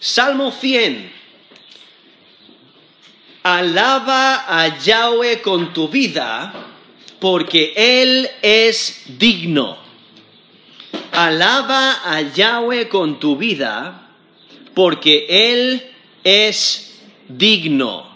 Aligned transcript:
Salmo 0.00 0.50
100. 0.52 1.12
Alaba 3.42 4.44
a 4.46 4.78
Yahweh 4.78 5.40
con 5.40 5.72
tu 5.72 5.88
vida, 5.88 6.52
porque 7.18 7.72
Él 7.76 8.28
es 8.42 9.04
digno. 9.18 9.78
Alaba 11.12 12.00
a 12.04 12.20
Yahweh 12.20 12.88
con 12.88 13.18
tu 13.18 13.36
vida, 13.36 14.10
porque 14.74 15.26
Él 15.28 15.82
es 16.24 17.00
digno. 17.28 18.08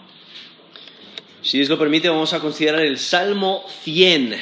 Si 1.41 1.57
Dios 1.57 1.69
lo 1.69 1.77
permite, 1.77 2.07
vamos 2.07 2.31
a 2.33 2.39
considerar 2.39 2.81
el 2.81 2.97
Salmo 2.97 3.65
100. 3.83 4.39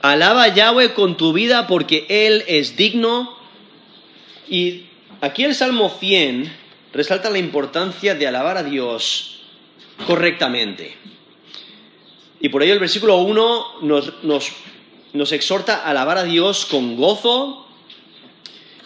Alaba 0.00 0.44
a 0.44 0.54
Yahweh 0.54 0.94
con 0.94 1.16
tu 1.16 1.32
vida 1.32 1.66
porque 1.66 2.06
Él 2.08 2.44
es 2.46 2.76
digno. 2.76 3.36
Y 4.48 4.86
aquí 5.22 5.44
el 5.44 5.54
Salmo 5.54 5.88
100 5.88 6.52
resalta 6.92 7.30
la 7.30 7.38
importancia 7.38 8.14
de 8.14 8.26
alabar 8.26 8.58
a 8.58 8.62
Dios 8.62 9.40
correctamente. 10.06 10.94
Y 12.40 12.48
por 12.48 12.62
ello 12.62 12.74
el 12.74 12.80
versículo 12.80 13.18
1 13.18 13.80
nos, 14.22 15.32
exhorta 15.32 15.76
a 15.76 15.90
alabar 15.90 16.18
a 16.18 16.24
Dios 16.24 16.66
con 16.66 16.96
gozo. 16.96 17.66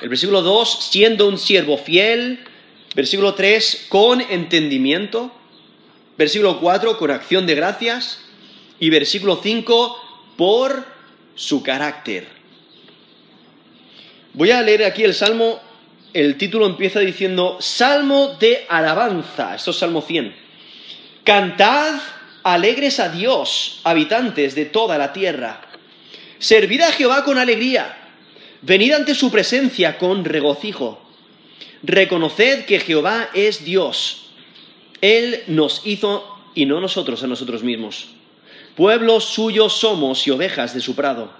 El 0.00 0.10
versículo 0.10 0.42
2, 0.42 0.88
siendo 0.90 1.26
un 1.26 1.38
siervo 1.38 1.78
fiel. 1.78 2.44
Versículo 2.94 3.34
3, 3.34 3.86
con 3.88 4.20
entendimiento. 4.20 5.32
Versículo 6.18 6.60
4, 6.60 6.98
con 6.98 7.10
acción 7.10 7.46
de 7.46 7.54
gracias. 7.54 8.20
Y 8.78 8.90
versículo 8.90 9.40
5, 9.42 10.34
por 10.36 10.84
su 11.34 11.62
carácter. 11.62 12.28
Voy 14.34 14.50
a 14.50 14.60
leer 14.60 14.84
aquí 14.84 15.02
el 15.02 15.14
Salmo, 15.14 15.60
el 16.20 16.36
título 16.36 16.66
empieza 16.66 17.00
diciendo 17.00 17.58
Salmo 17.60 18.36
de 18.40 18.66
alabanza, 18.68 19.54
esto 19.54 19.70
es 19.70 19.76
Salmo 19.76 20.02
100. 20.02 20.34
Cantad 21.24 22.00
alegres 22.42 23.00
a 23.00 23.08
Dios, 23.08 23.80
habitantes 23.84 24.54
de 24.54 24.66
toda 24.66 24.98
la 24.98 25.12
tierra. 25.12 25.60
Servid 26.38 26.82
a 26.82 26.92
Jehová 26.92 27.24
con 27.24 27.38
alegría, 27.38 27.96
venid 28.62 28.92
ante 28.92 29.14
su 29.14 29.30
presencia 29.30 29.98
con 29.98 30.24
regocijo. 30.24 31.02
Reconoced 31.82 32.64
que 32.64 32.80
Jehová 32.80 33.28
es 33.34 33.64
Dios 33.64 34.26
él 35.00 35.44
nos 35.46 35.82
hizo 35.84 36.24
y 36.54 36.66
no 36.66 36.80
nosotros 36.80 37.22
a 37.22 37.26
nosotros 37.26 37.62
mismos. 37.62 38.08
Pueblos 38.74 39.24
suyos 39.24 39.74
somos 39.74 40.26
y 40.26 40.30
ovejas 40.30 40.74
de 40.74 40.80
su 40.80 40.94
prado. 40.94 41.30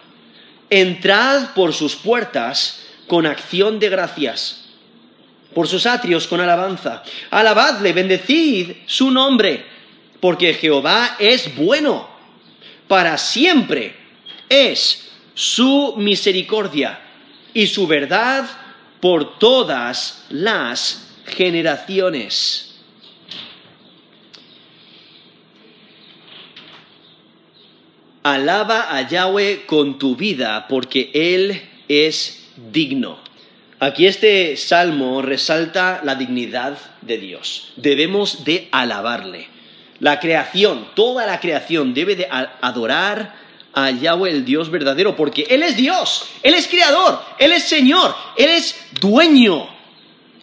Entrad 0.70 1.55
por 1.55 1.72
sus 1.72 1.97
puertas 1.97 2.87
con 3.06 3.27
acción 3.27 3.78
de 3.78 3.89
gracias, 3.89 4.66
por 5.57 5.69
sus 5.69 5.87
atrios 5.87 6.27
con 6.27 6.39
alabanza. 6.39 7.03
Alabadle, 7.31 7.95
bendecid 7.95 8.73
su 8.85 9.11
nombre, 9.11 9.65
porque 10.21 10.53
Jehová 10.53 11.17
es 11.19 11.57
bueno. 11.57 12.07
Para 12.87 13.17
siempre 13.17 13.97
es 14.51 15.09
su 15.33 15.95
misericordia 15.97 17.01
y 17.55 17.69
su 17.69 17.87
verdad 17.87 18.47
por 19.01 19.39
todas 19.39 20.27
las 20.29 21.09
generaciones. 21.25 22.77
Alaba 28.23 28.95
a 28.95 29.09
Yahweh 29.09 29.65
con 29.65 29.99
tu 29.99 30.17
vida, 30.17 30.69
porque 30.69 31.11
Él 31.15 31.62
es 31.89 32.47
digno. 32.71 33.25
Aquí 33.78 34.06
este 34.06 34.56
salmo 34.56 35.20
resalta 35.20 36.00
la 36.02 36.14
dignidad 36.14 36.78
de 37.02 37.19
Dios. 37.19 37.74
Debemos 37.77 38.42
de 38.44 38.69
alabarle. 38.72 39.48
La 40.00 40.19
creación, 40.19 40.88
toda 40.94 41.27
la 41.27 41.41
creación 41.41 41.92
debe 41.92 42.16
de 42.16 42.27
adorar 42.30 43.34
a 43.75 43.91
Yahweh 43.91 44.31
el 44.31 44.47
Dios 44.47 44.70
verdadero, 44.70 45.15
porque 45.15 45.47
Él 45.50 45.62
es 45.62 45.76
Dios, 45.76 46.25
Él 46.42 46.54
es 46.54 46.69
creador, 46.69 47.20
Él 47.38 47.53
es 47.53 47.65
Señor, 47.65 48.15
Él 48.38 48.48
es 48.48 48.75
dueño, 48.98 49.69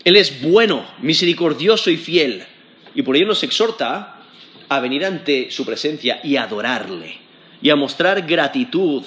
Él 0.03 0.15
es 0.15 0.43
bueno, 0.43 0.85
misericordioso 0.99 1.89
y 1.89 1.97
fiel. 1.97 2.45
Y 2.93 3.01
por 3.01 3.15
ello 3.15 3.25
nos 3.25 3.41
exhorta 3.41 4.17
a 4.69 4.79
venir 4.79 5.05
ante 5.05 5.49
su 5.49 5.65
presencia 5.65 6.19
y 6.23 6.35
adorarle 6.35 7.17
y 7.63 7.71
a 7.71 7.75
mostrar 7.75 8.21
gratitud, 8.27 9.01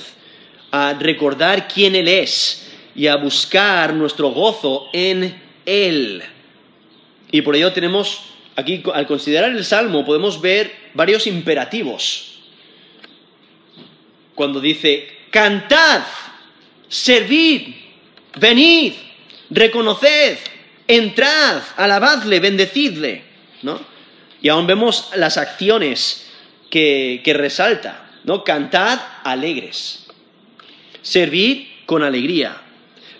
a 0.72 0.94
recordar 0.94 1.69
quién 1.69 1.94
Él 1.94 2.09
es 2.09 2.66
y 2.97 3.07
a 3.07 3.17
buscar 3.17 3.95
nuestro 3.95 4.31
gozo 4.31 4.89
en 4.93 5.41
Él. 5.65 6.23
Y 7.31 7.43
por 7.43 7.55
ello 7.55 7.73
tenemos 7.73 8.23
aquí, 8.57 8.83
al 8.93 9.07
considerar 9.07 9.51
el 9.51 9.65
Salmo, 9.65 10.05
podemos 10.05 10.41
ver 10.41 10.73
varios 10.95 11.27
imperativos. 11.27 12.39
Cuando 14.34 14.61
dice, 14.61 15.09
cantad, 15.31 16.03
servid, 16.89 17.75
venid, 18.39 18.93
reconoced, 19.51 20.39
entrad, 20.89 21.63
alabadle, 21.77 22.41
bendecidle, 22.41 23.23
¿no? 23.63 23.81
Y 24.43 24.49
aún 24.49 24.67
vemos 24.67 25.11
las 25.17 25.37
acciones 25.37 26.31
que, 26.71 27.21
que 27.25 27.34
resalta. 27.34 28.07
¿no? 28.27 28.43
Cantad 28.45 28.99
alegres, 29.23 30.07
servid 31.01 31.69
con 31.87 32.03
alegría, 32.03 32.61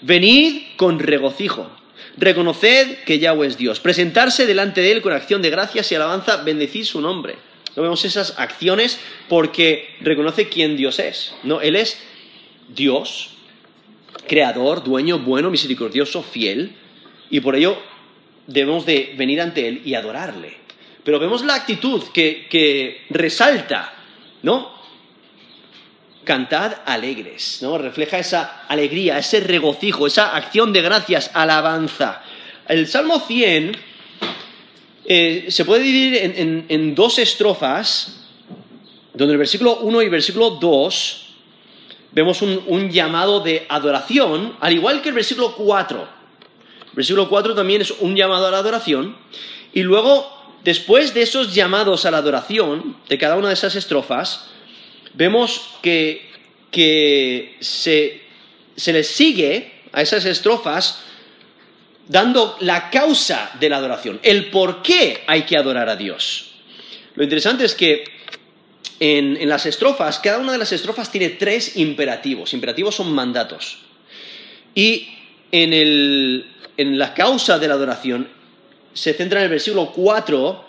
venid 0.03 0.63
con 0.77 0.99
regocijo, 0.99 1.71
reconoced 2.17 3.05
que 3.05 3.19
Yahweh 3.19 3.47
es 3.47 3.59
Dios, 3.59 3.81
presentarse 3.81 4.47
delante 4.47 4.81
de 4.81 4.93
Él 4.93 5.03
con 5.03 5.13
acción 5.13 5.43
de 5.43 5.51
gracias 5.51 5.91
y 5.91 5.95
alabanza, 5.95 6.43
bendecid 6.43 6.85
su 6.85 7.01
nombre. 7.01 7.37
No 7.77 7.83
vemos 7.83 8.05
esas 8.05 8.39
acciones 8.39 8.99
porque 9.29 9.97
reconoce 10.01 10.49
quién 10.49 10.77
Dios 10.77 10.99
es, 10.99 11.35
¿no? 11.43 11.61
Él 11.61 11.77
es 11.77 11.99
Dios, 12.69 13.31
creador, 14.27 14.83
dueño, 14.83 15.19
bueno, 15.19 15.51
misericordioso, 15.51 16.23
fiel, 16.23 16.75
y 17.31 17.41
por 17.41 17.55
ello 17.55 17.77
debemos 18.47 18.87
de 18.87 19.15
venir 19.17 19.41
ante 19.41 19.69
Él 19.69 19.83
y 19.85 19.95
adorarle. 19.95 20.55
Pero 21.05 21.19
vemos 21.19 21.45
la 21.45 21.55
actitud 21.55 22.03
que, 22.13 22.47
que 22.49 23.05
resalta, 23.11 23.95
¿no? 24.43 24.76
Cantad 26.27 26.83
alegres, 26.85 27.61
¿no? 27.63 27.79
Refleja 27.79 28.19
esa 28.19 28.65
alegría, 28.69 29.17
ese 29.17 29.41
regocijo, 29.41 30.07
esa 30.07 30.37
acción 30.37 30.75
de 30.75 30.83
gracias, 30.83 31.31
alabanza. 31.33 32.23
El 32.69 32.87
Salmo 32.89 33.21
100 33.21 33.75
eh, 35.07 35.47
se 35.49 35.65
puede 35.65 35.85
dividir 35.85 36.35
en, 36.69 36.95
dos 36.95 37.19
estrofas, 37.19 38.27
donde 39.15 39.33
el 39.33 39.39
versículo 39.39 39.77
1 39.77 40.03
y 40.03 40.09
versículo 40.09 40.51
2 40.51 41.27
vemos 42.11 42.43
un, 42.43 42.63
un, 42.67 42.91
llamado 42.91 43.41
de 43.41 43.65
adoración, 43.69 44.57
al 44.61 44.75
igual 44.75 45.01
que 45.01 45.11
el 45.11 45.15
versículo 45.15 45.55
4. 45.55 46.01
El 46.01 46.97
versículo 46.97 47.29
4 47.29 47.55
también 47.55 47.83
es 47.83 47.93
un 48.01 48.17
llamado 48.17 48.49
a 48.49 48.51
la 48.51 48.59
adoración, 48.59 49.17
y 49.73 49.83
luego, 49.83 50.27
después 50.65 51.15
de 51.15 51.23
esos 51.23 51.55
llamados 51.55 52.05
a 52.05 52.11
la 52.11 52.19
adoración, 52.19 52.97
de 53.09 53.17
cada 53.17 53.37
una 53.37 53.49
de 53.49 53.55
esas 53.55 53.77
estrofas, 53.77 54.51
vemos 55.17 55.79
que, 55.83 56.27
se, 57.61 58.21
se 58.77 58.93
les 58.93 59.09
sigue 59.09 59.73
a 59.93 60.03
esas 60.03 60.25
estrofas 60.27 61.01
dando 62.07 62.57
la 62.61 62.91
causa 62.91 63.51
de 63.59 63.69
la 63.69 63.79
adoración, 63.79 64.21
el 64.23 64.51
por 64.51 64.83
qué 64.83 65.25
hay 65.27 65.43
que 65.43 65.57
adorar 65.57 65.89
a 65.89 65.97
Dios. 65.97 66.53
Lo 67.15 67.25
interesante 67.25 67.65
es 67.65 67.75
que 67.75 68.05
en, 69.01 69.49
las 69.49 69.67
estrofas, 69.67 70.19
cada 70.21 70.39
una 70.39 70.53
de 70.53 70.59
las 70.59 70.73
estrofas 70.73 71.11
tiene 71.11 71.31
tres 71.31 71.77
imperativos. 71.77 72.53
Imperativos 72.53 72.95
son 72.95 73.13
mandatos. 73.13 73.79
Y 74.75 75.09
en, 75.51 75.73
en 76.77 76.99
la 76.99 77.15
causa 77.15 77.59
de 77.59 77.69
la 77.69 77.75
adoración 77.75 78.29
se 78.93 79.15
centra 79.15 79.41
en 79.41 79.45
el 79.45 79.51
versículo 79.51 79.93
4 79.93 80.66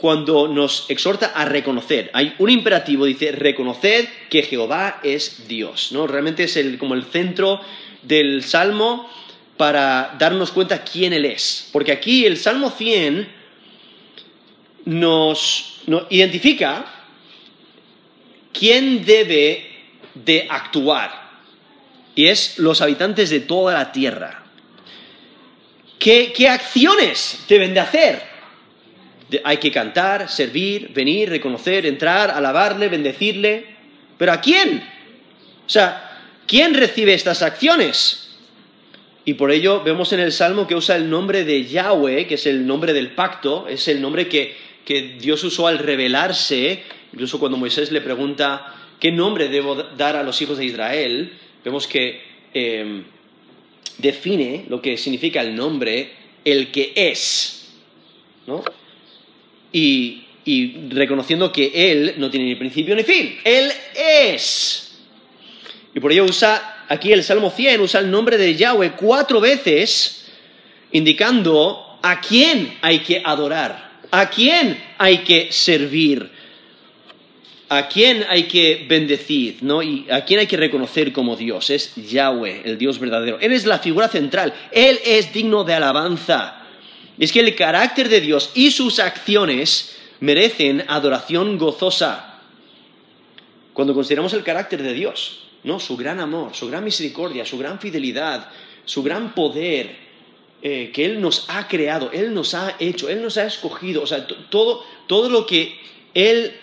cuando 0.00 0.48
nos 0.48 0.86
exhorta 0.88 1.32
a 1.34 1.44
reconocer. 1.44 2.10
Hay 2.14 2.34
un 2.38 2.48
imperativo, 2.48 3.04
dice, 3.04 3.32
reconocer 3.32 4.08
que 4.30 4.42
Jehová 4.42 5.00
es 5.02 5.46
Dios. 5.46 5.92
¿no? 5.92 6.06
Realmente 6.06 6.44
es 6.44 6.58
como 6.78 6.94
el 6.94 7.04
centro 7.04 7.60
del 8.02 8.42
Salmo 8.42 9.10
para 9.58 10.16
darnos 10.18 10.52
cuenta 10.52 10.82
quién 10.84 11.12
Él 11.12 11.26
es. 11.26 11.68
Porque 11.70 11.92
aquí 11.92 12.24
el 12.24 12.38
Salmo 12.38 12.70
100 12.70 13.28
nos, 14.86 15.82
nos 15.86 16.06
identifica 16.08 16.86
quién 18.54 19.04
debe 19.04 19.68
de 20.14 20.46
actuar. 20.48 21.28
Y 22.14 22.28
es 22.28 22.58
los 22.58 22.80
habitantes 22.80 23.28
de 23.28 23.40
toda 23.40 23.74
la 23.74 23.92
tierra. 23.92 24.44
¿Qué, 25.98 26.32
qué 26.34 26.48
acciones 26.48 27.44
deben 27.46 27.74
de 27.74 27.80
hacer? 27.80 28.29
Hay 29.44 29.58
que 29.58 29.70
cantar, 29.70 30.28
servir, 30.28 30.92
venir, 30.92 31.28
reconocer, 31.28 31.86
entrar, 31.86 32.30
alabarle, 32.30 32.88
bendecirle. 32.88 33.64
¿Pero 34.18 34.32
a 34.32 34.40
quién? 34.40 34.82
O 35.66 35.68
sea, 35.68 36.20
¿quién 36.46 36.74
recibe 36.74 37.14
estas 37.14 37.42
acciones? 37.42 38.30
y 39.24 39.34
por 39.34 39.52
ello 39.52 39.82
vemos 39.84 40.12
en 40.12 40.20
el 40.20 40.32
Salmo 40.32 40.66
que 40.66 40.74
usa 40.74 40.96
el 40.96 41.08
nombre 41.10 41.44
de 41.44 41.64
Yahweh, 41.64 42.26
que 42.26 42.34
es 42.34 42.46
el 42.46 42.66
nombre 42.66 42.92
del 42.92 43.10
pacto, 43.10 43.68
es 43.68 43.86
el 43.88 44.00
nombre 44.00 44.28
que, 44.28 44.56
que 44.84 45.18
Dios 45.20 45.44
usó 45.44 45.66
al 45.66 45.78
revelarse, 45.78 46.82
incluso 47.12 47.38
cuando 47.38 47.58
Moisés 47.58 47.92
le 47.92 48.00
pregunta 48.00 48.74
qué 48.98 49.12
nombre 49.12 49.48
debo 49.48 49.76
dar 49.76 50.16
a 50.16 50.22
los 50.22 50.40
hijos 50.40 50.58
de 50.58 50.64
Israel, 50.64 51.32
vemos 51.64 51.86
que 51.86 52.20
eh, 52.54 53.02
define 53.98 54.64
lo 54.68 54.80
que 54.80 54.96
significa 54.96 55.42
el 55.42 55.54
nombre, 55.54 56.10
el 56.44 56.72
que 56.72 56.92
es, 56.96 57.72
¿no? 58.46 58.64
Y, 59.72 60.24
reconociendo 60.90 61.52
que 61.52 61.70
Él 61.92 62.14
no 62.16 62.30
tiene 62.30 62.46
ni 62.46 62.54
principio 62.56 62.96
ni 62.96 63.04
fin, 63.04 63.38
Él 63.44 63.70
es. 63.94 64.98
Y 65.94 66.00
por 66.00 66.10
ello 66.10 66.24
usa 66.24 66.84
aquí 66.88 67.12
el 67.12 67.22
Salmo 67.22 67.50
100, 67.50 67.80
usa 67.80 68.00
el 68.00 68.10
nombre 68.10 68.36
de 68.36 68.56
Yahweh 68.56 68.92
cuatro 68.92 69.40
veces, 69.40 70.26
indicando 70.92 71.98
a 72.02 72.20
quién 72.20 72.78
hay 72.80 73.00
que 73.00 73.22
adorar, 73.24 74.00
a 74.10 74.28
quién 74.28 74.82
hay 74.98 75.18
que 75.18 75.52
servir, 75.52 76.30
a 77.70 77.86
quién 77.86 78.24
hay 78.28 78.44
que 78.44 78.84
bendecir, 78.88 79.58
¿no? 79.60 79.80
Y 79.80 80.06
a 80.10 80.24
quién 80.24 80.40
hay 80.40 80.48
que 80.48 80.56
reconocer 80.56 81.12
como 81.12 81.36
Dios. 81.36 81.70
Es 81.70 81.94
Yahweh, 81.94 82.62
el 82.64 82.76
Dios 82.76 82.98
verdadero. 82.98 83.38
Él 83.40 83.52
es 83.52 83.64
la 83.64 83.78
figura 83.78 84.08
central. 84.08 84.52
Él 84.72 84.98
es 85.04 85.32
digno 85.32 85.62
de 85.62 85.74
alabanza. 85.74 86.59
Es 87.20 87.32
que 87.32 87.40
el 87.40 87.54
carácter 87.54 88.08
de 88.08 88.22
Dios 88.22 88.50
y 88.54 88.70
sus 88.70 88.98
acciones 88.98 89.96
merecen 90.20 90.84
adoración 90.88 91.58
gozosa. 91.58 92.40
Cuando 93.74 93.94
consideramos 93.94 94.32
el 94.32 94.42
carácter 94.42 94.82
de 94.82 94.94
Dios, 94.94 95.42
¿no? 95.62 95.78
Su 95.78 95.98
gran 95.98 96.18
amor, 96.18 96.54
su 96.54 96.66
gran 96.68 96.82
misericordia, 96.82 97.44
su 97.44 97.58
gran 97.58 97.78
fidelidad, 97.78 98.48
su 98.86 99.02
gran 99.02 99.34
poder, 99.34 99.96
eh, 100.62 100.90
que 100.94 101.04
Él 101.04 101.20
nos 101.20 101.44
ha 101.48 101.68
creado, 101.68 102.10
Él 102.10 102.32
nos 102.32 102.54
ha 102.54 102.76
hecho, 102.78 103.10
Él 103.10 103.20
nos 103.22 103.36
ha 103.36 103.44
escogido, 103.44 104.02
o 104.02 104.06
sea, 104.06 104.26
todo, 104.26 104.82
todo 105.06 105.28
lo 105.28 105.46
que 105.46 105.78
Él 106.14 106.54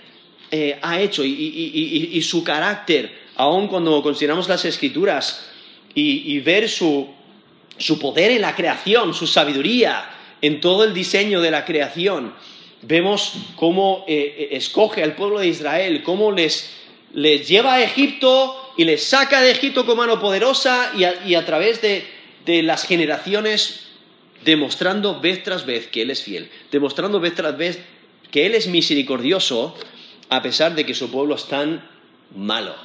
eh, 0.49 0.79
ha 0.81 0.99
hecho 0.99 1.23
y, 1.23 2.19
su 2.23 2.43
carácter, 2.43 3.11
aun 3.35 3.67
cuando 3.67 4.01
consideramos 4.01 4.49
las 4.49 4.65
escrituras 4.65 5.51
y, 5.93 6.39
ver 6.39 6.67
su, 6.67 7.07
poder 8.01 8.31
en 8.31 8.41
la 8.41 8.55
creación, 8.55 9.13
su 9.13 9.27
sabiduría 9.27 10.16
en 10.41 10.61
todo 10.61 10.83
el 10.83 10.93
diseño 10.93 11.41
de 11.41 11.51
la 11.51 11.65
creación, 11.65 12.33
vemos 12.81 13.33
cómo 13.55 14.05
eh, 14.07 14.35
eh, 14.37 14.47
escoge 14.51 15.03
al 15.03 15.15
pueblo 15.15 15.39
de 15.39 15.47
Israel, 15.47 16.03
cómo 16.03 16.31
les, 16.31 16.73
lleva 17.13 17.75
a 17.75 17.83
Egipto 17.83 18.73
y 18.77 18.85
les 18.85 19.03
saca 19.03 19.41
de 19.41 19.51
Egipto 19.51 19.85
con 19.85 19.97
mano 19.97 20.19
poderosa 20.19 20.91
y 20.95 21.33
a, 21.35 21.45
través 21.45 21.81
de, 21.81 22.05
de 22.45 22.63
las 22.63 22.85
generaciones 22.85 23.87
demostrando 24.45 25.19
vez 25.19 25.43
tras 25.43 25.65
vez 25.65 25.87
que 25.87 26.03
Él 26.03 26.11
es 26.11 26.21
fiel, 26.21 26.49
demostrando 26.71 27.19
vez 27.19 27.35
tras 27.35 27.57
vez 27.57 27.79
que 28.31 28.45
Él 28.45 28.55
es 28.55 28.67
misericordioso 28.67 29.75
a 30.29 30.41
pesar 30.41 30.75
de 30.75 30.85
que 30.85 30.93
su 30.93 31.09
pueblo 31.09 31.35
es 31.35 31.45
tan 31.45 31.87
malo, 32.35 32.75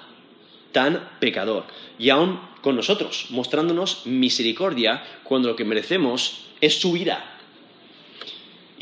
tan 0.72 1.10
pecador, 1.20 1.64
y 1.98 2.10
aún 2.10 2.40
con 2.62 2.76
nosotros, 2.76 3.26
mostrándonos 3.30 4.06
misericordia 4.06 5.02
cuando 5.24 5.48
lo 5.48 5.56
que 5.56 5.64
merecemos 5.64 6.46
es 6.60 6.80
su 6.80 6.96
ira. 6.96 7.31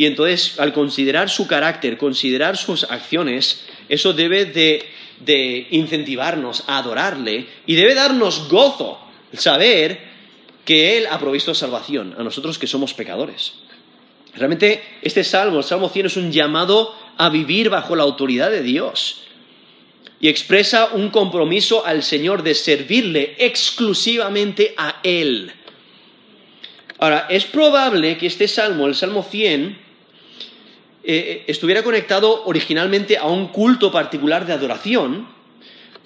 Y 0.00 0.06
entonces, 0.06 0.58
al 0.58 0.72
considerar 0.72 1.28
su 1.28 1.46
carácter, 1.46 1.98
considerar 1.98 2.56
sus 2.56 2.84
acciones, 2.84 3.66
eso 3.86 4.14
debe 4.14 4.46
de, 4.46 4.82
de 5.26 5.66
incentivarnos 5.72 6.64
a 6.68 6.78
adorarle 6.78 7.46
y 7.66 7.74
debe 7.74 7.94
darnos 7.94 8.48
gozo 8.48 8.98
saber 9.34 10.00
que 10.64 10.96
Él 10.96 11.06
ha 11.10 11.18
provisto 11.18 11.54
salvación 11.54 12.14
a 12.16 12.22
nosotros 12.22 12.58
que 12.58 12.66
somos 12.66 12.94
pecadores. 12.94 13.52
Realmente 14.34 14.82
este 15.02 15.22
salmo, 15.22 15.58
el 15.58 15.64
Salmo 15.64 15.90
100, 15.90 16.06
es 16.06 16.16
un 16.16 16.32
llamado 16.32 16.94
a 17.18 17.28
vivir 17.28 17.68
bajo 17.68 17.94
la 17.94 18.04
autoridad 18.04 18.50
de 18.50 18.62
Dios 18.62 19.24
y 20.18 20.28
expresa 20.28 20.92
un 20.94 21.10
compromiso 21.10 21.84
al 21.84 22.02
Señor 22.02 22.42
de 22.42 22.54
servirle 22.54 23.36
exclusivamente 23.38 24.72
a 24.78 25.00
Él. 25.02 25.52
Ahora, 26.96 27.26
es 27.28 27.44
probable 27.44 28.16
que 28.16 28.26
este 28.26 28.48
salmo, 28.48 28.86
el 28.86 28.94
Salmo 28.94 29.22
100, 29.22 29.89
eh, 31.02 31.44
estuviera 31.46 31.82
conectado 31.82 32.44
originalmente 32.44 33.16
a 33.16 33.26
un 33.26 33.48
culto 33.48 33.90
particular 33.90 34.46
de 34.46 34.52
adoración, 34.52 35.28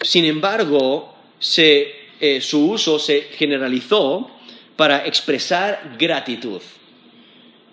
sin 0.00 0.24
embargo, 0.24 1.14
eh, 1.56 2.40
su 2.40 2.70
uso 2.70 2.98
se 2.98 3.28
generalizó 3.36 4.30
para 4.76 5.06
expresar 5.06 5.96
gratitud. 5.98 6.60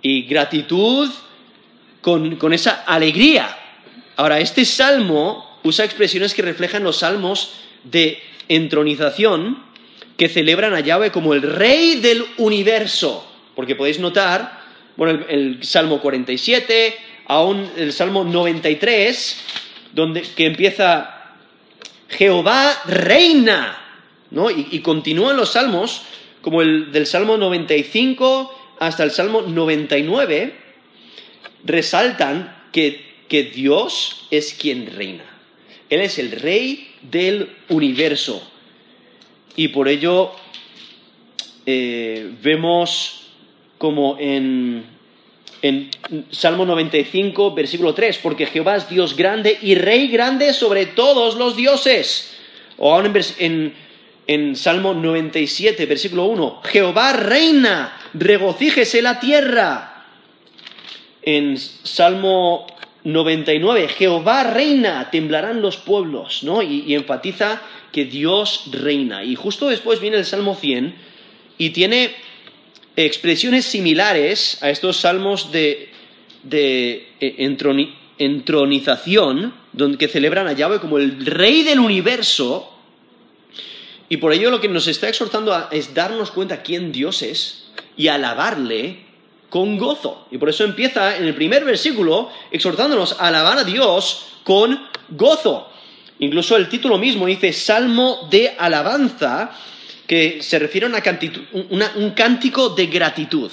Y 0.01 0.23
gratitud 0.23 1.09
con, 2.01 2.53
esa 2.53 2.83
alegría. 2.85 3.57
Ahora, 4.15 4.39
este 4.39 4.65
salmo 4.65 5.59
usa 5.63 5.85
expresiones 5.85 6.33
que 6.33 6.41
reflejan 6.41 6.83
los 6.83 6.97
salmos 6.97 7.53
de 7.83 8.19
entronización 8.47 9.63
que 10.17 10.27
celebran 10.27 10.73
a 10.73 10.79
Yahweh 10.79 11.11
como 11.11 11.33
el 11.33 11.41
rey 11.41 11.99
del 11.99 12.25
universo. 12.37 13.27
Porque 13.55 13.75
podéis 13.75 13.99
notar, 13.99 14.61
bueno, 14.97 15.23
el, 15.29 15.63
Salmo 15.63 16.01
47, 16.01 16.95
aún 17.31 17.71
el 17.77 17.93
Salmo 17.93 18.25
93, 18.25 19.37
donde, 19.93 20.21
que 20.21 20.47
empieza 20.47 21.31
Jehová 22.09 22.77
reina, 22.83 23.77
¿no? 24.31 24.51
Y, 24.51 24.79
continúan 24.79 25.37
los 25.37 25.53
salmos, 25.53 26.01
como 26.41 26.61
el 26.61 26.91
del 26.91 27.07
Salmo 27.07 27.37
95 27.37 28.75
hasta 28.79 29.05
el 29.05 29.11
Salmo 29.11 29.43
99, 29.43 30.55
resaltan 31.63 32.63
que, 32.73 33.09
Dios 33.55 34.27
es 34.29 34.53
quien 34.53 34.93
reina. 34.93 35.23
Él 35.89 36.01
es 36.01 36.19
el 36.19 36.31
rey 36.31 36.95
del 37.01 37.49
universo. 37.69 38.45
Y 39.55 39.69
por 39.69 39.87
ello 39.87 40.33
eh, 41.65 42.29
vemos 42.43 43.27
como 43.77 44.17
en, 44.19 44.83
en 45.61 45.89
Salmo 46.31 46.65
95, 46.65 47.53
versículo 47.53 47.93
3, 47.93 48.17
porque 48.17 48.45
Jehová 48.45 48.77
es 48.77 48.89
Dios 48.89 49.15
grande 49.15 49.57
y 49.61 49.75
rey 49.75 50.07
grande 50.07 50.53
sobre 50.53 50.87
todos 50.87 51.35
los 51.35 51.55
dioses. 51.55 52.35
O 52.77 52.93
aún 52.93 53.05
en, 53.07 53.23
en, 53.39 53.73
en 54.27 54.55
Salmo 54.55 54.93
97, 54.93 55.85
versículo 55.85 56.25
1, 56.25 56.61
Jehová 56.63 57.13
reina, 57.13 57.97
regocíjese 58.13 59.01
la 59.01 59.19
tierra 59.19 60.05
en 61.21 61.57
Salmo 61.57 62.67
99, 63.03 63.87
Jehová 63.87 64.43
reina, 64.43 65.09
temblarán 65.11 65.61
los 65.61 65.77
pueblos, 65.77 66.43
¿no? 66.43 66.61
Y, 66.61 66.93
enfatiza 66.93 67.61
que 67.91 68.05
Dios 68.05 68.65
reina. 68.71 69.23
Y 69.23 69.35
justo 69.35 69.67
después 69.67 69.99
viene 69.99 70.17
el 70.17 70.25
Salmo 70.25 70.55
100 70.55 70.95
y 71.57 71.71
tiene 71.71 72.11
expresiones 72.95 73.65
similares 73.65 74.57
a 74.61 74.69
estos 74.69 74.97
salmos 74.97 75.51
de, 75.51 75.89
de 76.43 77.09
eh, 77.19 77.35
entronización, 78.17 79.53
donde, 79.73 79.97
que 79.97 80.07
celebran 80.07 80.47
a 80.47 80.53
Yahweh 80.53 80.79
como 80.79 80.97
el 80.97 81.25
rey 81.25 81.63
del 81.63 81.79
universo. 81.79 82.67
Y 84.09 84.17
por 84.17 84.33
ello 84.33 84.51
lo 84.51 84.59
que 84.59 84.67
nos 84.67 84.87
está 84.87 85.07
exhortando 85.07 85.69
es 85.71 85.93
darnos 85.93 86.31
cuenta 86.31 86.63
quién 86.63 86.91
Dios 86.91 87.21
es 87.21 87.71
y 87.95 88.09
alabarle 88.09 89.05
con 89.49 89.77
gozo. 89.77 90.27
Y 90.31 90.37
por 90.37 90.49
eso 90.49 90.63
empieza 90.63 91.15
en 91.17 91.25
el 91.25 91.35
primer 91.35 91.63
versículo 91.63 92.29
exhortándonos 92.51 93.19
a 93.19 93.27
alabar 93.27 93.59
a 93.59 93.63
Dios 93.63 94.27
con 94.43 94.87
gozo. 95.09 95.69
Incluso 96.19 96.55
el 96.55 96.69
título 96.69 96.97
mismo 96.97 97.25
dice 97.25 97.51
Salmo 97.51 98.27
de 98.29 98.55
alabanza, 98.57 99.51
que 100.11 100.43
se 100.43 100.59
refiere 100.59 100.87
a 100.87 100.89
un 100.89 102.11
cántico 102.11 102.67
de 102.71 102.87
gratitud. 102.87 103.49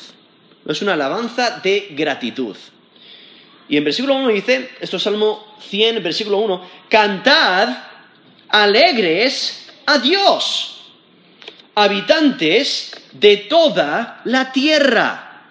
Es 0.67 0.83
una 0.83 0.95
alabanza 0.95 1.61
de 1.63 1.87
gratitud. 1.93 2.57
Y 3.69 3.77
en 3.77 3.85
versículo 3.85 4.17
1 4.17 4.27
dice, 4.31 4.71
esto 4.81 4.97
es 4.97 5.03
Salmo 5.05 5.55
100, 5.61 6.03
versículo 6.03 6.39
1, 6.39 6.69
cantad 6.89 7.69
alegres 8.49 9.71
a 9.87 10.01
Dios, 10.01 10.81
habitantes 11.77 12.91
de 13.13 13.37
toda 13.37 14.23
la 14.25 14.51
tierra 14.51 15.45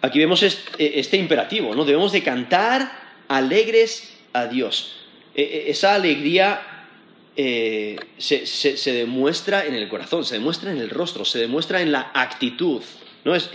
aquí 0.00 0.18
vemos 0.18 0.42
eh, 0.42 0.56
este, 0.78 1.18
imperativo, 1.18 1.74
¿no? 1.74 1.84
Debemos 1.84 2.12
de 2.12 2.22
cantar 2.22 2.90
alegres 3.28 4.14
a 4.32 4.46
Dios. 4.46 4.96
E, 5.34 5.42
e, 5.42 5.70
esa 5.70 5.94
alegría 5.94 6.71
eh, 7.36 7.96
se, 8.18 8.92
demuestra 8.92 9.64
en 9.64 9.74
el 9.74 9.88
corazón, 9.88 10.24
se 10.24 10.34
demuestra 10.34 10.70
en 10.70 10.78
el 10.78 10.90
rostro, 10.90 11.24
se 11.24 11.38
demuestra 11.38 11.80
en 11.80 11.92
la 11.92 12.10
actitud. 12.14 12.82
¿no? 13.24 13.34
esa 13.34 13.52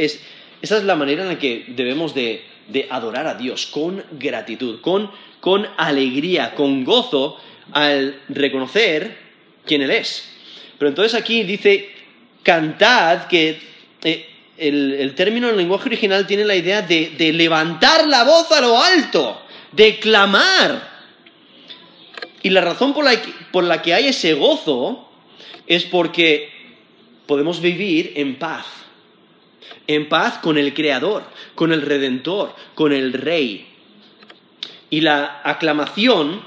es 0.62 0.84
la 0.84 0.96
manera 0.96 1.24
en 1.24 1.30
la 1.30 1.40
que 1.40 1.66
debemos 1.70 2.16
de, 2.16 2.44
adorar 2.90 3.28
a 3.28 3.36
Dios, 3.36 3.68
con 3.68 4.04
gratitud, 4.12 4.82
con, 4.82 5.12
con 5.40 5.68
alegría, 5.78 6.56
con 6.56 6.84
gozo, 6.84 7.38
al 7.72 8.20
reconocer 8.30 9.18
quién 9.66 9.82
Él 9.82 9.92
es. 9.92 10.28
Pero 10.80 10.90
entonces 10.90 11.20
aquí 11.20 11.44
dice, 11.44 11.90
cantad, 12.44 13.28
que 13.28 13.60
eh, 14.04 14.30
el, 14.58 15.14
término 15.16 15.48
en 15.48 15.54
el 15.54 15.58
lenguaje 15.58 15.90
original 15.90 16.26
tiene 16.26 16.46
la 16.46 16.56
idea 16.56 16.82
de, 16.82 17.12
de 17.18 17.32
levantar 17.32 18.08
la 18.08 18.24
voz 18.24 18.52
a 18.52 18.62
lo 18.62 18.82
alto, 18.82 19.42
de 19.72 20.00
clamar. 20.00 20.98
Y 22.42 22.50
la 22.50 22.62
razón 22.62 22.94
por 22.94 23.04
la, 23.04 23.22
que, 23.22 23.32
por 23.52 23.64
la 23.64 23.82
que 23.82 23.94
hay 23.94 24.08
ese 24.08 24.34
gozo 24.34 25.10
es 25.68 25.84
porque 25.84 26.50
podemos 27.26 27.62
vivir 27.62 28.14
en 28.16 28.38
paz. 28.40 28.66
En 29.88 30.10
paz 30.10 30.40
con 30.40 30.58
el 30.58 30.74
Creador, 30.74 31.24
con 31.56 31.72
el 31.72 31.82
Redentor, 31.82 32.54
con 32.76 32.94
el 32.94 33.14
Rey. 33.14 33.68
Y 34.90 35.02
la 35.02 35.42
aclamación 35.44 36.42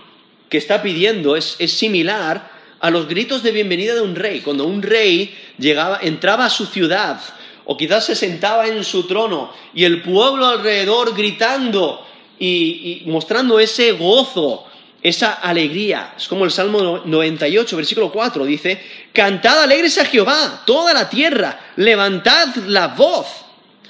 que 0.49 0.59
está 0.59 0.83
pidiendo 0.83 1.37
es, 1.37 1.57
es 1.59 1.73
similar 1.73 2.51
a 2.81 2.91
los 2.91 3.09
gritos 3.09 3.43
de 3.43 3.53
bienvenida 3.53 3.95
de 3.95 4.01
un 4.01 4.17
rey. 4.17 4.41
Cuando 4.41 4.65
un 4.65 4.83
rey 4.83 5.35
llegaba, 5.59 5.99
entraba 6.03 6.47
a 6.47 6.51
su 6.51 6.67
ciudad, 6.67 7.21
o 7.67 7.77
quizás 7.77 8.07
se 8.07 8.17
sentaba 8.17 8.67
en 8.67 8.83
su 8.85 9.07
trono, 9.07 9.53
y 9.75 9.85
el 9.85 10.03
pueblo 10.03 10.47
alrededor 10.47 11.15
gritando 11.15 12.07
y, 12.39 13.03
mostrando 13.07 13.61
ese 13.61 13.93
gozo, 13.93 14.65
esa 15.03 15.33
alegría. 15.35 16.15
Es 16.17 16.29
como 16.29 16.45
el 16.45 16.51
Salmo 16.51 17.03
98, 17.05 17.77
versículo 17.77 18.13
4, 18.13 18.45
dice, 18.45 18.81
Cantad 19.13 19.63
alegres 19.63 19.99
a 19.99 20.05
Jehová, 20.05 20.63
toda 20.67 20.93
la 20.93 21.09
tierra, 21.09 21.73
levantad 21.77 22.55
la 22.67 22.89
voz 22.89 23.27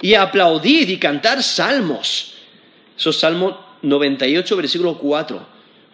y 0.00 0.14
aplaudid 0.14 0.88
y 0.88 0.98
cantar 0.98 1.42
salmos. 1.42 2.34
Eso 2.96 3.10
es 3.10 3.16
Salmo 3.16 3.78
98, 3.82 4.56
versículo 4.56 4.98
4, 4.98 5.46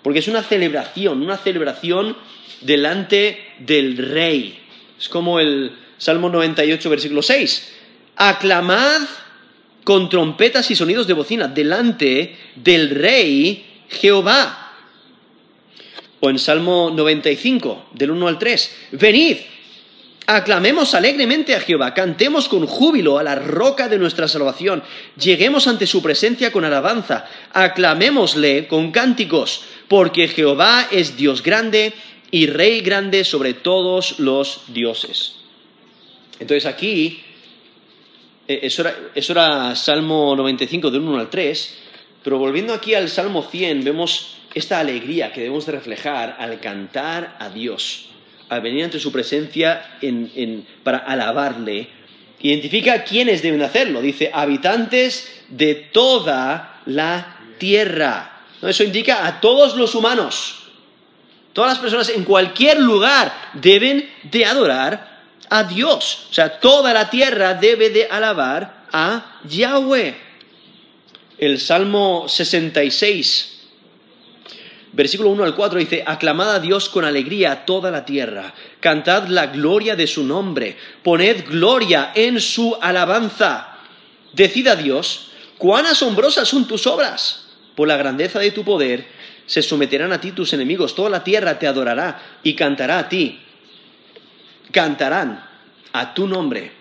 porque 0.03 0.19
es 0.19 0.29
una 0.29 0.43
celebración, 0.43 1.23
una 1.23 1.37
celebración 1.39 2.17
delante 2.61 3.55
del 3.59 3.97
rey. 3.97 4.59
Es 4.99 5.09
como 5.09 5.41
el 5.41 5.73
Salmo 5.99 6.29
98, 6.29 6.91
versículo 6.91 7.23
6. 7.23 7.73
Aclamad 8.17 9.03
con 9.85 10.09
trompetas 10.09 10.71
y 10.71 10.75
sonidos 10.75 11.07
de 11.07 11.13
bocina 11.13 11.49
delante 11.49 12.37
del 12.57 12.91
rey 12.91 13.85
Jehová. 13.89 14.66
O 16.27 16.31
en 16.31 16.41
Salmo 16.41 16.91
95, 16.91 17.95
del 17.95 18.11
1 18.11 18.27
al 18.27 18.37
3. 18.37 18.77
Venid, 18.99 19.37
Aclamemos 20.27 20.93
alegremente 20.95 21.55
a 21.55 21.61
Jehová, 21.61 21.95
cantemos 21.95 22.49
con 22.49 22.67
júbilo 22.67 23.17
a 23.17 23.23
la 23.23 23.37
roca 23.37 23.87
de 23.87 23.97
nuestra 23.97 24.27
salvación, 24.27 24.83
lleguemos 25.17 25.69
ante 25.69 25.87
su 25.87 26.03
presencia 26.03 26.51
con 26.51 26.65
alabanza, 26.65 27.27
aclamémosle 27.53 28.67
con 28.67 28.91
cánticos, 28.91 29.63
porque 29.87 30.27
Jehová 30.27 30.89
es 30.91 31.17
Dios 31.17 31.45
grande 31.45 31.93
y 32.33 32.49
Rey 32.49 32.81
grande 32.81 33.23
sobre 33.23 33.55
todos 33.55 34.19
los 34.19 34.65
dioses. 34.67 35.37
Entonces 36.41 36.67
aquí, 36.67 37.23
eh, 38.49 38.61
eso 39.15 39.33
era, 39.33 39.77
Salmo 39.77 40.35
95 40.35 40.91
del 40.91 41.03
1 41.03 41.21
al 41.21 41.31
3, 41.31 41.79
pero 42.25 42.39
volviendo 42.39 42.75
aquí 42.75 42.95
al 42.95 43.09
Salmo 43.11 43.45
100 43.49 43.85
vemos 43.85 44.37
esta 44.57 44.81
alegría 44.81 45.33
que 45.35 45.43
debemos 45.43 45.67
de 45.67 45.73
reflejar 45.73 46.35
al 46.39 46.59
cantar 46.61 47.37
a 47.39 47.51
Dios, 47.51 48.07
al 48.49 48.63
venir 48.63 48.85
ante 48.85 48.99
su 48.99 49.13
presencia 49.13 49.99
para 50.83 50.97
alabarle. 50.97 51.89
Identifica 52.41 53.05
quiénes 53.05 53.43
deben 53.43 53.61
hacerlo. 53.61 54.01
Dice, 54.01 54.31
habitantes 54.33 55.43
de 55.49 55.75
toda 55.75 56.81
la 56.87 57.37
tierra. 57.59 58.45
Eso 58.63 58.83
indica 58.83 59.27
a 59.27 59.43
todos 59.43 59.77
los 59.77 59.95
humanos. 59.95 60.63
Todas 61.53 61.73
las 61.73 61.79
personas 61.79 62.09
en 62.09 62.25
cualquier 62.25 62.81
lugar 62.81 63.51
deben 63.53 64.11
de 64.23 64.47
adorar 64.47 65.21
a 65.51 65.65
Dios. 65.65 66.29
O 66.31 66.35
sea, 66.35 66.61
toda 66.61 66.95
la 66.95 67.11
tierra 67.11 67.53
debe 67.53 67.91
de 67.91 68.07
alabar 68.07 68.87
a 68.91 69.39
Yahweh. 69.45 70.17
El 71.37 71.61
Salmo 71.61 72.25
66, 72.27 73.56
versículo 74.97 75.29
1 75.31 75.45
al 75.45 75.55
4 75.55 75.79
dice, 75.79 76.03
aclamad 76.07 76.55
a 76.55 76.59
Dios 76.59 76.89
con 76.89 77.05
alegría 77.05 77.67
toda 77.67 77.91
la 77.91 78.05
tierra, 78.07 78.55
cantad 78.81 79.29
la 79.29 79.49
gloria 79.49 79.95
de 79.95 80.07
su 80.07 80.25
nombre, 80.25 80.77
poned 81.05 81.45
gloria 81.47 82.13
en 82.15 82.41
su 82.41 82.77
alabanza. 82.81 83.77
Decid 84.33 84.69
a 84.69 84.77
Dios, 84.77 85.33
cuán 85.59 85.87
asombrosas 85.87 86.49
son 86.49 86.67
tus 86.67 86.87
obras, 86.87 87.49
por 87.75 87.87
la 87.87 87.99
grandeza 87.99 88.39
de 88.39 88.51
tu 88.51 88.65
poder 88.65 89.07
se 89.45 89.63
someterán 89.63 90.13
a 90.13 90.21
ti 90.21 90.33
tus 90.33 90.53
enemigos, 90.55 90.95
toda 90.95 91.11
la 91.11 91.23
tierra 91.23 91.59
te 91.59 91.67
adorará 91.67 92.21
y 92.43 92.55
cantará 92.55 92.99
a 92.99 93.09
ti. 93.09 93.39
Cantarán 94.73 95.45
a 95.93 96.15
tu 96.15 96.27
nombre. 96.27 96.73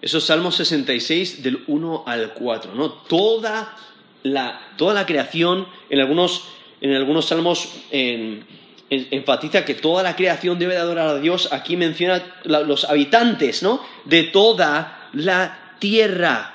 Eso 0.00 0.18
es 0.18 0.24
Salmo 0.24 0.50
66 0.50 1.42
del 1.42 1.64
1 1.66 2.04
al 2.06 2.32
4, 2.32 2.74
¿no? 2.74 2.90
Toda 2.92 3.76
la, 4.22 4.72
toda 4.76 4.94
la 4.94 5.04
creación, 5.04 5.66
en 5.90 6.00
algunos, 6.00 6.44
en 6.80 6.94
algunos 6.94 7.26
salmos 7.26 7.68
enfatiza 8.90 9.64
que 9.64 9.74
toda 9.74 10.02
la 10.02 10.16
creación 10.16 10.58
debe 10.58 10.74
de 10.74 10.80
adorar 10.80 11.08
a 11.08 11.18
Dios. 11.18 11.52
Aquí 11.52 11.76
menciona 11.76 12.22
los 12.44 12.84
habitantes, 12.84 13.62
¿no? 13.62 13.80
De 14.04 14.24
toda 14.24 15.08
la 15.12 15.76
tierra. 15.78 16.54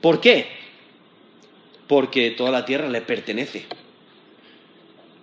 ¿Por 0.00 0.20
qué? 0.20 0.60
porque 1.90 2.30
toda 2.30 2.52
la 2.52 2.64
tierra 2.64 2.88
le 2.88 3.00
pertenece. 3.00 3.64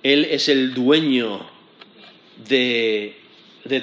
Él 0.04 0.26
es 0.26 0.50
el 0.50 0.74
dueño 0.74 1.48
de, 2.46 3.16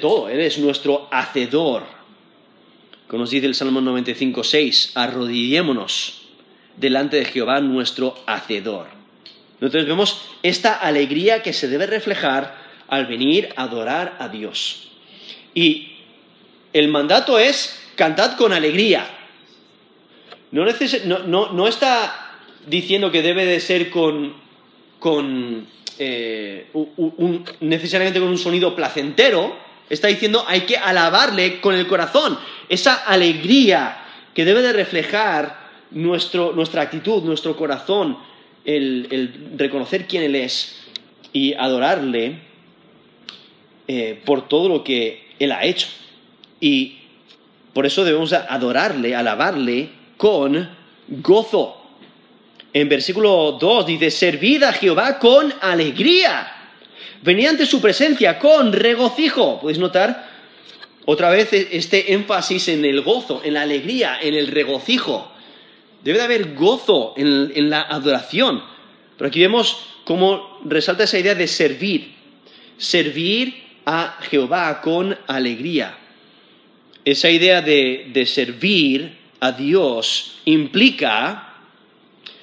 todo, 0.02 0.28
Él 0.28 0.40
es 0.40 0.58
nuestro 0.58 1.08
hacedor. 1.10 1.84
Como 3.08 3.22
nos 3.22 3.30
dice 3.30 3.46
el 3.46 3.54
Salmo 3.54 3.80
95, 3.80 4.44
6, 4.44 4.92
arrodillémonos 4.96 6.26
delante 6.76 7.16
de 7.16 7.24
Jehová 7.24 7.62
nuestro 7.62 8.18
hacedor. 8.26 8.88
Entonces 9.54 9.87
vemos 9.87 10.23
esta 10.42 10.75
alegría 10.75 11.42
que 11.42 11.52
se 11.52 11.68
debe 11.68 11.87
reflejar 11.87 12.56
al 12.88 13.06
venir 13.06 13.50
a 13.56 13.62
adorar 13.64 14.16
a 14.18 14.28
Dios. 14.28 14.90
Y 15.54 15.92
el 16.73 16.88
mandato 16.88 17.38
es 17.38 17.80
cantad 17.96 18.37
con 18.37 18.52
alegría. 18.52 19.06
No, 20.50 20.64
no, 21.26 21.52
no 21.52 21.68
está 21.68 22.25
diciendo 22.66 23.11
que 23.11 23.23
debe 23.23 23.44
de 23.46 23.61
ser 23.61 23.90
con, 23.90 24.34
eh, 25.99 26.68
necesariamente 27.61 28.20
con 28.20 28.28
un 28.28 28.38
sonido 28.38 28.75
placentero, 28.75 29.56
está 29.88 30.08
diciendo 30.08 30.44
hay 30.46 30.62
que 30.62 30.76
alabarle 30.76 31.61
con 31.61 31.75
el 31.75 31.87
corazón, 31.87 32.38
esa 32.68 32.94
alegría 32.94 33.99
que 34.34 34.44
debe 34.44 34.62
de 34.62 34.73
reflejar 34.73 35.64
nuestra 35.90 36.82
actitud, 36.82 37.23
nuestro 37.23 37.56
corazón, 37.56 38.18
el, 38.64 39.52
reconocer 39.56 40.06
quién 40.06 40.23
Él 40.23 40.37
es 40.37 40.76
y 41.33 41.54
adorarle 41.54 42.38
eh, 43.88 44.21
por 44.25 44.49
todo 44.49 44.68
lo 44.68 44.85
que 44.85 45.28
Él 45.38 45.52
ha 45.52 45.64
hecho. 45.64 45.88
Y 46.61 46.99
por 47.73 47.87
eso 47.87 48.04
debemos 48.04 48.33
adorarle, 48.33 49.14
alabarle 49.14 49.90
con 50.16 50.68
gozo. 51.09 51.80
En 52.73 52.88
versículo 52.88 53.52
2 53.61 53.87
dice, 53.87 54.11
servid 54.11 54.62
a 54.62 54.73
Jehová 54.73 55.18
con 55.18 55.52
alegría. 55.61 56.50
Venid 57.23 57.49
ante 57.49 57.66
su 57.66 57.80
presencia 57.80 58.38
con 58.38 58.73
regocijo. 58.73 59.61
¿Podéis 59.61 59.78
notar 59.78 60.28
otra 61.04 61.30
vez 61.30 61.52
este 61.52 62.12
énfasis 62.12 62.68
en 62.68 62.85
el 62.85 63.02
gozo, 63.02 63.42
en 63.44 63.54
la 63.54 63.62
alegría, 63.62 64.18
en 64.21 64.35
el 64.35 64.49
regocijo? 64.49 65.33
Debe 66.04 66.18
de 66.18 66.25
haber 66.25 66.54
gozo 66.54 67.14
en, 67.16 67.50
en 67.54 67.70
la 67.70 67.82
adoración. 67.82 68.62
Pero 69.16 69.28
aquí 69.28 69.40
vemos 69.40 69.78
cómo 70.04 70.61
resalta 70.64 71.04
esa 71.04 71.18
idea 71.18 71.34
de 71.34 71.49
servir. 71.49 72.14
Servir 72.78 73.62
a 73.87 74.18
Jehová 74.30 74.80
con 74.80 75.16
alegría. 75.26 75.99
Esa 77.04 77.30
idea 77.30 77.62
de, 77.62 78.11
de 78.12 78.26
servir 78.26 79.18
a 79.40 79.52
Dios 79.52 80.38
implica 80.44 81.54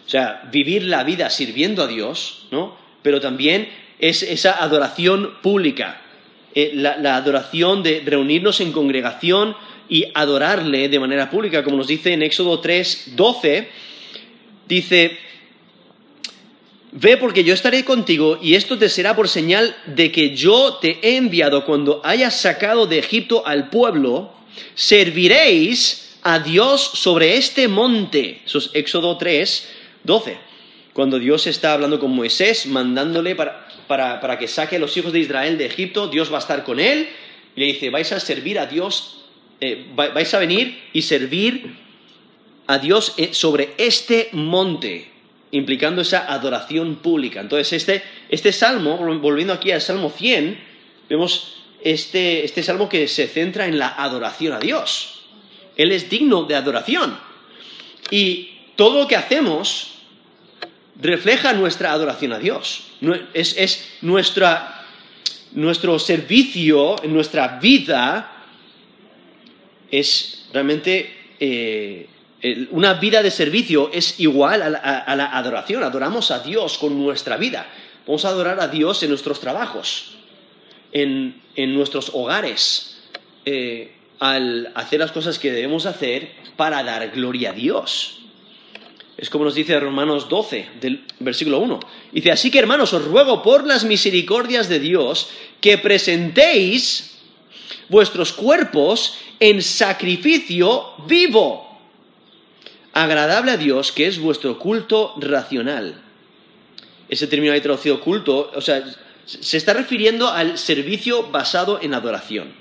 o 0.06 0.10
sea, 0.12 0.50
vivir 0.52 0.84
la 0.84 1.06
vida 1.06 1.30
sirviendo 1.30 1.84
a 1.84 1.88
Dios, 1.88 2.48
¿no? 2.52 2.76
Pero 3.02 3.22
también 3.22 3.70
es 3.98 4.24
esa 4.24 4.62
adoración 4.62 5.36
pública, 5.42 6.02
eh, 6.54 6.72
la, 6.74 7.16
adoración 7.16 7.82
de 7.82 8.04
reunirnos 8.06 8.60
en 8.60 8.74
congregación 8.74 9.56
y 9.92 10.06
adorarle 10.14 10.88
de 10.88 11.00
manera 11.02 11.30
pública, 11.30 11.66
como 11.66 11.76
nos 11.76 11.88
dice 11.88 12.14
en 12.14 12.24
Éxodo 12.24 12.62
3, 12.62 13.12
12, 13.18 13.68
dice, 14.66 15.18
Ve 16.94 17.18
porque 17.18 17.44
yo 17.44 17.54
estaré 17.54 17.84
contigo 17.84 18.40
y 18.42 18.56
esto 18.56 18.78
te 18.78 18.88
será 18.88 19.18
por 19.18 19.28
señal 19.28 19.76
de 19.86 20.10
que 20.10 20.34
yo 20.34 20.76
te 20.76 20.98
he 21.02 21.18
enviado. 21.18 21.66
Cuando 21.66 22.00
hayas 22.06 22.40
sacado 22.40 22.88
de 22.88 23.00
Egipto 23.00 23.46
al 23.46 23.70
pueblo, 23.70 24.32
serviréis 24.76 26.18
a 26.24 26.40
Dios 26.40 26.82
sobre 26.82 27.36
este 27.36 27.68
monte. 27.68 28.42
Eso 28.46 28.60
es 28.60 28.70
Éxodo 28.74 29.18
3, 29.18 29.70
12, 30.06 30.38
cuando 30.94 31.20
Dios 31.20 31.48
está 31.48 31.74
hablando 31.74 32.00
con 32.00 32.12
Moisés, 32.12 32.66
mandándole 32.66 33.36
para, 33.36 34.38
que 34.40 34.48
saque 34.48 34.78
a 34.78 34.80
los 34.80 34.96
hijos 34.96 35.12
de 35.12 35.20
Israel 35.20 35.58
de 35.58 35.66
Egipto, 35.66 36.08
Dios 36.08 36.32
va 36.32 36.38
a 36.38 36.40
estar 36.40 36.64
con 36.64 36.80
él 36.80 37.10
y 37.58 37.60
le 37.60 37.66
dice, 37.68 37.90
vais 37.90 38.10
a 38.14 38.22
servir 38.22 38.58
a 38.58 38.68
Dios, 38.68 39.21
eh, 39.62 39.86
vais 39.96 40.34
a 40.34 40.40
venir 40.40 40.90
y 40.92 41.04
servir 41.04 41.76
a 42.68 42.80
Dios 42.80 43.14
eh, 43.18 43.30
sobre 43.34 43.76
este 43.78 44.30
monte, 44.34 45.12
implicando 45.52 46.02
esa 46.02 46.32
adoración 46.32 46.96
pública. 46.96 47.42
Entonces, 47.42 47.72
este, 47.74 48.04
este 48.30 48.52
salmo, 48.52 48.98
volviendo 49.20 49.54
aquí 49.54 49.72
al 49.72 49.82
Salmo 49.82 50.10
100, 50.10 50.60
vemos 51.10 51.58
este, 51.84 52.44
este 52.44 52.64
salmo 52.64 52.90
que 52.90 53.08
se 53.08 53.28
centra 53.28 53.68
en 53.68 53.78
la 53.78 53.90
adoración 53.90 54.54
a 54.54 54.60
Dios. 54.60 55.22
Él 55.78 55.92
es 55.92 56.10
digno 56.10 56.44
de 56.44 56.56
adoración. 56.56 57.18
Y 58.10 58.52
todo 58.76 59.02
lo 59.02 59.08
que 59.08 59.16
hacemos 59.16 59.94
refleja 61.00 61.54
nuestra 61.54 61.92
adoración 61.92 62.34
a 62.34 62.40
Dios. 62.40 62.86
Es, 63.34 63.90
nuestra, 64.02 64.86
nuestro 65.54 66.00
servicio, 66.00 66.96
nuestra 67.08 67.60
vida, 67.60 68.41
es 69.92 70.46
realmente 70.54 71.36
eh, 71.40 72.08
una 72.72 72.96
vida 72.96 73.22
de 73.22 73.30
servicio 73.30 73.92
es 73.94 74.20
igual 74.20 74.62
a 74.64 74.70
la, 74.70 75.38
adoración. 75.38 75.84
Adoramos 75.84 76.32
a 76.32 76.40
Dios 76.40 76.78
con 76.78 76.98
nuestra 76.98 77.38
vida. 77.38 77.68
Vamos 78.08 78.26
a 78.26 78.30
adorar 78.30 78.60
a 78.60 78.68
Dios 78.68 79.04
en 79.04 79.10
nuestros 79.10 79.40
trabajos, 79.40 80.16
en, 80.92 81.36
nuestros 81.56 82.10
hogares, 82.14 82.98
eh, 83.46 83.94
al 84.20 84.72
hacer 84.74 85.00
las 85.00 85.12
cosas 85.12 85.38
que 85.38 85.52
debemos 85.52 85.86
hacer 85.86 86.32
para 86.56 86.84
dar 86.84 87.12
gloria 87.12 87.52
a 87.52 87.54
Dios. 87.54 88.18
Es 89.18 89.30
como 89.30 89.46
nos 89.46 89.54
dice 89.54 89.80
Romanos 89.80 90.30
12, 90.30 90.68
del 90.82 91.04
versículo 91.20 91.60
1. 91.60 91.80
Dice, 92.12 92.32
así 92.32 92.50
que 92.50 92.58
hermanos, 92.58 92.92
os 92.94 93.06
ruego 93.06 93.44
por 93.44 93.68
las 93.68 93.84
misericordias 93.84 94.68
de 94.68 94.80
Dios 94.80 95.30
que 95.60 95.78
presentéis 95.78 97.11
vuestros 97.92 98.32
cuerpos 98.32 99.18
en 99.42 99.62
sacrificio 99.62 100.94
vivo, 101.08 101.78
agradable 102.94 103.52
a 103.52 103.58
Dios, 103.58 103.92
que 103.92 104.08
es 104.08 104.18
vuestro 104.18 104.58
culto 104.58 105.14
racional. 105.18 106.02
Ese 107.10 107.28
término 107.28 107.52
ahí 107.52 107.60
traducido 107.60 108.00
culto, 108.00 108.50
o 108.56 108.62
sea, 108.62 108.82
se 109.26 109.58
está 109.58 109.74
refiriendo 109.74 110.30
al 110.30 110.58
servicio 110.58 111.24
basado 111.32 111.82
en 111.82 111.94
adoración. 111.94 112.54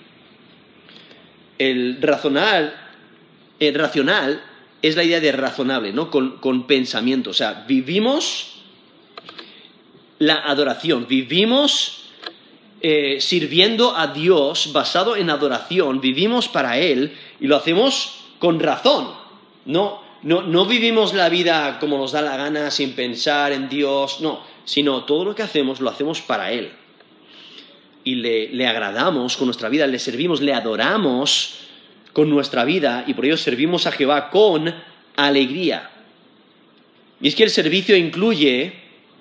El 1.58 2.02
racional, 2.02 2.75
el 3.60 3.75
racional 3.75 4.42
es 4.82 4.96
la 4.96 5.04
idea 5.04 5.20
de 5.20 5.30
razonable, 5.30 5.92
¿no? 5.92 6.10
Con, 6.10 6.66
pensamiento. 6.66 7.30
O 7.30 7.34
sea, 7.34 7.64
vivimos 7.68 8.62
la 10.18 10.40
adoración, 10.40 11.06
vivimos 11.06 12.00
eh, 12.82 13.18
sirviendo 13.20 13.96
a 13.96 14.08
Dios 14.08 14.72
basado 14.72 15.16
en 15.16 15.30
adoración, 15.30 16.00
vivimos 16.00 16.49
para 16.49 16.78
Él 16.78 17.16
y 17.38 17.46
lo 17.46 17.56
hacemos 17.56 18.25
con 18.38 18.58
razón. 18.58 19.08
No, 19.66 20.00
no, 20.22 20.42
no 20.42 20.66
vivimos 20.66 21.14
la 21.14 21.28
vida 21.28 21.78
como 21.78 21.99
nos 21.99 22.12
da 22.12 22.22
la 22.22 22.37
gana, 22.37 22.70
sin 22.70 22.92
pensar 22.92 23.52
en 23.52 23.68
Dios, 23.68 24.20
no, 24.20 24.40
sino 24.64 25.04
todo 25.04 25.25
lo 25.25 25.34
que 25.34 25.42
hacemos 25.42 25.80
lo 25.80 25.90
hacemos 25.90 26.20
para 26.22 26.52
Él. 26.52 26.72
Y 28.02 28.14
le, 28.14 28.49
le 28.49 28.66
agradamos 28.66 29.37
con 29.37 29.46
nuestra 29.46 29.68
vida, 29.68 29.87
le 29.87 29.99
servimos, 29.99 30.40
le 30.40 30.54
adoramos 30.54 31.58
con 32.12 32.30
nuestra 32.30 32.64
vida 32.64 33.04
y 33.06 33.14
por 33.14 33.26
ello 33.26 33.37
servimos 33.37 33.87
a 33.87 33.92
Jehová 33.92 34.30
con 34.30 34.75
alegría. 35.16 35.90
Y 37.20 37.28
es 37.28 37.34
que 37.34 37.44
el 37.44 37.50
servicio 37.50 37.96
incluye 37.96 38.72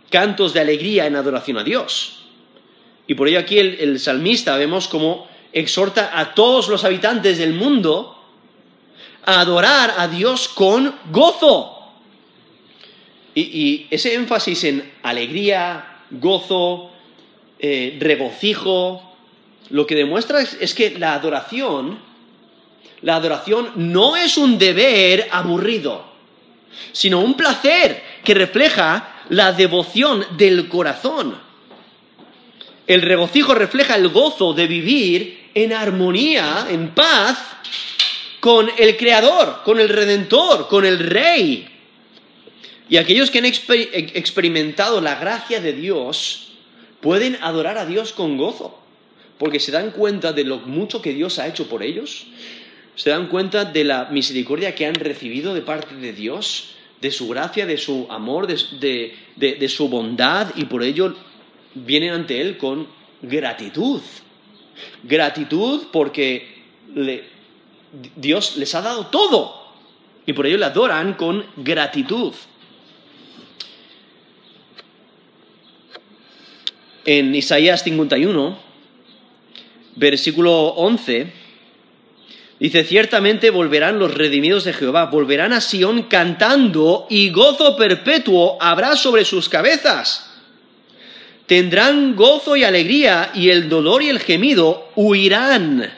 cantos 0.09 0.53
de 0.53 0.61
alegría 0.61 1.05
en 1.05 1.15
adoración 1.15 1.57
a 1.57 1.63
Dios. 1.63 2.18
Y 3.09 3.15
por 3.15 3.27
ello 3.27 3.39
aquí 3.39 3.59
el, 3.59 3.99
salmista 3.99 4.55
vemos 4.55 4.87
como 4.87 5.27
exhorta 5.51 6.17
a 6.17 6.33
todos 6.33 6.69
los 6.69 6.85
habitantes 6.85 7.39
del 7.39 7.53
mundo 7.53 8.15
a 9.25 9.41
adorar 9.41 9.95
a 9.97 10.07
Dios 10.07 10.47
con 10.47 10.95
gozo. 11.11 11.75
Y, 13.35 13.87
ese 13.89 14.13
énfasis 14.13 14.63
en 14.63 14.93
alegría, 15.03 16.03
gozo, 16.11 16.91
eh, 17.59 17.97
regocijo, 17.99 19.01
lo 19.71 19.85
que 19.85 19.95
demuestra 19.95 20.41
es 20.41 20.73
que 20.73 20.97
la 20.97 21.15
adoración 21.15 21.99
la 23.01 23.15
adoración 23.15 23.71
no 23.75 24.15
es 24.15 24.37
un 24.37 24.57
deber 24.57 25.27
aburrido, 25.31 26.03
sino 26.91 27.21
un 27.21 27.35
placer 27.35 28.03
que 28.23 28.33
refleja 28.33 29.23
la 29.29 29.53
devoción 29.53 30.25
del 30.37 30.67
corazón. 30.67 31.48
El 32.89 33.03
regocijo 33.03 33.53
refleja 33.53 33.95
el 33.95 34.07
gozo 34.09 34.51
de 34.53 34.65
vivir 34.65 35.51
en 35.53 35.73
armonía, 35.73 36.65
en 36.71 36.89
paz, 36.89 37.37
con 38.39 38.67
el 38.79 38.97
Creador, 38.97 39.61
con 39.63 39.79
el 39.79 39.89
Redentor, 39.89 40.67
con 40.67 40.83
el 40.87 40.97
Rey. 40.97 41.69
Y 42.89 42.97
aquellos 42.97 43.29
que 43.29 43.37
han 43.37 43.45
experimentado 43.45 45.01
la 45.01 45.19
gracia 45.19 45.61
de 45.61 45.73
Dios 45.73 46.53
pueden 46.99 47.37
adorar 47.41 47.77
a 47.77 47.85
Dios 47.85 48.11
con 48.11 48.37
gozo, 48.37 48.81
porque 49.37 49.59
se 49.59 49.71
dan 49.71 49.91
cuenta 49.91 50.33
de 50.33 50.45
lo 50.45 50.57
mucho 50.57 50.99
que 50.99 51.13
Dios 51.13 51.37
ha 51.37 51.45
hecho 51.45 51.69
por 51.69 51.83
ellos, 51.83 52.25
se 52.95 53.11
dan 53.11 53.27
cuenta 53.27 53.65
de 53.65 53.83
la 53.83 54.05
misericordia 54.05 54.73
que 54.73 54.87
han 54.87 54.95
recibido 54.95 55.53
de 55.53 55.61
parte 55.61 55.93
de 55.93 56.11
Dios, 56.11 56.71
de 56.99 57.11
su 57.11 57.27
gracia, 57.27 57.67
de 57.67 57.77
su 57.77 58.07
amor, 58.09 58.47
de, 58.47 59.67
su 59.69 59.89
bondad, 59.89 60.47
y 60.55 60.65
por 60.65 60.81
ello 60.81 61.15
vienen 61.85 62.11
ante 62.11 62.41
Él 62.41 62.57
con 62.57 62.87
gratitud. 63.21 64.01
Gratitud 65.03 65.87
porque 65.91 66.63
Dios 68.15 68.57
les 68.57 68.75
ha 68.75 68.81
dado 68.81 69.07
todo, 69.07 69.73
y 70.25 70.33
por 70.33 70.45
ello 70.45 70.57
le 70.57 70.65
adoran 70.65 71.13
con 71.15 71.45
gratitud. 71.57 72.33
En 77.05 77.33
Isaías 77.33 77.83
51, 77.83 78.59
versículo 79.95 80.67
11, 80.69 81.33
Dice, 82.59 82.83
ciertamente 82.83 83.51
volverán 83.51 83.99
los 83.99 84.13
redimidos 84.13 84.65
de 84.65 84.73
Jehová, 84.73 85.05
volverán 85.05 85.53
a 85.53 85.61
Sión 85.61 86.03
cantando 86.03 87.07
y 87.09 87.29
gozo 87.29 87.77
perpetuo 87.77 88.57
habrá 88.59 88.97
sobre 88.97 89.23
sus 89.23 89.47
cabezas. 89.47 90.28
Tendrán 91.49 92.15
gozo 92.15 92.55
y 92.55 92.63
alegría 92.63 93.31
y 93.33 93.49
el 93.49 93.69
dolor 93.69 94.03
y 94.03 94.09
el 94.09 94.19
gemido 94.19 94.91
huirán. 94.95 95.91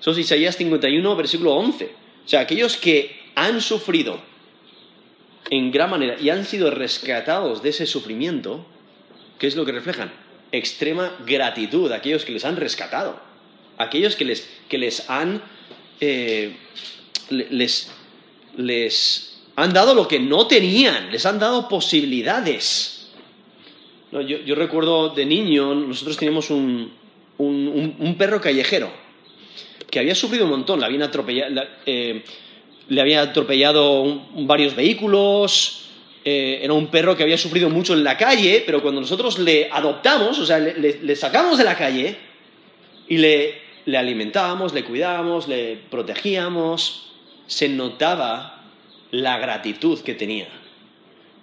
Eso 0.00 0.10
es 0.10 0.18
Isaías 0.18 0.56
51, 0.56 1.14
versículo 1.14 1.54
11. 1.54 1.84
O 1.84 2.28
sea, 2.28 2.40
aquellos 2.40 2.76
que 2.76 3.16
han 3.36 3.60
sufrido 3.60 4.18
en 5.48 5.70
gran 5.70 5.90
manera 5.90 6.16
y 6.20 6.28
han 6.30 6.44
sido 6.44 6.72
rescatados 6.72 7.62
de 7.62 7.68
ese 7.68 7.86
sufrimiento, 7.86 8.66
¿qué 9.38 9.46
es 9.46 9.54
lo 9.54 9.64
que 9.64 9.70
reflejan? 9.70 10.10
Extrema 10.50 11.12
gratitud 11.24 11.92
a 11.92 11.98
aquellos 11.98 12.24
que 12.24 12.32
les 12.32 12.44
han 12.44 12.56
rescatado, 12.56 13.20
aquellos 13.78 14.16
que 14.16 14.24
les, 14.24 14.48
que 14.68 14.78
les 14.78 15.08
han 15.08 15.40
eh, 16.00 16.56
les, 17.30 17.92
les 18.56 19.38
han 19.54 19.72
dado 19.72 19.94
lo 19.94 20.08
que 20.08 20.18
no 20.18 20.48
tenían, 20.48 21.12
les 21.12 21.24
han 21.26 21.38
dado 21.38 21.68
posibilidades. 21.68 22.93
Yo, 24.22 24.54
recuerdo 24.54 25.10
de 25.10 25.24
niño, 25.26 25.74
nosotros 25.74 26.16
teníamos 26.16 26.50
un, 26.50 26.92
un, 27.38 28.14
perro 28.16 28.40
callejero 28.40 28.90
que 29.90 29.98
había 29.98 30.14
sufrido 30.14 30.44
un 30.44 30.50
montón, 30.50 30.80
le 30.80 30.86
habían 30.86 31.10
eh, 31.86 32.24
le 32.88 33.00
había 33.00 33.22
atropellado 33.22 34.22
varios 34.36 34.74
vehículos, 34.74 35.90
eh, 36.24 36.60
era 36.62 36.72
un 36.72 36.88
perro 36.88 37.16
que 37.16 37.22
había 37.22 37.38
sufrido 37.38 37.70
mucho 37.70 37.94
en 37.94 38.04
la 38.04 38.16
calle, 38.16 38.62
pero 38.64 38.82
cuando 38.82 39.00
nosotros 39.00 39.38
le 39.38 39.68
adoptamos, 39.70 40.38
o 40.38 40.46
sea, 40.46 40.58
le 40.58 41.16
sacamos 41.16 41.58
de 41.58 41.64
la 41.64 41.76
calle 41.76 42.16
y 43.08 43.18
le 43.18 43.64
le 43.86 43.98
alimentábamos, 43.98 44.72
le 44.72 44.84
cuidábamos, 44.84 45.48
le 45.48 45.76
protegíamos, 45.90 47.12
se 47.46 47.68
notaba 47.68 48.64
la 49.10 49.38
gratitud 49.38 50.00
que 50.00 50.14
tenía. 50.14 50.48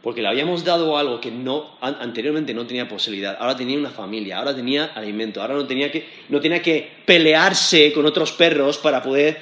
Porque 0.01 0.21
le 0.21 0.27
habíamos 0.27 0.63
dado 0.63 0.97
algo 0.97 1.21
que 1.21 1.29
no, 1.29 1.77
anteriormente 1.79 2.53
no 2.53 2.65
tenía 2.65 2.87
posibilidad. 2.87 3.37
Ahora 3.39 3.55
tenía 3.55 3.77
una 3.77 3.91
familia, 3.91 4.39
ahora 4.39 4.55
tenía 4.55 4.85
alimento, 4.95 5.41
ahora 5.41 5.53
no 5.53 5.67
tenía 5.67 5.91
que, 5.91 6.07
no 6.29 6.39
tenía 6.39 6.61
que 6.61 6.89
pelearse 7.05 7.93
con 7.93 8.05
otros 8.07 8.31
perros 8.31 8.79
para 8.79 9.03
poder 9.03 9.37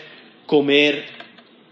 comer, 0.46 1.06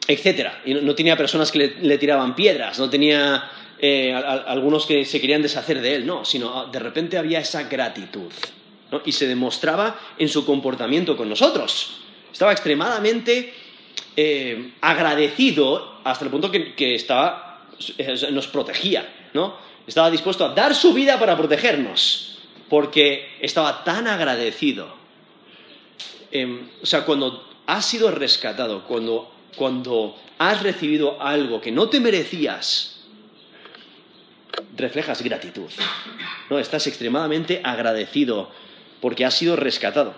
etc. 0.07 0.49
Y 0.65 0.73
no, 0.73 0.95
tenía 0.95 1.17
personas 1.17 1.51
que 1.51 1.75
le, 1.81 1.97
tiraban 1.97 2.33
piedras, 2.33 2.79
no 2.79 2.89
tenía 2.89 3.51
eh, 3.79 4.13
algunos 4.13 4.85
que 4.85 5.03
se 5.03 5.19
querían 5.19 5.41
deshacer 5.41 5.81
de 5.81 5.95
él, 5.95 6.05
no, 6.05 6.23
sino 6.23 6.57
ah, 6.57 6.69
de 6.71 6.79
repente 6.79 7.17
había 7.17 7.39
esa 7.39 7.63
gratitud 7.63 8.31
y 9.05 9.11
se 9.11 9.27
demostraba 9.27 9.99
en 10.17 10.29
su 10.29 10.45
comportamiento 10.45 11.17
con 11.17 11.27
nosotros. 11.27 11.99
Estaba 12.31 12.51
extremadamente 12.51 13.53
eh, 14.15 14.73
agradecido 14.81 15.99
hasta 16.03 16.25
el 16.25 16.31
punto 16.31 16.49
que, 16.51 16.95
estaba, 16.95 17.45
eh, 17.45 17.46
nos 18.31 18.47
protegía, 18.47 19.07
¿no? 19.33 19.55
Estaba 19.85 20.11
dispuesto 20.11 20.45
a 20.45 20.49
dar 20.49 20.75
su 20.75 20.93
vida 20.93 21.19
para 21.19 21.37
protegernos, 21.37 22.39
porque 22.69 23.37
estaba 23.39 23.83
tan 23.83 24.07
agradecido. 24.07 24.95
em, 26.31 26.67
o 26.81 26.85
sea, 26.85 27.05
cuando 27.05 27.47
has 27.65 27.85
sido 27.85 28.11
rescatado, 28.11 28.83
cuando, 28.83 29.31
cuando 29.55 30.17
has 30.37 30.61
recibido 30.61 31.21
algo 31.21 31.61
que 31.61 31.71
no 31.71 31.89
te 31.89 31.99
merecías, 31.99 32.97
reflejas 34.75 35.21
gratitud. 35.21 35.69
¿no? 36.49 36.59
Estás 36.59 36.87
extremadamente 36.87 37.61
agradecido 37.63 38.49
porque 39.01 39.25
has 39.25 39.35
sido 39.35 39.55
rescatado. 39.55 40.13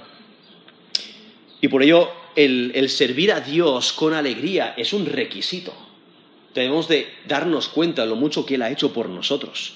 Y 1.61 1.67
por 1.67 1.83
ello 1.83 2.09
el, 2.35 2.71
el, 2.75 2.89
servir 2.89 3.31
a 3.33 3.41
Dios 3.41 3.91
con 3.93 4.13
alegría 4.13 4.73
es 4.77 4.93
un 4.93 5.05
requisito. 5.05 5.73
Debemos 6.53 6.87
de 6.87 7.07
darnos 7.27 7.67
cuenta 7.67 8.03
de 8.03 8.09
lo 8.09 8.15
mucho 8.15 8.45
que 8.45 8.55
Él 8.55 8.61
ha 8.61 8.71
hecho 8.71 8.91
por 8.93 9.09
nosotros. 9.09 9.73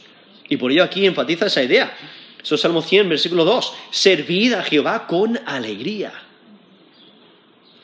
Y 0.50 0.58
por 0.58 0.72
ello 0.72 0.84
aquí 0.84 1.06
enfatiza 1.06 1.48
esa 1.48 1.64
idea. 1.64 1.96
Eso 2.42 2.56
es 2.56 2.62
Salmo 2.62 2.82
100, 2.82 3.10
versículo 3.10 3.46
2. 3.46 3.74
Servid 3.92 4.54
a 4.54 4.64
Jehová 4.64 5.08
con 5.08 5.40
alegría. 5.46 6.14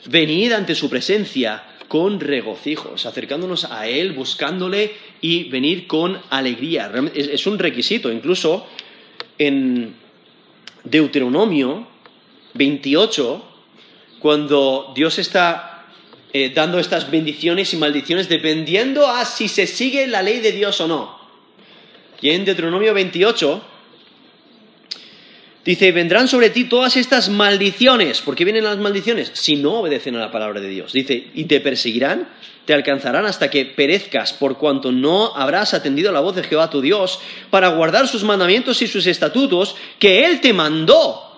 Venid 0.06 0.52
ante 0.52 0.76
su 0.76 0.90
presencia 0.90 1.64
con 1.88 2.20
regocijos, 2.20 3.06
acercándonos 3.06 3.66
a 3.66 3.88
Él, 3.88 4.14
buscándole 4.14 4.94
y 5.22 5.46
venir 5.46 5.88
con 5.88 6.22
alegría. 6.30 6.92
Es 7.14 7.48
un 7.48 7.58
requisito. 7.58 8.12
Incluso 8.12 8.68
en 9.38 9.96
Deuteronomio 10.84 11.88
28, 12.54 13.44
cuando 14.20 14.92
Dios 14.96 15.20
está 15.20 15.69
eh, 16.32 16.52
dando 16.54 16.80
estas 16.80 17.10
bendiciones 17.10 17.74
y 17.74 17.78
maldiciones 17.78 18.30
dependiendo 18.30 19.08
a 19.08 19.26
si 19.26 19.48
se 19.48 19.66
sigue 19.66 20.06
la 20.08 20.22
ley 20.22 20.40
de 20.40 20.52
Dios 20.52 20.80
o 20.82 20.88
no. 20.88 21.20
Y 22.22 22.30
en 22.30 22.46
Deuteronomio 22.46 22.94
28 22.94 23.64
dice, 25.66 25.92
vendrán 25.92 26.28
sobre 26.28 26.50
ti 26.50 26.66
todas 26.66 26.98
estas 26.98 27.30
maldiciones. 27.30 28.22
¿Por 28.22 28.36
qué 28.36 28.44
vienen 28.44 28.66
las 28.66 28.78
maldiciones? 28.78 29.32
Si 29.34 29.56
no 29.56 29.80
obedecen 29.80 30.16
a 30.18 30.20
la 30.20 30.32
palabra 30.32 30.60
de 30.60 30.70
Dios. 30.70 30.94
Dice, 30.94 31.30
y 31.34 31.46
te 31.46 31.62
perseguirán, 31.62 32.28
te 32.66 32.74
alcanzarán 32.76 33.26
hasta 33.26 33.50
que 33.50 33.66
perezcas, 33.66 34.34
por 34.34 34.58
cuanto 34.58 34.92
no 34.92 35.36
habrás 35.36 35.74
atendido 35.74 36.12
la 36.12 36.20
voz 36.20 36.36
de 36.36 36.44
Jehová 36.44 36.70
tu 36.70 36.82
Dios, 36.82 37.20
para 37.50 37.70
guardar 37.70 38.08
sus 38.08 38.24
mandamientos 38.24 38.82
y 38.84 38.88
sus 38.88 39.08
estatutos 39.08 39.76
que 39.98 40.26
Él 40.26 40.42
te 40.42 40.54
mandó. 40.54 41.29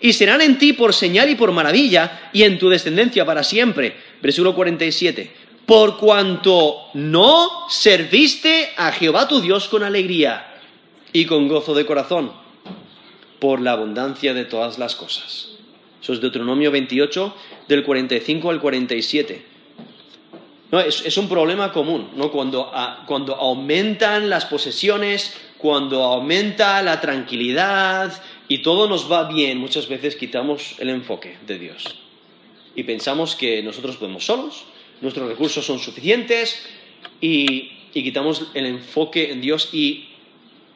Y 0.00 0.12
serán 0.12 0.40
en 0.40 0.58
ti 0.58 0.72
por 0.72 0.92
señal 0.94 1.30
y 1.30 1.34
por 1.34 1.52
maravilla, 1.52 2.30
y 2.32 2.42
en 2.42 2.58
tu 2.58 2.68
descendencia 2.68 3.24
para 3.24 3.42
siempre. 3.42 3.96
Versículo 4.20 4.54
47 4.54 5.46
por 5.66 5.98
cuanto 5.98 6.90
no 6.94 7.68
serviste 7.68 8.70
a 8.76 8.92
Jehová 8.92 9.26
tu 9.26 9.40
Dios 9.40 9.68
con 9.68 9.82
alegría 9.82 10.54
y 11.12 11.26
con 11.26 11.48
gozo 11.48 11.74
de 11.74 11.84
corazón, 11.84 12.30
por 13.40 13.60
la 13.60 13.72
abundancia 13.72 14.32
de 14.32 14.44
todas 14.44 14.78
las 14.78 14.94
cosas. 14.94 15.48
Eso 16.00 16.12
es 16.12 16.20
Deuteronomio 16.20 16.70
28, 16.70 17.34
del 17.66 17.82
45 17.82 18.50
al 18.50 18.60
47. 18.60 19.44
No, 20.70 20.80
es, 20.80 21.16
un 21.16 21.28
problema 21.28 21.72
común, 21.72 22.10
¿no? 22.16 22.30
Cuando, 22.30 22.70
cuando 23.06 23.34
aumentan 23.34 24.30
las 24.30 24.46
posesiones, 24.46 25.34
cuando 25.58 26.04
aumenta 26.04 26.80
la 26.82 27.00
tranquilidad 27.00 28.12
y 28.48 28.58
todo 28.58 28.88
nos 28.88 29.10
va 29.10 29.24
bien, 29.24 29.58
muchas 29.58 29.88
veces 29.88 30.16
quitamos 30.16 30.76
el 30.78 30.90
enfoque 30.90 31.36
de 31.46 31.58
Dios. 31.58 31.96
Y 32.74 32.84
pensamos 32.84 33.34
que 33.34 33.62
nosotros 33.62 33.96
podemos 33.96 34.24
solos, 34.24 34.64
nuestros 35.00 35.28
recursos 35.28 35.64
son 35.64 35.78
suficientes 35.78 36.66
y, 37.20 37.72
quitamos 37.92 38.48
el 38.52 38.66
enfoque 38.66 39.32
en 39.32 39.40
Dios 39.40 39.70
y 39.72 40.08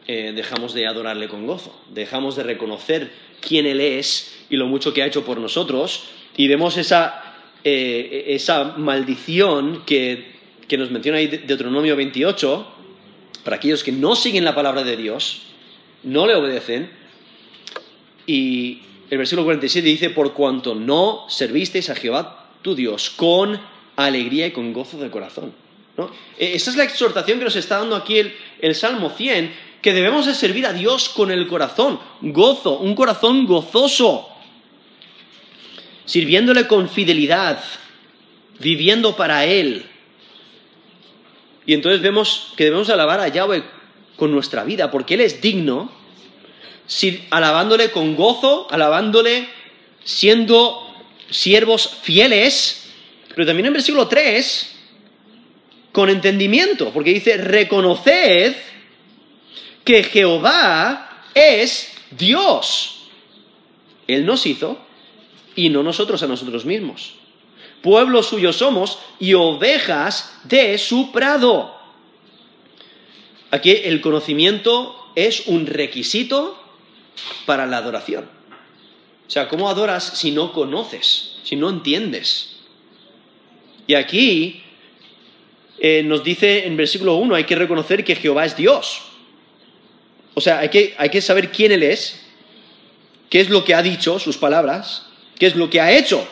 eh, 0.07 0.33
dejamos 0.35 0.73
de 0.73 0.87
adorarle 0.87 1.29
con 1.29 1.47
gozo, 1.47 1.79
dejamos 1.93 2.35
de 2.35 2.45
reconocer 2.45 3.13
quién 3.47 3.67
Él 3.67 3.83
es 3.83 4.47
y 4.49 4.57
lo 4.57 4.67
mucho 4.67 4.95
que 4.95 5.03
ha 5.03 5.07
hecho 5.07 5.23
por 5.23 5.39
nosotros 5.39 6.05
y 6.35 6.49
vemos 6.49 6.79
esa, 6.79 7.35
eh, 7.63 8.41
maldición 8.79 9.83
que, 9.85 10.33
que, 10.67 10.79
nos 10.79 10.91
menciona 10.91 11.19
ahí 11.19 11.27
Deuteronomio 11.27 11.95
28 11.95 12.67
para 13.45 13.57
aquellos 13.57 13.85
que 13.85 13.93
no 13.93 14.17
siguen 14.17 14.47
la 14.47 14.55
palabra 14.55 14.83
de 14.83 14.97
Dios, 14.97 15.43
no 16.03 16.27
le 16.27 16.35
obedecen 16.35 17.00
y 18.31 18.79
el 19.11 19.19
versículo 19.19 19.45
47 19.45 19.89
dice, 19.89 20.11
por 20.11 20.33
cuanto 20.35 20.77
no 20.77 21.27
servisteis 21.29 21.91
a 21.91 21.97
Jehová 21.97 22.47
tu 22.63 22.77
Dios 22.77 23.11
con 23.11 23.61
alegría 23.97 24.47
y 24.47 24.51
con 24.53 24.73
gozo 24.73 24.99
de 24.99 25.11
corazón. 25.11 25.53
¿no? 25.97 26.13
E, 26.39 26.55
esa 26.55 26.71
es 26.71 26.77
la 26.77 26.85
exhortación 26.85 27.41
que 27.41 27.45
nos 27.45 27.57
está 27.57 27.79
dando 27.79 27.97
aquí 27.97 28.23
el, 28.61 28.75
Salmo 28.77 29.11
100, 29.11 29.53
que 29.83 29.93
debemos 29.93 30.27
de 30.27 30.35
servir 30.35 30.65
a 30.65 30.73
Dios 30.73 31.09
con 31.09 31.33
el 31.33 31.49
corazón, 31.49 31.99
gozo, 32.21 32.79
un 32.79 32.95
corazón 32.95 33.47
gozoso, 33.47 34.29
sirviéndole 36.05 36.69
con 36.69 36.89
fidelidad, 36.89 37.61
viviendo 38.61 39.17
para 39.17 39.45
Él. 39.45 39.87
Y 41.67 41.75
entonces 41.75 42.01
vemos 42.01 42.53
que 42.57 42.63
debemos 42.63 42.89
alabar 42.91 43.19
a 43.19 43.27
Yahweh 43.27 43.65
con 44.15 44.31
nuestra 44.31 44.63
vida, 44.63 44.93
porque 44.93 45.15
Él 45.15 45.23
es 45.23 45.41
digno, 45.41 45.99
alabándole 47.31 47.91
con 47.91 48.17
gozo, 48.17 48.67
alabándole 48.71 49.49
siendo 50.05 50.87
siervos 51.31 51.99
fieles, 52.03 52.89
pero 53.35 53.47
también 53.47 53.67
en 53.67 53.73
versículo 53.75 54.09
3, 54.09 54.77
con 55.93 56.11
entendimiento, 56.11 56.91
porque 56.91 57.15
dice, 57.15 57.37
reconoced 57.37 58.55
que 59.85 60.03
Jehová 60.03 61.25
es 61.35 61.93
Dios. 62.11 63.03
Él 64.07 64.27
nos 64.27 64.47
hizo 64.47 64.79
y 65.55 65.69
no 65.69 65.83
nosotros 65.83 66.23
a 66.23 66.27
nosotros 66.27 66.65
mismos. 66.65 67.15
Pueblo 67.83 68.23
suyo 68.23 68.53
somos 68.53 68.99
y 69.19 69.35
ovejas 69.35 70.39
de 70.45 70.77
su 70.79 71.13
prado. 71.13 71.75
Aquí 73.51 73.71
el 73.71 74.01
conocimiento 74.01 75.11
es 75.15 75.47
un 75.47 75.67
requisito 75.67 76.60
para 77.47 77.67
la 77.67 77.79
adoración. 77.79 78.25
O 79.27 79.31
sea, 79.31 79.49
¿cómo 79.49 79.69
adoras 79.69 80.05
si 80.19 80.33
no 80.33 80.53
conoces, 80.53 81.37
si 81.45 81.57
no 81.57 81.71
entiendes? 81.71 82.57
Y 83.87 83.95
aquí 83.95 84.63
eh, 85.79 86.03
nos 86.05 86.23
dice 86.23 86.67
en 86.67 86.77
versículo 86.77 87.15
1, 87.17 87.35
hay 87.35 87.45
que 87.45 87.57
reconocer 87.57 88.05
que 88.05 88.17
Jehová 88.17 88.45
es 88.45 88.57
Dios. 88.57 89.03
O 90.35 90.41
sea, 90.41 90.59
hay 90.59 90.69
que, 90.69 90.95
hay 90.99 91.09
que 91.09 91.21
saber 91.21 91.51
quién 91.51 91.73
Él 91.73 91.83
es, 91.83 92.21
qué 93.29 93.41
es 93.41 93.51
lo 93.51 93.65
que 93.65 93.75
ha 93.75 93.83
dicho, 93.83 94.19
sus 94.19 94.37
palabras, 94.37 95.07
qué 95.39 95.47
es 95.47 95.57
lo 95.57 95.71
que 95.71 95.81
ha 95.81 95.93
hecho, 95.93 96.27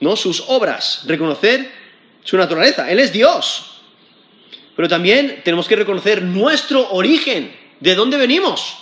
¿no? 0.00 0.16
Sus 0.16 0.44
obras, 0.48 1.02
reconocer 1.06 1.70
su 2.24 2.36
naturaleza. 2.36 2.90
Él 2.90 2.98
es 2.98 3.12
Dios. 3.12 3.82
Pero 4.76 4.88
también 4.88 5.42
tenemos 5.44 5.68
que 5.68 5.76
reconocer 5.76 6.22
nuestro 6.22 6.90
origen, 6.90 7.54
de 7.80 7.94
dónde 7.94 8.16
venimos. 8.16 8.78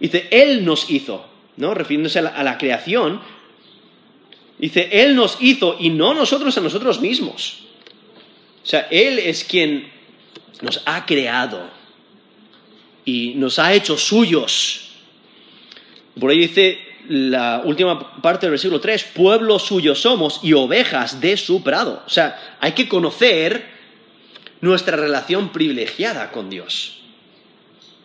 Dice, 0.00 0.26
Él 0.30 0.64
nos 0.64 0.90
hizo, 0.90 1.26
¿no? 1.56 1.74
Refiriéndose 1.74 2.18
a 2.18 2.42
la 2.42 2.58
creación, 2.58 3.20
Dice, 4.60 4.90
Él 4.92 5.16
nos 5.16 5.38
hizo 5.40 5.76
y 5.80 5.88
no 5.88 6.12
nosotros 6.12 6.56
a 6.58 6.60
nosotros 6.60 7.00
mismos. 7.00 7.60
O 8.62 8.66
sea, 8.66 8.88
Él 8.90 9.18
es 9.18 9.42
quien 9.42 9.90
nos 10.60 10.82
ha 10.84 11.06
creado 11.06 11.70
y 13.06 13.32
nos 13.36 13.58
ha 13.58 13.72
hecho 13.72 13.96
suyos. 13.96 14.90
Por 16.18 16.30
ahí 16.30 16.38
dice 16.38 16.78
la 17.08 17.62
última 17.64 18.20
parte 18.20 18.44
del 18.44 18.50
versículo 18.50 18.82
3, 18.82 19.02
pueblo 19.14 19.58
suyo 19.58 19.94
somos 19.94 20.40
y 20.42 20.52
ovejas 20.52 21.22
de 21.22 21.38
su 21.38 21.62
prado. 21.62 22.02
O 22.06 22.10
sea, 22.10 22.58
hay 22.60 22.72
que 22.72 22.86
conocer 22.86 23.64
nuestra 24.60 24.98
relación 24.98 25.52
privilegiada 25.52 26.30
con 26.32 26.50
Dios. 26.50 26.98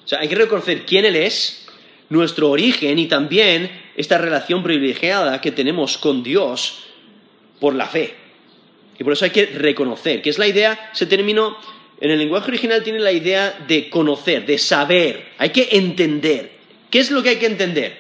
O 0.06 0.08
sea, 0.08 0.20
hay 0.20 0.30
que 0.30 0.36
reconocer 0.36 0.86
quién 0.86 1.04
Él 1.04 1.18
es, 1.18 1.65
nuestro 2.10 2.50
origen 2.50 3.00
y 3.00 3.08
también 3.08 3.72
esta 3.96 4.18
relación 4.18 4.64
privilegiada 4.64 5.42
que 5.42 5.52
tenemos 5.52 5.98
con 5.98 6.24
Dios 6.24 6.86
por 7.60 7.74
la 7.76 7.88
fe. 7.88 8.16
Y 8.98 9.04
por 9.04 9.14
eso 9.14 9.26
hay 9.26 9.32
que 9.32 9.46
reconocer, 9.48 10.22
que 10.22 10.30
es 10.30 10.38
la 10.38 10.48
idea, 10.48 10.92
ese 10.94 11.06
término 11.06 11.58
en 12.00 12.12
el 12.12 12.20
lenguaje 12.20 12.50
original 12.50 12.84
tiene 12.84 13.00
la 13.00 13.12
idea 13.12 13.66
de 13.68 13.90
conocer, 13.90 14.46
de 14.46 14.58
saber, 14.58 15.34
hay 15.38 15.50
que 15.50 15.70
entender. 15.72 16.52
¿Qué 16.90 17.00
es 17.00 17.12
lo 17.12 17.24
que 17.24 17.30
hay 17.30 17.36
que 17.38 17.46
entender? 17.46 17.98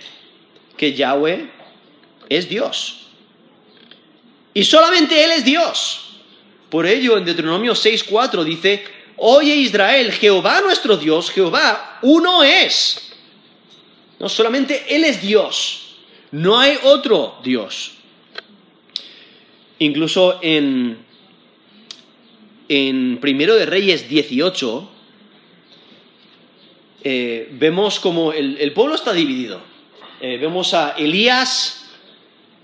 Que 0.78 0.94
Yahweh 0.94 1.50
es 2.30 2.50
Dios. 2.50 3.08
Y 4.54 4.63
solamente 4.63 5.24
Él 5.24 5.32
es 5.32 5.46
Dios. 5.46 6.02
Por 6.70 6.86
ello 6.86 7.18
en 7.18 7.26
Deuteronomio 7.26 7.74
6.4 7.74 8.44
dice, 8.44 8.84
Oye 9.18 9.56
Israel, 9.56 10.12
Jehová 10.12 10.62
nuestro 10.62 10.98
Dios, 10.98 11.32
Jehová 11.32 12.00
uno 12.02 12.44
es. 12.44 13.14
No 14.19 14.30
solamente 14.30 14.95
Él 14.95 15.04
es 15.04 15.21
Dios. 15.21 15.97
No 16.32 16.60
hay 16.60 16.78
otro 16.84 17.36
Dios. 17.43 17.93
Incluso 19.80 20.39
en, 20.41 20.97
en 22.69 23.17
Primero 23.19 23.56
de 23.56 23.65
Reyes 23.65 24.08
18, 24.08 24.89
eh, 27.04 27.49
vemos 27.51 27.99
como 27.99 28.32
el, 28.32 28.71
pueblo 28.73 28.95
está 28.95 29.13
dividido. 29.13 29.62
Eh, 30.21 30.38
vemos 30.38 30.73
a 30.73 30.91
Elías 30.91 31.82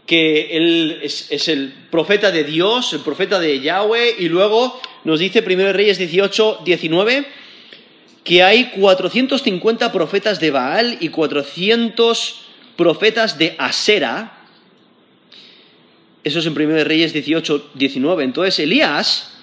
que 0.08 0.58
él 0.58 1.00
es, 1.04 1.32
es 1.32 1.48
el 1.48 1.74
profeta 1.90 2.32
de 2.32 2.44
Dios, 2.44 2.92
el 2.94 3.02
profeta 3.02 3.40
de 3.40 3.60
Yahweh, 3.60 4.16
y 4.20 4.30
luego 4.30 4.82
nos 5.04 5.20
dice 5.20 5.44
1 5.46 5.74
Reyes 5.74 5.98
18, 5.98 6.62
19, 6.66 7.26
que 8.24 8.44
hay 8.44 8.72
450 8.72 9.92
profetas 9.92 10.40
de 10.40 10.52
Baal 10.52 10.98
y 11.00 11.10
400 11.10 12.42
profetas 12.76 13.38
de 13.38 13.56
Asera. 13.58 14.38
Eso 16.24 16.40
es 16.40 16.46
en 16.46 16.54
1 16.54 16.84
Reyes 16.84 17.14
18, 17.14 17.72
19. 17.74 18.24
Entonces 18.24 18.60
Elías 18.60 19.34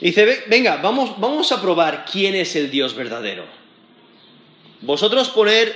dice, 0.00 0.44
venga, 0.46 0.76
vamos, 0.76 1.18
vamos 1.18 1.50
a 1.50 1.60
probar 1.60 2.04
quién 2.10 2.36
es 2.36 2.54
el 2.54 2.70
Dios 2.70 2.94
verdadero. 2.94 3.44
Vosotros 4.82 5.28
poner 5.28 5.74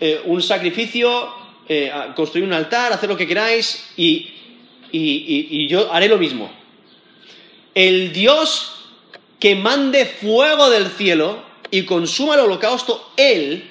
eh, 0.00 0.20
un 0.24 0.42
sacrificio, 0.42 1.28
eh, 1.68 1.92
construir 2.16 2.46
un 2.46 2.54
altar, 2.54 2.92
hacer 2.92 3.08
lo 3.08 3.16
que 3.16 3.26
queráis 3.26 3.92
y, 3.96 4.30
y 4.90 5.68
yo 5.68 5.92
haré 5.92 6.08
lo 6.08 6.18
mismo. 6.18 6.50
El 7.74 8.12
Dios 8.12 8.81
que 9.42 9.56
mande 9.56 10.06
fuego 10.06 10.70
del 10.70 10.86
cielo 10.86 11.42
y 11.68 11.82
consuma 11.82 12.34
el 12.34 12.42
holocausto, 12.42 13.12
Él 13.16 13.64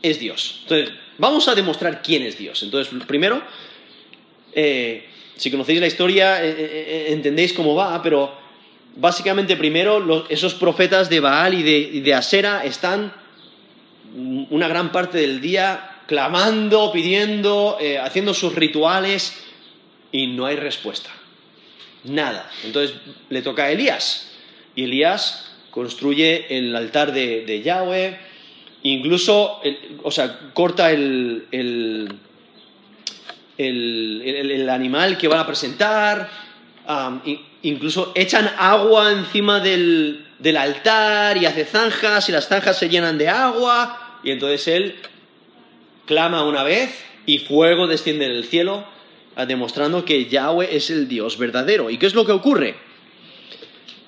es 0.00 0.20
Dios. 0.20 0.60
Entonces, 0.62 0.94
vamos 1.18 1.48
a 1.48 1.56
demostrar 1.56 2.00
quién 2.00 2.22
es 2.22 2.38
Dios. 2.38 2.62
Entonces, 2.62 2.94
primero, 3.08 3.42
eh, 4.52 5.04
si 5.34 5.50
conocéis 5.50 5.80
la 5.80 5.88
historia, 5.88 6.44
eh, 6.44 6.54
eh, 6.56 7.06
entendéis 7.08 7.52
cómo 7.54 7.74
va, 7.74 8.00
pero 8.04 8.38
básicamente 8.94 9.56
primero 9.56 10.28
esos 10.28 10.54
profetas 10.54 11.10
de 11.10 11.18
Baal 11.18 11.54
y 11.54 11.64
de, 11.64 11.76
y 11.76 12.00
de 12.02 12.14
Asera 12.14 12.64
están 12.64 13.12
una 14.14 14.68
gran 14.68 14.92
parte 14.92 15.18
del 15.18 15.40
día 15.40 16.02
clamando, 16.06 16.92
pidiendo, 16.92 17.78
haciendo 18.00 18.32
sus 18.32 18.54
rituales 18.54 19.42
y 20.12 20.28
no 20.28 20.46
hay 20.46 20.54
respuesta. 20.54 21.10
Nada. 22.04 22.48
Entonces 22.62 22.96
le 23.28 23.42
toca 23.42 23.64
a 23.64 23.72
Elías. 23.72 24.34
Y 24.76 24.84
Elías 24.84 25.50
construye 25.70 26.46
el 26.56 26.76
altar 26.76 27.12
de, 27.12 27.62
Yahweh, 27.64 28.18
incluso, 28.82 29.60
o 30.02 30.10
sea, 30.10 30.52
corta 30.54 30.92
el, 30.92 31.46
el, 33.58 34.68
animal 34.70 35.18
que 35.18 35.28
van 35.28 35.40
a 35.40 35.46
presentar, 35.46 36.30
incluso 37.62 38.12
echan 38.14 38.48
agua 38.58 39.10
encima 39.10 39.60
del, 39.60 40.26
del 40.38 40.56
altar 40.56 41.36
y 41.36 41.46
hace 41.46 41.64
zanjas 41.64 42.28
y 42.28 42.32
las 42.32 42.46
zanjas 42.48 42.78
se 42.78 42.88
llenan 42.88 43.18
de 43.18 43.28
agua 43.28 44.18
y 44.22 44.30
entonces 44.30 44.68
él 44.68 44.96
clama 46.04 46.44
una 46.44 46.62
vez 46.62 47.02
y 47.26 47.38
fuego 47.38 47.86
desciende 47.86 48.28
del 48.28 48.44
cielo 48.44 48.84
demostrando 49.46 50.04
que 50.04 50.26
Yahweh 50.26 50.74
es 50.74 50.90
el 50.90 51.08
Dios 51.08 51.36
verdadero. 51.36 51.90
¿Y 51.90 51.98
qué 51.98 52.06
es 52.06 52.14
lo 52.14 52.24
que 52.24 52.32
ocurre? 52.32 52.85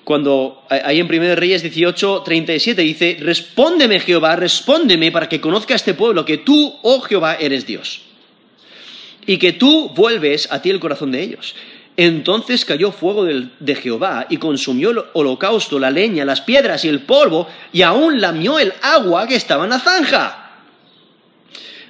Cuando 0.03 0.63
ahí 0.69 0.99
en 0.99 1.05
1 1.05 1.35
Reyes 1.35 1.61
18, 1.61 2.23
37 2.23 2.81
dice, 2.81 3.17
respóndeme 3.19 3.99
Jehová, 3.99 4.35
respóndeme 4.35 5.11
para 5.11 5.29
que 5.29 5.39
conozca 5.39 5.75
este 5.75 5.93
pueblo 5.93 6.25
que 6.25 6.39
tú, 6.39 6.77
oh 6.81 7.01
Jehová, 7.01 7.35
eres 7.35 7.65
Dios. 7.65 8.01
Y 9.25 9.37
que 9.37 9.53
tú 9.53 9.89
vuelves 9.89 10.51
a 10.51 10.61
ti 10.61 10.69
el 10.69 10.79
corazón 10.79 11.11
de 11.11 11.21
ellos. 11.21 11.55
Entonces 11.95 12.63
cayó 12.63 12.91
fuego 12.93 13.25
de 13.25 13.75
Jehová 13.75 14.25
y 14.29 14.37
consumió 14.37 14.91
el 14.91 15.01
holocausto, 15.13 15.77
la 15.77 15.91
leña, 15.91 16.23
las 16.23 16.41
piedras 16.41 16.85
y 16.85 16.87
el 16.87 17.01
polvo, 17.01 17.47
y 17.73 17.81
aún 17.81 18.21
lamió 18.21 18.57
el 18.57 18.73
agua 18.81 19.27
que 19.27 19.35
estaba 19.35 19.65
en 19.65 19.71
la 19.71 19.79
zanja. 19.79 20.49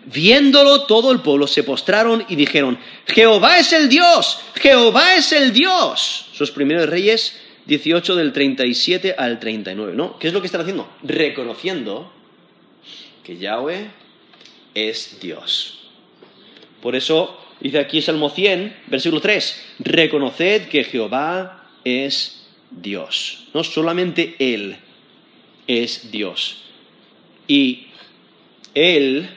Viéndolo 0.05 0.85
todo 0.85 1.11
el 1.11 1.19
pueblo 1.19 1.45
se 1.45 1.63
postraron 1.63 2.25
y 2.27 2.35
dijeron, 2.35 2.79
Jehová 3.05 3.59
es 3.59 3.71
el 3.73 3.87
Dios, 3.87 4.39
Jehová 4.55 5.15
es 5.15 5.31
el 5.31 5.53
Dios. 5.53 6.25
Sus 6.33 6.49
primeros 6.49 6.89
reyes 6.89 7.39
18 7.69 8.15
del 8.15 8.33
37 8.33 9.15
al 9.15 9.39
39, 9.39 9.93
¿no? 9.95 10.17
¿Qué 10.17 10.27
es 10.27 10.33
lo 10.33 10.41
que 10.41 10.47
están 10.47 10.61
haciendo? 10.61 10.89
Reconociendo 11.03 12.11
que 13.23 13.37
Yahweh 13.37 13.91
es 14.73 15.19
Dios. 15.21 15.87
Por 16.81 16.95
eso 16.95 17.39
dice 17.59 17.77
aquí 17.77 18.01
Salmo 18.01 18.31
100, 18.31 18.75
versículo 18.87 19.21
3, 19.21 19.75
reconoced 19.79 20.67
que 20.67 20.83
Jehová 20.83 21.69
es 21.83 22.47
Dios. 22.71 23.47
No 23.53 23.63
solamente 23.63 24.35
Él 24.39 24.77
es 25.67 26.11
Dios. 26.11 26.63
Y 27.47 27.87
Él 28.73 29.29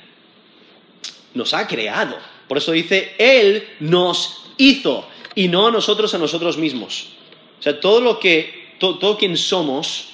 nos 1.35 1.53
ha 1.53 1.66
creado. 1.66 2.16
Por 2.49 2.57
eso 2.57 2.73
dice, 2.73 3.12
Él 3.18 3.68
nos 3.81 4.42
hizo 4.57 5.07
y 5.35 5.49
no 5.49 5.71
nosotros 5.71 6.14
a 6.14 6.18
nosotros 6.18 6.57
mismos. 6.57 7.12
O 7.62 7.64
sea, 7.64 7.79
todo 7.79 8.01
lo 8.01 8.18
que, 8.18 8.75
todo, 8.81 9.16
quien 9.16 9.37
somos, 9.37 10.09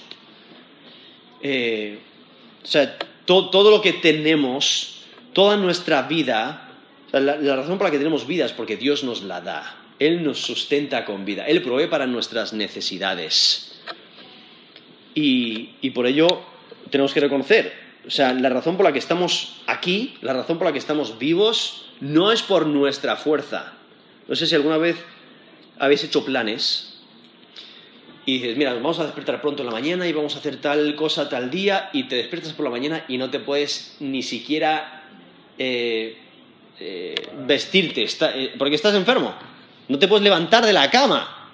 eh, 1.40 1.98
o 2.62 2.66
sea, 2.66 2.98
todo 3.24 3.70
lo 3.70 3.80
que 3.80 3.94
tenemos, 3.94 5.06
toda 5.32 5.56
nuestra 5.56 6.02
vida, 6.02 6.74
la, 7.10 7.56
razón 7.56 7.78
por 7.78 7.86
la 7.86 7.90
que 7.90 7.96
tenemos 7.96 8.26
vida 8.26 8.44
es 8.44 8.52
porque 8.52 8.76
Dios 8.76 9.02
nos 9.02 9.22
la 9.22 9.40
da. 9.40 9.78
Él 9.98 10.22
nos 10.22 10.40
sustenta 10.40 11.06
con 11.06 11.24
vida. 11.24 11.46
Él 11.46 11.62
provee 11.62 11.86
para 11.86 12.06
nuestras 12.06 12.52
necesidades. 12.52 13.80
Y, 15.14 15.70
y 15.80 15.88
por 15.92 16.06
ello 16.06 16.28
tenemos 16.90 17.14
que 17.14 17.20
reconocer, 17.20 17.72
o 18.06 18.10
sea, 18.10 18.34
la 18.34 18.50
razón 18.50 18.76
por 18.76 18.84
la 18.84 18.92
que 18.92 18.98
estamos 18.98 19.62
aquí, 19.66 20.18
la 20.20 20.34
razón 20.34 20.58
por 20.58 20.66
la 20.66 20.74
que 20.74 20.78
estamos 20.78 21.18
vivos, 21.18 21.86
no 22.00 22.30
es 22.30 22.42
por 22.42 22.66
nuestra 22.66 23.16
fuerza. 23.16 23.72
No 24.28 24.36
sé 24.36 24.46
si 24.46 24.54
alguna 24.54 24.76
vez 24.76 24.96
habéis 25.78 26.04
hecho 26.04 26.26
planes 26.26 26.97
y 28.28 28.40
dices, 28.40 28.58
mira, 28.58 28.74
vamos 28.74 28.98
a 28.98 29.04
despertar 29.04 29.40
pronto 29.40 29.62
en 29.62 29.68
la 29.68 29.72
mañana 29.72 30.06
y 30.06 30.12
vamos 30.12 30.36
a 30.36 30.40
hacer 30.40 30.60
tal 30.60 30.94
cosa 30.94 31.30
tal 31.30 31.50
día 31.50 31.88
y 31.94 32.08
te 32.08 32.16
despiertas 32.16 32.52
por 32.52 32.66
la 32.66 32.70
mañana 32.70 33.06
y 33.08 33.16
no 33.16 33.30
te 33.30 33.40
puedes 33.40 33.96
ni 34.00 34.22
siquiera 34.22 35.04
eh, 35.56 36.14
eh, 36.78 37.14
vestirte 37.46 38.04
eh, 38.04 38.52
porque 38.58 38.74
estás 38.74 38.94
enfermo. 38.94 39.34
No 39.88 39.98
te 39.98 40.06
puedes 40.08 40.22
levantar 40.22 40.66
de 40.66 40.74
la 40.74 40.90
cama 40.90 41.52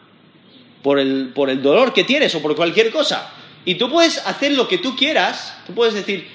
por 0.83 0.99
el, 0.99 1.31
por 1.33 1.49
el 1.49 1.63
dolor 1.63 1.93
que 1.93 2.03
tienes 2.03 2.35
o 2.35 2.43
por 2.43 2.57
cualquier 2.57 2.91
cosa. 2.91 3.33
Y 3.65 3.77
tú 3.77 3.89
puedes 3.89 4.19
hacer 4.27 4.51
lo 4.55 4.67
que 4.67 4.79
tú 4.79 4.97
quieras, 4.97 5.57
tú 5.69 5.75
puedes 5.75 5.95
decir, 5.95 6.27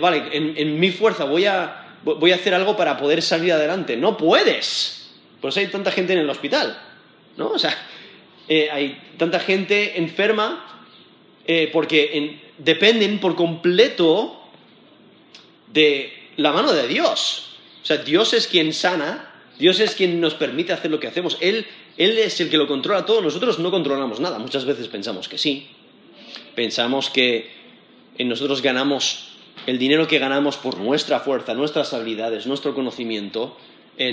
vale, 0.00 0.28
en, 0.30 0.78
mi 0.78 0.92
fuerza 0.92 1.24
voy 1.24 1.44
a, 1.44 1.88
voy 2.04 2.30
a 2.30 2.36
hacer 2.36 2.54
algo 2.54 2.76
para 2.76 2.96
poder 2.96 3.20
salir 3.22 3.52
adelante. 3.52 3.96
No 3.96 4.16
puedes. 4.16 5.10
Por 5.40 5.50
eso 5.50 5.58
hay 5.58 5.66
tanta 5.66 5.90
gente 5.90 6.12
en 6.12 6.20
el 6.20 6.30
hospital. 6.30 6.78
¿No? 7.36 7.48
O 7.48 7.58
sea, 7.58 7.76
eh, 8.48 8.68
hay 8.70 9.00
tanta 9.16 9.40
gente 9.40 9.98
enferma 9.98 10.64
eh, 11.46 11.68
porque 11.72 12.40
dependen 12.58 13.18
por 13.20 13.36
completo 13.36 14.40
de 15.72 16.12
la 16.36 16.52
mano 16.52 16.72
de 16.72 16.88
Dios. 16.88 17.56
O 17.82 17.86
sea, 17.86 17.98
Dios 17.98 18.32
es 18.34 18.46
quien 18.46 18.72
sana, 18.72 19.32
Dios 19.58 19.80
es 19.80 19.94
quien 19.94 20.20
nos 20.20 20.34
permite 20.34 20.72
hacer 20.72 20.90
lo 20.90 21.00
que 21.00 21.06
hacemos. 21.06 21.36
Él, 21.40 21.66
él 21.96 22.18
es 22.18 22.40
el 22.40 22.50
que 22.50 22.56
lo 22.56 22.66
controla 22.66 23.04
todo, 23.04 23.22
nosotros 23.22 23.58
no 23.58 23.70
controlamos 23.70 24.20
nada. 24.20 24.38
Muchas 24.38 24.64
veces 24.64 24.88
pensamos 24.88 25.28
que 25.28 25.38
sí. 25.38 25.68
Pensamos 26.54 27.10
que 27.10 27.50
en 28.18 28.28
nosotros 28.28 28.62
ganamos 28.62 29.28
el 29.66 29.78
dinero 29.78 30.08
que 30.08 30.18
ganamos 30.18 30.56
por 30.56 30.78
nuestra 30.78 31.20
fuerza, 31.20 31.54
nuestras 31.54 31.92
habilidades, 31.92 32.46
nuestro 32.46 32.74
conocimiento, 32.74 33.56
eh, 33.98 34.12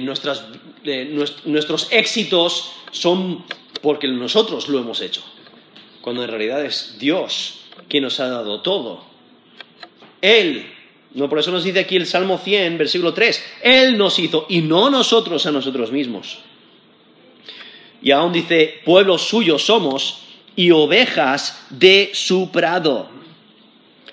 nuestros 1.46 1.88
éxitos 1.92 2.72
son 2.92 3.46
porque 3.82 4.08
nosotros 4.08 4.68
lo 4.68 4.80
hemos 4.80 5.00
hecho, 5.02 5.24
cuando 6.02 6.24
en 6.24 6.30
realidad 6.30 6.66
es 6.66 6.98
Dios 6.98 7.62
quien 7.88 8.04
nos 8.04 8.20
ha 8.20 8.28
dado 8.28 8.62
todo. 8.62 9.04
Él, 10.22 10.66
no 11.14 11.30
por 11.30 11.40
eso 11.40 11.52
nos 11.52 11.64
dice 11.64 11.82
aquí 11.82 11.96
el 11.96 12.08
Salmo 12.08 12.40
100, 12.40 12.80
versículo 12.80 13.14
3, 13.14 13.44
Él 13.62 13.98
nos 13.98 14.18
hizo 14.18 14.48
y 14.50 14.62
no 14.62 14.90
nosotros 14.90 15.46
a 15.46 15.52
nosotros 15.52 15.92
mismos. 15.92 16.40
Y 18.02 18.12
aún 18.12 18.34
dice, 18.34 18.82
pueblo 18.84 19.18
suyo 19.18 19.60
somos 19.60 20.20
y 20.56 20.72
ovejas 20.72 21.68
de 21.70 22.10
su 22.14 22.52
prado. 22.52 23.10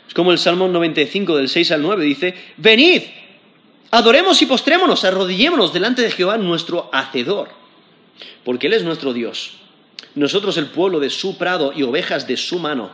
Es 0.06 0.14
como 0.14 0.32
el 0.32 0.38
Salmo 0.38 0.68
95 0.68 1.37
del 1.37 1.48
6 1.48 1.72
al 1.72 1.82
9 1.82 2.04
dice, 2.04 2.35
venid, 2.58 3.02
adoremos 3.92 4.42
y 4.42 4.46
postrémonos, 4.46 5.05
arrodillémonos 5.05 5.72
delante 5.72 6.02
de 6.02 6.11
Jehová 6.11 6.37
nuestro 6.37 6.90
Hacedor, 6.92 7.50
porque 8.44 8.66
Él 8.66 8.72
es 8.72 8.83
nuestro 8.83 9.12
Dios 9.12 9.62
nosotros 10.14 10.57
el 10.59 10.66
pueblo 10.66 11.00
de 11.00 11.11
su 11.11 11.38
prado 11.38 11.72
y 11.74 11.83
ovejas 11.83 12.26
de 12.26 12.37
su 12.37 12.59
mano. 12.59 12.90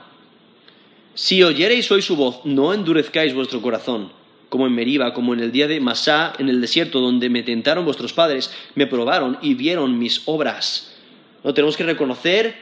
Si 1.14 1.42
oyereis 1.42 1.90
hoy 1.90 2.02
su 2.02 2.16
voz, 2.16 2.40
no 2.44 2.72
endurezcáis 2.72 3.34
vuestro 3.34 3.60
corazón, 3.60 4.12
como 4.48 4.66
en 4.66 4.74
Meriba, 4.74 5.12
como 5.14 5.34
en 5.34 5.40
el 5.40 5.50
día 5.50 5.66
de 5.66 5.80
Masá, 5.80 6.32
en 6.38 6.48
el 6.48 6.60
desierto, 6.60 7.00
donde 7.00 7.28
me 7.28 7.42
tentaron 7.42 7.84
vuestros 7.84 8.12
padres, 8.12 8.52
me 8.76 8.86
probaron 8.86 9.38
y 9.42 9.54
vieron 9.54 9.98
mis 9.98 10.22
obras. 10.26 10.94
No 11.42 11.54
tenemos 11.54 11.76
que 11.76 11.84
reconocer 11.84 12.56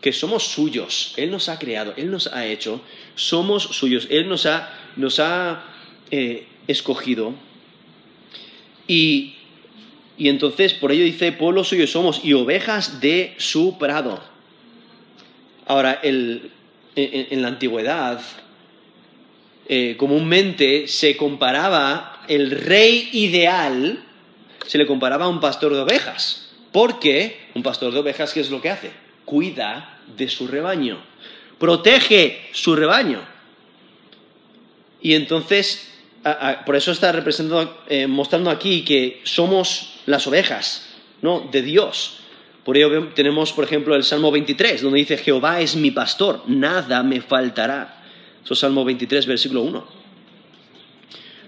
que 0.00 0.12
somos 0.12 0.44
suyos. 0.44 1.12
Él 1.16 1.30
nos 1.30 1.48
ha 1.48 1.58
creado, 1.58 1.92
Él 1.96 2.10
nos 2.10 2.28
ha 2.28 2.46
hecho, 2.46 2.80
somos 3.14 3.62
suyos, 3.62 4.06
Él 4.10 4.28
nos 4.28 4.46
ha, 4.46 4.72
nos 4.96 5.20
ha 5.20 5.64
eh, 6.10 6.46
escogido. 6.66 7.34
Y 8.88 9.34
Y 10.18 10.28
entonces, 10.28 10.74
por 10.74 10.90
ello 10.90 11.04
dice, 11.04 11.30
pueblo 11.30 11.62
suyo 11.62 11.86
somos 11.86 12.24
y 12.24 12.32
ovejas 12.32 13.00
de 13.00 13.34
su 13.38 13.78
prado. 13.78 14.20
Ahora, 15.64 16.00
en, 16.02 16.50
la 17.40 17.48
antigüedad, 17.48 18.20
eh, 19.68 19.94
comúnmente 19.96 20.88
se 20.88 21.16
comparaba 21.16 22.24
el 22.26 22.50
rey 22.50 23.10
ideal, 23.12 24.02
se 24.66 24.78
le 24.78 24.88
comparaba 24.88 25.26
a 25.26 25.28
un 25.28 25.38
pastor 25.38 25.72
de 25.72 25.80
ovejas. 25.80 26.50
Porque 26.72 27.48
un 27.54 27.62
pastor 27.62 27.92
de 27.92 28.00
ovejas, 28.00 28.32
¿qué 28.32 28.40
es 28.40 28.50
lo 28.50 28.60
que 28.60 28.70
hace? 28.70 28.90
Cuida 29.24 30.00
de 30.16 30.28
su 30.28 30.48
rebaño, 30.48 30.98
protege 31.58 32.48
su 32.52 32.74
rebaño. 32.74 33.20
Y 35.00 35.14
entonces, 35.14 35.92
por 36.64 36.76
eso 36.76 36.92
está 36.92 37.12
representando, 37.12 37.82
eh, 37.88 38.06
mostrando 38.06 38.50
aquí 38.50 38.84
que 38.84 39.20
somos 39.24 39.94
las 40.06 40.26
ovejas, 40.26 40.88
¿no? 41.22 41.48
De 41.50 41.62
Dios. 41.62 42.18
Por 42.64 42.76
ello 42.76 43.08
tenemos, 43.14 43.52
por 43.52 43.64
ejemplo, 43.64 43.94
el 43.94 44.04
Salmo 44.04 44.30
23, 44.30 44.82
donde 44.82 44.98
dice, 44.98 45.16
Jehová 45.16 45.60
es 45.60 45.74
mi 45.74 45.90
pastor, 45.90 46.42
nada 46.46 47.02
me 47.02 47.20
faltará. 47.20 48.02
Eso 48.44 48.54
es 48.54 48.60
Salmo 48.60 48.84
23, 48.84 49.26
versículo 49.26 49.62
1. 49.62 49.98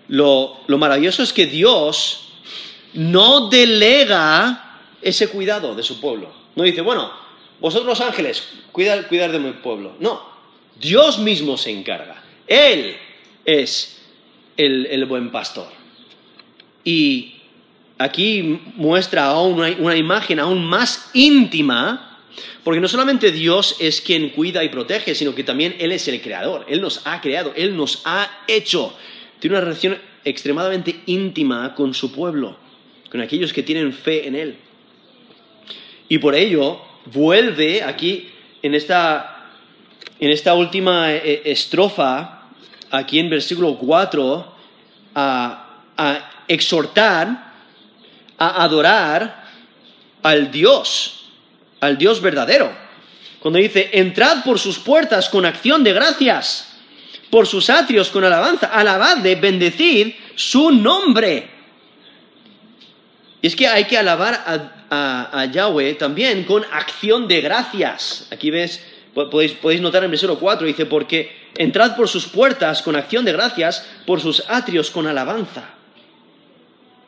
Lo, 0.08 0.56
maravilloso 0.66 1.22
es 1.22 1.32
que 1.32 1.46
Dios 1.46 2.32
no 2.94 3.48
delega 3.48 4.80
ese 5.00 5.28
cuidado 5.28 5.74
de 5.74 5.82
su 5.82 6.00
pueblo. 6.00 6.32
No 6.56 6.64
dice, 6.64 6.80
bueno, 6.80 7.12
vosotros 7.60 8.00
ángeles, 8.00 8.42
cuidad, 8.72 9.08
de 9.08 9.38
mi 9.38 9.52
pueblo. 9.52 9.94
No, 10.00 10.20
Dios 10.80 11.18
mismo 11.18 11.56
se 11.56 11.70
encarga. 11.70 12.24
Él 12.46 12.96
es 13.44 13.99
el 14.64 15.04
buen 15.06 15.30
pastor. 15.30 15.68
Y 16.84 17.34
aquí 18.00 18.60
muestra 18.76 19.26
aún 19.26 19.60
una, 19.60 19.96
imagen 19.96 20.40
aún 20.40 20.64
más 20.64 21.10
íntima, 21.12 22.18
porque 22.64 22.80
no 22.80 22.88
solamente 22.88 23.30
Dios 23.30 23.76
es 23.78 24.00
quien 24.00 24.30
cuida 24.30 24.64
y 24.64 24.70
protege, 24.70 25.14
sino 25.14 25.34
que 25.34 25.44
también 25.44 25.76
Él 25.78 25.92
es 25.92 26.08
el 26.08 26.20
creador, 26.22 26.64
Él 26.68 26.80
nos 26.80 27.06
ha 27.06 27.20
creado, 27.20 27.52
Él 27.56 27.76
nos 27.76 28.02
ha 28.06 28.44
hecho. 28.48 28.96
Tiene 29.38 29.56
una 29.56 29.64
relación 29.64 29.98
extremadamente 30.24 31.00
íntima 31.06 31.74
con 31.74 31.92
su 31.92 32.10
pueblo, 32.10 32.56
con 33.10 33.20
aquellos 33.20 33.52
que 33.52 33.62
tienen 33.62 33.92
fe 33.92 34.26
en 34.26 34.34
Él. 34.34 34.56
Y 36.08 36.18
por 36.18 36.34
ello 36.34 36.80
vuelve 37.12 37.82
aquí 37.82 38.30
en 38.62 38.74
esta, 38.74 39.46
en 40.18 40.30
esta 40.30 40.54
última 40.54 41.12
eh, 41.14 41.42
estrofa, 41.44 42.39
aquí 42.90 43.18
en 43.18 43.30
versículo 43.30 43.76
4, 43.76 44.54
a, 45.14 45.66
exhortar 46.48 47.52
a 48.38 48.62
adorar 48.64 49.44
al 50.22 50.50
Dios, 50.50 51.26
al 51.80 51.96
Dios 51.96 52.20
verdadero. 52.20 52.72
Cuando 53.38 53.58
dice, 53.58 53.90
entrad 53.92 54.42
por 54.42 54.58
sus 54.58 54.78
puertas 54.78 55.28
con 55.28 55.46
acción 55.46 55.84
de 55.84 55.92
gracias, 55.92 56.76
por 57.30 57.46
sus 57.46 57.70
atrios 57.70 58.10
con 58.10 58.24
alabanza, 58.24 58.66
alabadle, 58.66 59.36
bendecid 59.36 60.14
su 60.34 60.70
nombre. 60.70 61.48
Y 63.42 63.46
es 63.46 63.56
que 63.56 63.66
hay 63.66 63.84
que 63.84 63.96
alabar 63.96 64.44
a, 64.90 65.44
Yahweh 65.46 65.94
también 65.94 66.44
con 66.44 66.64
acción 66.72 67.28
de 67.28 67.40
gracias. 67.40 68.26
Aquí 68.30 68.50
ves, 68.50 68.84
podéis, 69.14 69.52
podéis 69.52 69.80
notar 69.80 70.04
en 70.04 70.10
versículo 70.10 70.38
4, 70.38 70.66
dice, 70.66 70.86
porque 70.86 71.50
entrad 71.56 71.96
por 71.96 72.08
sus 72.08 72.26
puertas 72.26 72.82
con 72.82 72.96
acción 72.96 73.24
de 73.24 73.32
gracias, 73.32 73.86
por 74.06 74.20
sus 74.20 74.44
atrios 74.48 74.90
con 74.90 75.06
alabanza. 75.06 75.74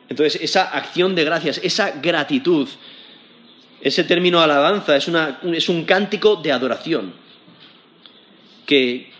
Entonces, 0.09 0.41
esa 0.41 0.63
acción 0.63 1.15
de 1.15 1.23
gracias, 1.23 1.59
esa 1.63 1.91
gratitud, 1.91 2.67
ese 3.81 4.03
término 4.03 4.41
alabanza 4.41 4.95
es, 4.95 5.07
un 5.69 5.85
cántico 5.85 6.35
de 6.37 6.51
adoración 6.51 7.13
que, 8.65 9.11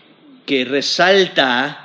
resalta 0.66 1.80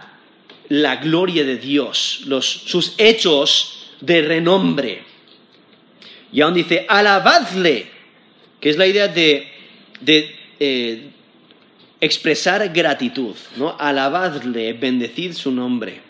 la 0.68 0.98
gloria 0.98 1.44
de 1.44 1.58
Dios, 1.58 2.26
sus 2.42 2.94
hechos 2.98 3.90
de 4.02 4.22
renombre. 4.22 5.04
Y 6.32 6.42
aún 6.42 6.54
dice, 6.54 6.86
alabadle, 6.88 7.88
que 8.60 8.70
es 8.70 8.78
la 8.78 8.86
idea 8.86 9.08
de, 9.08 9.52
eh, 10.60 11.12
expresar 12.02 12.70
gratitud, 12.70 13.36
¿no? 13.58 13.76
Alabadle, 13.78 14.74
bendecid 14.74 15.34
su 15.34 15.52
nombre. 15.52 16.02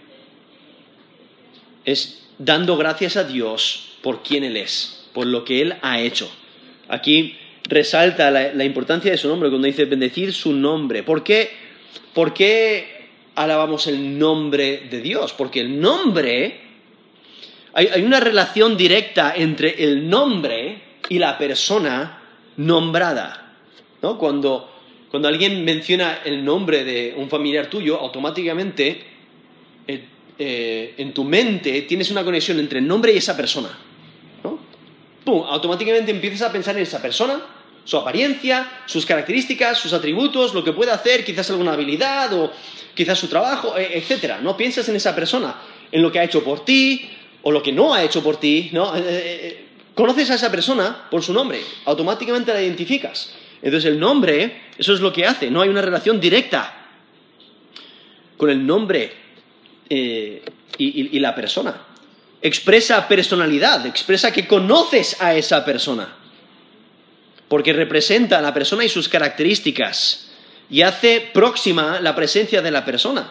Es 1.85 2.27
dando 2.38 2.77
gracias 2.77 3.17
a 3.17 3.23
Dios 3.23 3.97
por 4.01 4.23
quien 4.23 4.43
Él 4.43 4.57
es, 4.57 5.07
por 5.13 5.27
lo 5.27 5.43
que 5.45 5.62
Él 5.62 5.75
ha 5.81 5.99
hecho. 5.99 6.31
Aquí 6.88 7.38
resalta 7.63 8.31
la, 8.31 8.63
importancia 8.63 9.12
de 9.12 9.17
su 9.17 9.27
nombre 9.27 9.49
cuando 9.49 9.67
dice 9.67 9.85
bendecir 9.85 10.33
su 10.33 10.53
nombre. 10.53 11.03
¿Por 11.03 11.23
qué, 11.23 11.51
¿Por 12.13 12.33
qué 12.33 13.09
alabamos 13.35 13.88
el 13.88 14.17
nombre 14.17 14.88
de 14.89 15.01
Dios? 15.01 15.33
Porque 15.33 15.62
el 15.62 15.79
nombre, 15.79 16.59
hay, 17.73 18.01
una 18.01 18.19
relación 18.19 18.75
directa 18.75 19.33
entre 19.35 19.83
el 19.83 20.09
nombre 20.09 20.81
y 21.09 21.19
la 21.19 21.38
persona 21.38 22.21
nombrada. 22.57 23.48
¿No? 24.01 24.17
Cuando, 24.17 24.69
cuando 25.09 25.27
alguien 25.27 25.63
menciona 25.63 26.19
el 26.23 26.43
nombre 26.43 26.83
de 26.83 27.13
un 27.17 27.29
familiar 27.29 27.69
tuyo, 27.69 27.99
automáticamente 27.99 29.03
eh, 29.88 30.05
eh, 30.38 30.93
en 30.97 31.13
tu 31.13 31.23
mente 31.23 31.81
tienes 31.83 32.12
una 32.12 32.23
conexión 32.23 32.59
entre 32.59 32.79
el 32.79 32.88
nombre 32.88 33.12
y 33.12 33.17
esa 33.17 33.35
persona. 33.35 33.69
Pum, 35.23 35.43
automáticamente 35.47 36.12
empiezas 36.12 36.43
a 36.43 36.51
pensar 36.51 36.77
en 36.77 36.83
esa 36.83 37.01
persona, 37.01 37.41
su 37.83 37.97
apariencia, 37.97 38.83
sus 38.85 39.05
características, 39.05 39.77
sus 39.77 39.93
atributos, 39.93 40.53
lo 40.53 40.63
que 40.63 40.71
puede 40.71 40.91
hacer, 40.91 41.25
quizás 41.25 41.49
alguna 41.49 41.73
habilidad 41.73 42.31
o 42.33 42.51
quizás 42.93 43.19
su 43.19 43.27
trabajo, 43.27 43.77
e, 43.77 43.97
etcétera. 43.97 44.39
No 44.41 44.55
piensas 44.55 44.88
en 44.89 44.95
esa 44.95 45.13
persona, 45.13 45.55
en 45.91 46.01
lo 46.01 46.12
que 46.12 46.19
ha 46.19 46.23
hecho 46.23 46.43
por 46.43 46.63
ti 46.63 47.09
o 47.41 47.51
lo 47.51 47.62
que 47.62 47.71
no 47.71 47.93
ha 47.93 48.03
hecho 48.03 48.23
por 48.23 48.38
ti. 48.38 48.69
¿no? 48.71 48.93
Eh, 48.95 49.65
conoces 49.93 50.31
a 50.31 50.35
esa 50.35 50.49
persona 50.49 51.07
por 51.12 51.21
su 51.23 51.33
nombre, 51.33 51.59
automáticamente 51.85 52.53
la 52.53 52.62
identificas. 52.62 53.33
Entonces 53.62 53.91
el 53.91 54.00
nombre, 54.00 54.62
eso 54.78 54.93
es 54.93 55.02
lo 55.02 55.12
que 55.12 55.26
hace, 55.26 55.52
no 55.52 55.62
hay 55.62 55.69
una 55.69 55.82
relación 55.82 56.19
directa 56.19 56.76
con 58.38 58.50
el 58.50 58.65
nombre 58.65 59.12
eh, 59.89 60.43
y, 60.78 61.19
la 61.19 61.36
persona. 61.36 61.76
Expresa 62.41 63.06
personalidad, 63.08 63.86
expresa 63.86 64.32
que 64.32 64.48
conoces 64.48 65.22
a 65.22 65.36
esa 65.36 65.65
persona, 65.65 66.15
porque 67.50 67.74
representa 67.74 68.39
a 68.39 68.41
la 68.41 68.54
persona 68.54 68.86
y 68.86 68.89
sus 68.89 69.10
características 69.10 70.30
y 70.69 70.84
hace 70.84 71.30
próxima 71.34 72.00
la 72.00 72.15
presencia 72.15 72.62
de 72.62 72.72
la 72.72 72.86
persona 72.86 73.30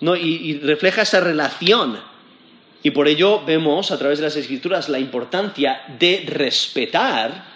¿no? 0.00 0.16
y 0.16 0.58
refleja 0.58 1.02
esa 1.02 1.20
relación. 1.20 2.00
Y 2.82 2.90
por 2.90 3.06
ello 3.06 3.44
vemos 3.44 3.92
a 3.92 3.98
través 3.98 4.18
de 4.18 4.24
las 4.24 4.36
escrituras 4.36 4.88
la 4.88 4.98
importancia 4.98 5.82
de 5.98 6.24
respetar 6.26 7.49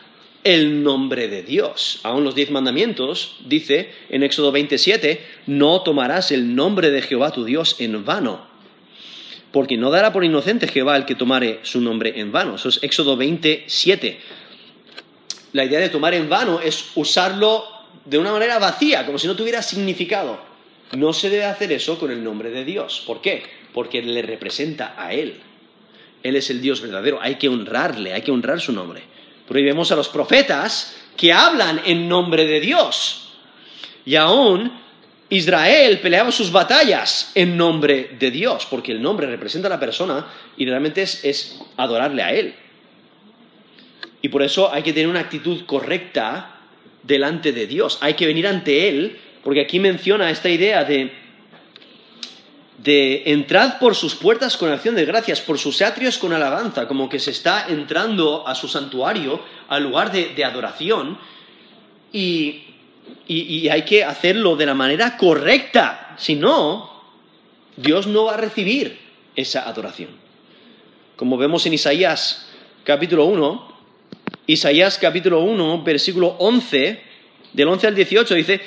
el 0.44 0.83
nombre 0.83 1.28
de 1.28 1.42
Dios. 1.42 2.00
Aún 2.02 2.22
los 2.22 2.35
diez 2.35 2.50
mandamientos, 2.50 3.37
dice 3.46 3.90
en 4.11 4.22
Éxodo 4.22 4.52
27, 4.52 5.24
no 5.46 5.80
tomarás 5.83 6.30
el 6.30 6.54
nombre 6.54 6.90
de 6.90 7.02
Jehová 7.02 7.33
tu 7.33 7.44
Dios 7.44 7.76
en 7.80 8.04
vano, 8.04 8.46
porque 9.50 9.78
no 9.78 9.90
dará 9.90 10.12
por 10.12 10.24
inocente 10.24 10.68
Jehová 10.68 10.96
el 10.96 11.07
que 11.07 11.14
tomare 11.14 11.61
su 11.62 11.80
nombre 11.80 12.20
en 12.20 12.30
vano. 12.30 12.57
Eso 12.57 12.68
es 12.68 12.83
Éxodo 12.83 13.16
27. 13.16 14.20
La 15.52 15.64
idea 15.64 15.80
de 15.80 15.88
tomar 15.88 16.12
en 16.14 16.28
vano 16.28 16.61
es 16.61 16.90
usarlo 16.94 17.64
de 18.04 18.18
una 18.18 18.33
manera 18.33 18.59
vacía, 18.59 19.07
como 19.07 19.18
si 19.18 19.26
no 19.26 19.37
tuviera 19.37 19.62
significado. 19.62 20.38
No 20.92 21.12
se 21.12 21.30
debe 21.30 21.44
hacer 21.44 21.72
eso 21.72 21.98
con 21.98 22.11
el 22.11 22.22
nombre 22.22 22.50
de 22.50 22.64
Dios. 22.64 23.02
¿Por 23.07 23.20
qué? 23.20 23.42
Porque 23.72 24.02
le 24.02 24.20
representa 24.22 24.95
a 24.99 25.14
Él. 25.14 25.40
Él 26.22 26.36
es 26.36 26.51
el 26.51 26.61
Dios 26.61 26.80
verdadero. 26.80 27.18
Hay 27.20 27.36
que 27.36 27.49
honrarle, 27.49 28.12
hay 28.12 28.22
que 28.22 28.30
honrar 28.30 28.61
su 28.61 28.72
nombre. 28.72 29.14
Por 29.47 29.57
ahí 29.57 29.64
vemos 29.64 29.92
a 29.92 29.97
los 29.97 30.09
profetas 30.09 30.97
que 31.16 31.32
hablan 31.32 31.82
en 31.84 32.09
nombre 32.09 32.47
de 32.47 32.61
Dios. 32.61 33.28
Y 34.07 34.16
aún 34.16 34.72
Israel 35.30 36.01
peleaba 36.01 36.30
sus 36.30 36.53
batallas 36.53 37.32
en 37.34 37.57
nombre 37.57 38.16
de 38.18 38.30
Dios, 38.30 38.66
porque 38.70 38.92
el 38.92 39.03
nombre 39.03 39.26
representa 39.26 39.68
a 39.68 39.70
la 39.70 39.80
persona 39.80 40.26
y 40.57 40.66
realmente 40.66 41.03
es, 41.03 41.61
adorarle 41.76 42.22
a 42.22 42.32
Él. 42.32 42.55
Y 44.22 44.28
por 44.28 44.42
eso 44.42 44.72
hay 44.72 44.82
que 44.82 44.92
tener 44.92 45.09
una 45.09 45.20
actitud 45.20 45.64
correcta 45.66 46.61
delante 47.03 47.53
de 47.53 47.66
Dios. 47.66 47.99
Hay 48.01 48.14
que 48.14 48.26
venir 48.26 48.47
ante 48.47 48.88
Él, 48.88 49.18
porque 49.42 49.61
aquí 49.61 49.78
menciona 49.80 50.30
esta 50.30 50.49
idea 50.49 50.84
de 50.84 51.12
de 52.79 53.22
entrad 53.27 53.79
por 53.79 53.95
sus 53.95 54.14
puertas 54.14 54.57
con 54.57 54.70
acción 54.70 54.95
de 54.95 55.05
gracias, 55.05 55.41
por 55.41 55.59
sus 55.59 55.81
atrios 55.83 56.18
con 56.18 56.33
alabanza, 56.33 56.89
como 56.89 57.09
que 57.09 57.18
se 57.18 57.31
está 57.31 57.66
entrando 57.68 58.47
a 58.47 58.55
su 58.55 58.68
santuario, 58.68 59.41
al 59.68 59.85
lugar 59.85 60.11
de, 60.11 60.45
adoración, 60.45 61.18
y, 62.12 62.64
y, 63.27 63.68
hay 63.68 63.83
que 63.83 64.05
hacerlo 64.05 64.57
de 64.57 64.66
la 64.66 64.75
manera 64.75 65.16
correcta, 65.16 66.14
si 66.18 66.35
no, 66.35 67.03
Dios 67.77 68.07
no 68.07 68.25
va 68.25 68.35
a 68.35 68.39
recibir 68.39 68.99
esa 69.35 69.68
adoración. 69.68 70.11
Como 71.16 71.37
vemos 71.37 71.64
en 71.66 71.75
Isaías 71.75 72.49
capítulo 72.85 73.25
1, 73.27 73.75
Isaías 74.47 74.99
capítulo 74.99 75.41
1, 75.41 75.83
versículo 75.83 76.37
11, 76.39 77.01
del 77.53 77.68
11 77.68 77.87
al 77.87 77.95
18, 77.95 78.35
dice, 78.35 78.61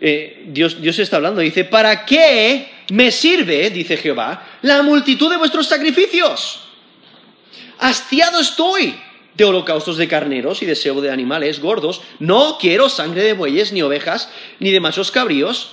eh, 0.00 0.44
Dios, 0.48 0.80
Dios 0.82 0.98
está 0.98 1.16
hablando, 1.16 1.40
dice, 1.40 1.64
¿para 1.64 2.04
qué 2.04 2.73
me 2.90 3.10
sirve, 3.10 3.70
dice 3.70 3.96
Jehová, 3.96 4.46
la 4.62 4.82
multitud 4.82 5.30
de 5.30 5.36
vuestros 5.36 5.66
sacrificios? 5.66 6.60
Hastiado 7.78 8.40
estoy 8.40 8.94
de 9.34 9.44
holocaustos 9.44 9.96
de 9.96 10.08
carneros 10.08 10.62
y 10.62 10.66
deseo 10.66 11.00
de 11.00 11.10
animales 11.10 11.60
gordos. 11.60 12.02
No 12.18 12.58
quiero 12.58 12.88
sangre 12.88 13.22
de 13.22 13.32
bueyes, 13.32 13.72
ni 13.72 13.82
ovejas, 13.82 14.28
ni 14.60 14.70
de 14.70 14.80
machos 14.80 15.10
cabríos. 15.10 15.72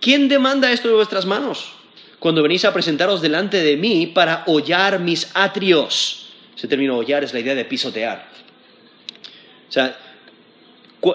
¿Quién 0.00 0.28
demanda 0.28 0.72
esto 0.72 0.88
de 0.88 0.94
vuestras 0.94 1.26
manos? 1.26 1.72
Cuando 2.18 2.42
venís 2.42 2.64
a 2.64 2.72
presentaros 2.72 3.20
delante 3.20 3.62
de 3.62 3.76
mí 3.76 4.06
para 4.06 4.42
hollar 4.46 4.98
mis 4.98 5.30
atrios. 5.34 6.28
Ese 6.56 6.68
término 6.68 6.96
hollar 6.96 7.22
es 7.22 7.32
la 7.32 7.40
idea 7.40 7.54
de 7.54 7.64
pisotear. 7.64 8.28
O 9.68 9.72
sea, 9.72 9.98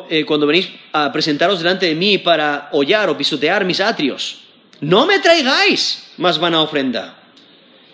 eh, 0.10 0.26
cuando 0.26 0.48
venís 0.48 0.70
a 0.94 1.12
presentaros 1.12 1.60
delante 1.60 1.88
de 1.88 1.96
mí 1.96 2.18
para 2.18 2.70
hollar 2.72 3.10
o 3.10 3.18
pisotear 3.18 3.66
mis 3.66 3.82
atrios, 3.82 4.41
no 4.82 5.06
me 5.06 5.20
traigáis 5.20 6.08
más 6.18 6.40
vana 6.40 6.62
ofrenda. 6.62 7.18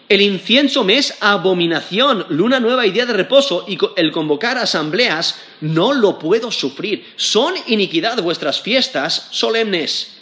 El 0.10 0.22
incienso 0.22 0.86
me 0.86 0.98
es 0.98 1.18
abominación, 1.20 2.26
luna 2.30 2.62
nueva 2.62 2.86
y 2.86 2.92
día 2.92 3.06
de 3.06 3.12
reposo, 3.12 3.66
y 3.68 3.78
el 3.98 4.12
convocar 4.12 4.58
asambleas 4.58 5.38
no 5.60 5.94
lo 5.94 6.18
puedo 6.18 6.50
sufrir. 6.50 7.06
Son 7.18 7.54
iniquidad 7.68 8.22
vuestras 8.24 8.62
fiestas 8.62 9.28
solemnes. 9.32 10.14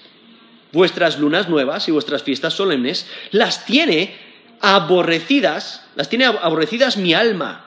Vuestras 0.71 1.19
lunas 1.19 1.47
nuevas 1.47 1.87
y 1.87 1.91
vuestras 1.91 2.23
fiestas 2.23 2.53
solemnes 2.53 3.05
las 3.29 3.65
tiene 3.65 4.17
aborrecidas, 4.59 5.83
las 5.95 6.09
tiene 6.09 6.25
aborrecidas 6.25 6.97
mi 6.97 7.13
alma. 7.13 7.65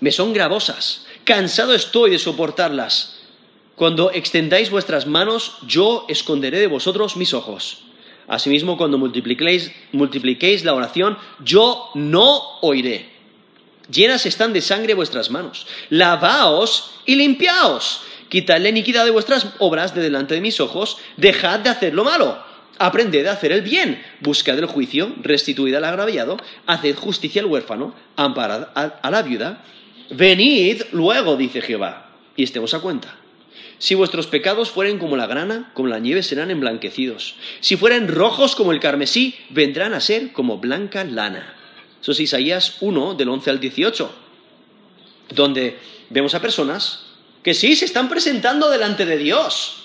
Me 0.00 0.10
son 0.10 0.32
gravosas. 0.32 1.06
Cansado 1.24 1.74
estoy 1.74 2.12
de 2.12 2.18
soportarlas. 2.18 3.17
Cuando 3.78 4.10
extendáis 4.10 4.70
vuestras 4.70 5.06
manos, 5.06 5.58
yo 5.64 6.04
esconderé 6.08 6.58
de 6.58 6.66
vosotros 6.66 7.16
mis 7.16 7.32
ojos. 7.32 7.84
Asimismo, 8.26 8.76
cuando 8.76 8.98
multipliquéis, 8.98 10.64
la 10.64 10.74
oración, 10.74 11.16
yo 11.44 11.88
no 11.94 12.58
oiré. 12.60 13.08
Llenas 13.88 14.26
están 14.26 14.52
de 14.52 14.62
sangre 14.62 14.94
vuestras 14.94 15.30
manos. 15.30 15.68
Lavaos 15.90 16.90
y 17.06 17.14
limpiaos. 17.14 18.02
Quitad 18.28 18.60
la 18.60 18.68
iniquidad 18.68 19.04
de 19.04 19.12
vuestras 19.12 19.46
obras 19.60 19.94
de 19.94 20.02
delante 20.02 20.34
de 20.34 20.40
mis 20.40 20.58
ojos. 20.58 20.98
Dejad 21.16 21.60
de 21.60 21.70
hacer 21.70 21.94
lo 21.94 22.02
malo. 22.02 22.36
Aprended 22.80 23.26
a 23.26 23.32
hacer 23.32 23.52
el 23.52 23.62
bien. 23.62 24.02
Buscad 24.20 24.58
el 24.58 24.66
juicio. 24.66 25.14
Restituid 25.22 25.76
al 25.76 25.84
agraviado. 25.84 26.36
Haced 26.66 26.96
justicia 26.96 27.42
al 27.42 27.46
huérfano. 27.46 27.94
Amparad 28.16 28.70
a 28.74 29.10
la 29.10 29.22
viuda. 29.22 29.64
Venid 30.10 30.82
luego, 30.90 31.36
dice 31.36 31.60
Jehová, 31.60 32.10
y 32.34 32.42
estemos 32.42 32.74
a 32.74 32.80
cuenta. 32.80 33.14
Si 33.78 33.94
vuestros 33.94 34.26
pecados 34.26 34.70
fueren 34.70 34.98
como 34.98 35.16
la 35.16 35.26
grana, 35.26 35.70
como 35.72 35.88
la 35.88 36.00
nieve 36.00 36.22
serán 36.22 36.50
emblanquecidos. 36.50 37.36
Si 37.60 37.76
fueren 37.76 38.08
rojos 38.08 38.56
como 38.56 38.72
el 38.72 38.80
carmesí, 38.80 39.36
vendrán 39.50 39.94
a 39.94 40.00
ser 40.00 40.32
como 40.32 40.58
blanca 40.58 41.04
lana. 41.04 41.54
Eso 42.00 42.12
es 42.12 42.20
Isaías 42.20 42.78
1, 42.80 43.14
del 43.14 43.28
11 43.28 43.50
al 43.50 43.60
18, 43.60 44.12
donde 45.30 45.78
vemos 46.10 46.34
a 46.34 46.40
personas 46.40 47.04
que 47.42 47.54
sí 47.54 47.76
se 47.76 47.84
están 47.84 48.08
presentando 48.08 48.68
delante 48.68 49.06
de 49.06 49.16
Dios. 49.16 49.84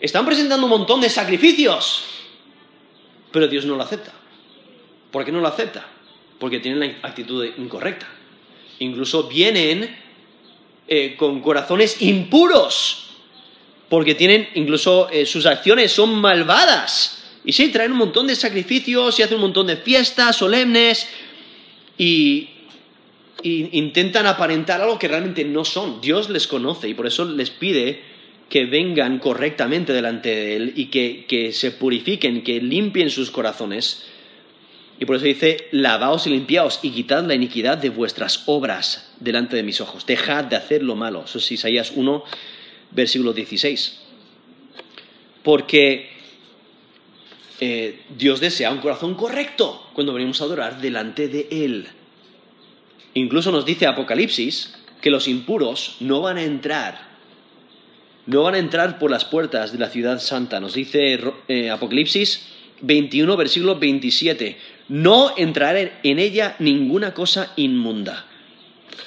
Están 0.00 0.26
presentando 0.26 0.66
un 0.66 0.70
montón 0.70 1.00
de 1.00 1.08
sacrificios, 1.08 2.04
pero 3.30 3.48
Dios 3.48 3.64
no 3.64 3.76
lo 3.76 3.82
acepta. 3.82 4.12
¿Por 5.10 5.24
qué 5.24 5.32
no 5.32 5.40
lo 5.40 5.48
acepta? 5.48 5.86
Porque 6.38 6.58
tienen 6.58 6.80
la 6.80 7.08
actitud 7.08 7.44
incorrecta. 7.56 8.08
Incluso 8.78 9.28
vienen 9.28 10.01
eh, 10.88 11.14
con 11.16 11.40
corazones 11.40 12.02
impuros, 12.02 13.06
porque 13.88 14.14
tienen 14.14 14.48
incluso 14.54 15.08
eh, 15.10 15.26
sus 15.26 15.46
acciones 15.46 15.92
son 15.92 16.14
malvadas. 16.14 17.24
Y 17.44 17.52
sí, 17.52 17.68
traen 17.68 17.92
un 17.92 17.98
montón 17.98 18.26
de 18.26 18.36
sacrificios 18.36 19.18
y 19.18 19.22
hacen 19.22 19.36
un 19.36 19.42
montón 19.42 19.66
de 19.66 19.76
fiestas 19.76 20.36
solemnes 20.36 21.08
y, 21.98 22.48
y 23.42 23.78
intentan 23.78 24.26
aparentar 24.26 24.80
algo 24.80 24.98
que 24.98 25.08
realmente 25.08 25.44
no 25.44 25.64
son. 25.64 26.00
Dios 26.00 26.30
les 26.30 26.46
conoce 26.46 26.88
y 26.88 26.94
por 26.94 27.06
eso 27.06 27.24
les 27.24 27.50
pide 27.50 28.00
que 28.48 28.66
vengan 28.66 29.18
correctamente 29.18 29.92
delante 29.92 30.28
de 30.28 30.56
Él 30.56 30.72
y 30.76 30.86
que, 30.86 31.24
que 31.26 31.52
se 31.52 31.70
purifiquen, 31.70 32.42
que 32.42 32.60
limpien 32.60 33.08
sus 33.08 33.30
corazones 33.30 34.04
y 35.02 35.04
por 35.04 35.16
eso 35.16 35.24
dice, 35.24 35.66
lavaos 35.72 36.28
y 36.28 36.30
limpiaos 36.30 36.78
y 36.80 36.90
quitad 36.90 37.24
la 37.24 37.34
iniquidad 37.34 37.76
de 37.76 37.90
vuestras 37.90 38.44
obras 38.46 39.12
delante 39.18 39.56
de 39.56 39.64
mis 39.64 39.80
ojos. 39.80 40.06
Dejad 40.06 40.44
de 40.44 40.54
hacer 40.54 40.84
lo 40.84 40.94
malo. 40.94 41.24
Eso 41.24 41.38
es 41.38 41.50
Isaías 41.50 41.92
1, 41.96 42.22
versículo 42.92 43.32
16. 43.32 43.98
Porque 45.42 46.08
eh, 47.58 48.02
Dios 48.16 48.38
desea 48.38 48.70
un 48.70 48.78
corazón 48.78 49.16
correcto 49.16 49.90
cuando 49.92 50.14
venimos 50.14 50.40
a 50.40 50.44
adorar 50.44 50.80
delante 50.80 51.26
de 51.26 51.48
Él. 51.50 51.88
Incluso 53.14 53.50
nos 53.50 53.66
dice 53.66 53.88
Apocalipsis 53.88 54.72
que 55.00 55.10
los 55.10 55.26
impuros 55.26 55.96
no 55.98 56.20
van 56.20 56.36
a 56.36 56.44
entrar, 56.44 57.08
no 58.26 58.44
van 58.44 58.54
a 58.54 58.58
entrar 58.58 59.00
por 59.00 59.10
las 59.10 59.24
puertas 59.24 59.72
de 59.72 59.78
la 59.80 59.90
ciudad 59.90 60.20
santa. 60.20 60.60
Nos 60.60 60.74
dice 60.74 61.18
eh, 61.48 61.70
Apocalipsis 61.70 62.52
21, 62.82 63.36
versículo 63.36 63.80
27 63.80 64.58
no 64.92 65.32
entrará 65.38 66.00
en 66.02 66.18
ella 66.18 66.54
ninguna 66.58 67.14
cosa 67.14 67.54
inmunda 67.56 68.26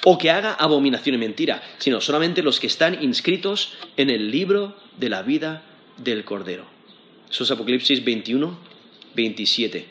o 0.04 0.18
que 0.18 0.32
haga 0.32 0.52
abominación 0.52 1.14
y 1.14 1.18
mentira, 1.18 1.62
sino 1.78 2.00
solamente 2.00 2.42
los 2.42 2.58
que 2.58 2.66
están 2.66 3.00
inscritos 3.04 3.74
en 3.96 4.10
el 4.10 4.32
libro 4.32 4.76
de 4.96 5.08
la 5.08 5.22
vida 5.22 5.62
del 5.96 6.24
Cordero. 6.24 6.66
Eso 7.30 7.44
es 7.44 7.52
Apocalipsis 7.52 8.04
21, 8.04 8.58
27. 9.14 9.86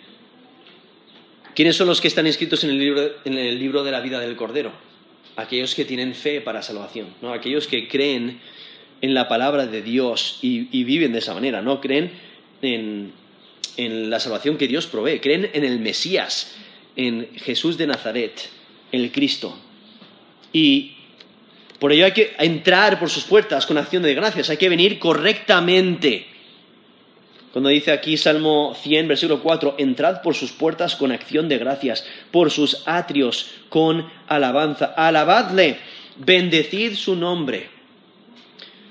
¿Quiénes 1.55 1.77
son 1.77 1.87
los 1.87 2.01
que 2.01 2.09
están 2.09 2.27
inscritos 2.27 2.65
en 2.65 2.71
el 2.71 2.79
libro, 2.79 3.11
en 3.23 3.37
el 3.37 3.57
libro 3.57 3.85
de 3.85 3.91
la 3.91 4.01
vida 4.01 4.19
del 4.19 4.35
Cordero? 4.35 4.73
Aquellos 5.37 5.75
que 5.75 5.85
tienen 5.85 6.13
fe 6.13 6.41
para 6.41 6.61
salvación, 6.61 7.07
¿no? 7.21 7.31
aquellos 7.31 7.67
que 7.67 7.87
creen 7.87 8.41
en 8.99 9.13
la 9.13 9.29
palabra 9.29 9.65
de 9.65 9.81
Dios 9.81 10.39
y, 10.41 10.67
y 10.77 10.83
viven 10.83 11.13
de 11.13 11.19
esa 11.19 11.33
manera, 11.33 11.61
no 11.61 11.79
creen 11.79 12.11
en, 12.61 13.13
en 13.78 14.09
la 14.09 14.19
salvación 14.19 14.57
que 14.57 14.67
Dios 14.67 14.88
provee, 14.88 15.19
creen 15.19 15.49
en 15.53 15.63
el 15.63 15.80
Mesías, 15.80 16.55
en 16.95 17.30
Jesús 17.36 17.78
de 17.78 17.88
Nazaret, 17.88 18.49
el 18.91 19.11
Cristo. 19.11 19.57
Y 20.53 20.95
por 21.80 21.91
ello 21.91 22.05
hay 22.05 22.13
que 22.13 22.34
entrar 22.39 22.99
por 22.99 23.09
sus 23.09 23.23
puertas 23.23 23.65
con 23.65 23.78
acción 23.78 24.03
de 24.03 24.13
gracias, 24.13 24.49
hay 24.49 24.57
que 24.57 24.69
venir 24.69 24.99
correctamente. 24.99 26.28
Cuando 27.51 27.69
dice 27.69 27.91
aquí 27.91 28.17
Salmo 28.17 28.76
100, 28.82 29.07
versículo 29.07 29.41
4, 29.41 29.76
entrad 29.78 30.21
por 30.21 30.36
sus 30.36 30.51
puertas 30.51 30.95
con 30.95 31.11
acción 31.11 31.47
de 31.47 31.57
gracias, 31.57 32.05
por 32.32 32.51
sus 32.51 32.84
atrios 32.86 33.51
con 33.69 34.09
alabanza, 34.28 34.93
alabadle, 34.97 35.78
bendecid 36.17 36.95
su 36.95 37.15
nombre. 37.15 37.69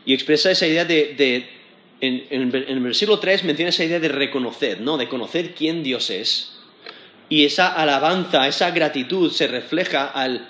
Y 0.07 0.15
expresa 0.15 0.51
esa 0.51 0.67
idea 0.67 0.85
de 0.85 1.54
en, 2.07 2.55
el 2.55 2.81
versículo 2.81 3.19
3 3.19 3.45
menciona 3.45 3.71
esa 3.71 3.85
idea 3.85 4.01
de 4.01 4.09
reconocer, 4.09 4.81
¿no? 4.81 4.97
De 4.97 5.09
conocer 5.09 5.55
quién 5.55 5.83
Dios 5.83 6.11
es. 6.11 6.53
Y 7.29 7.45
esa 7.45 7.73
alabanza, 7.73 8.47
esa 8.47 8.71
gratitud 8.71 9.31
se 9.33 9.47
refleja 9.47 10.07
al, 10.07 10.49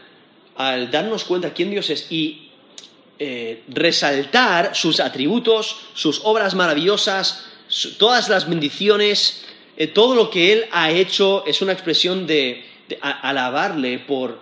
darnos 0.91 1.25
cuenta 1.25 1.55
quién 1.55 1.71
Dios 1.71 1.91
es 1.91 2.11
y 2.11 2.51
eh, 3.19 3.63
resaltar 3.69 4.75
sus 4.75 5.01
atributos, 5.01 5.77
sus 5.95 6.21
obras 6.25 6.55
maravillosas, 6.55 7.47
todas 7.99 8.29
las 8.29 8.49
bendiciones, 8.49 9.45
eh, 9.77 9.87
todo 9.87 10.15
lo 10.15 10.31
que 10.31 10.53
Él 10.53 10.67
ha 10.73 10.91
hecho 10.91 11.45
es 11.47 11.63
una 11.63 11.73
expresión 11.73 12.27
de, 12.27 12.65
alabarle 13.01 13.99
por, 13.99 14.39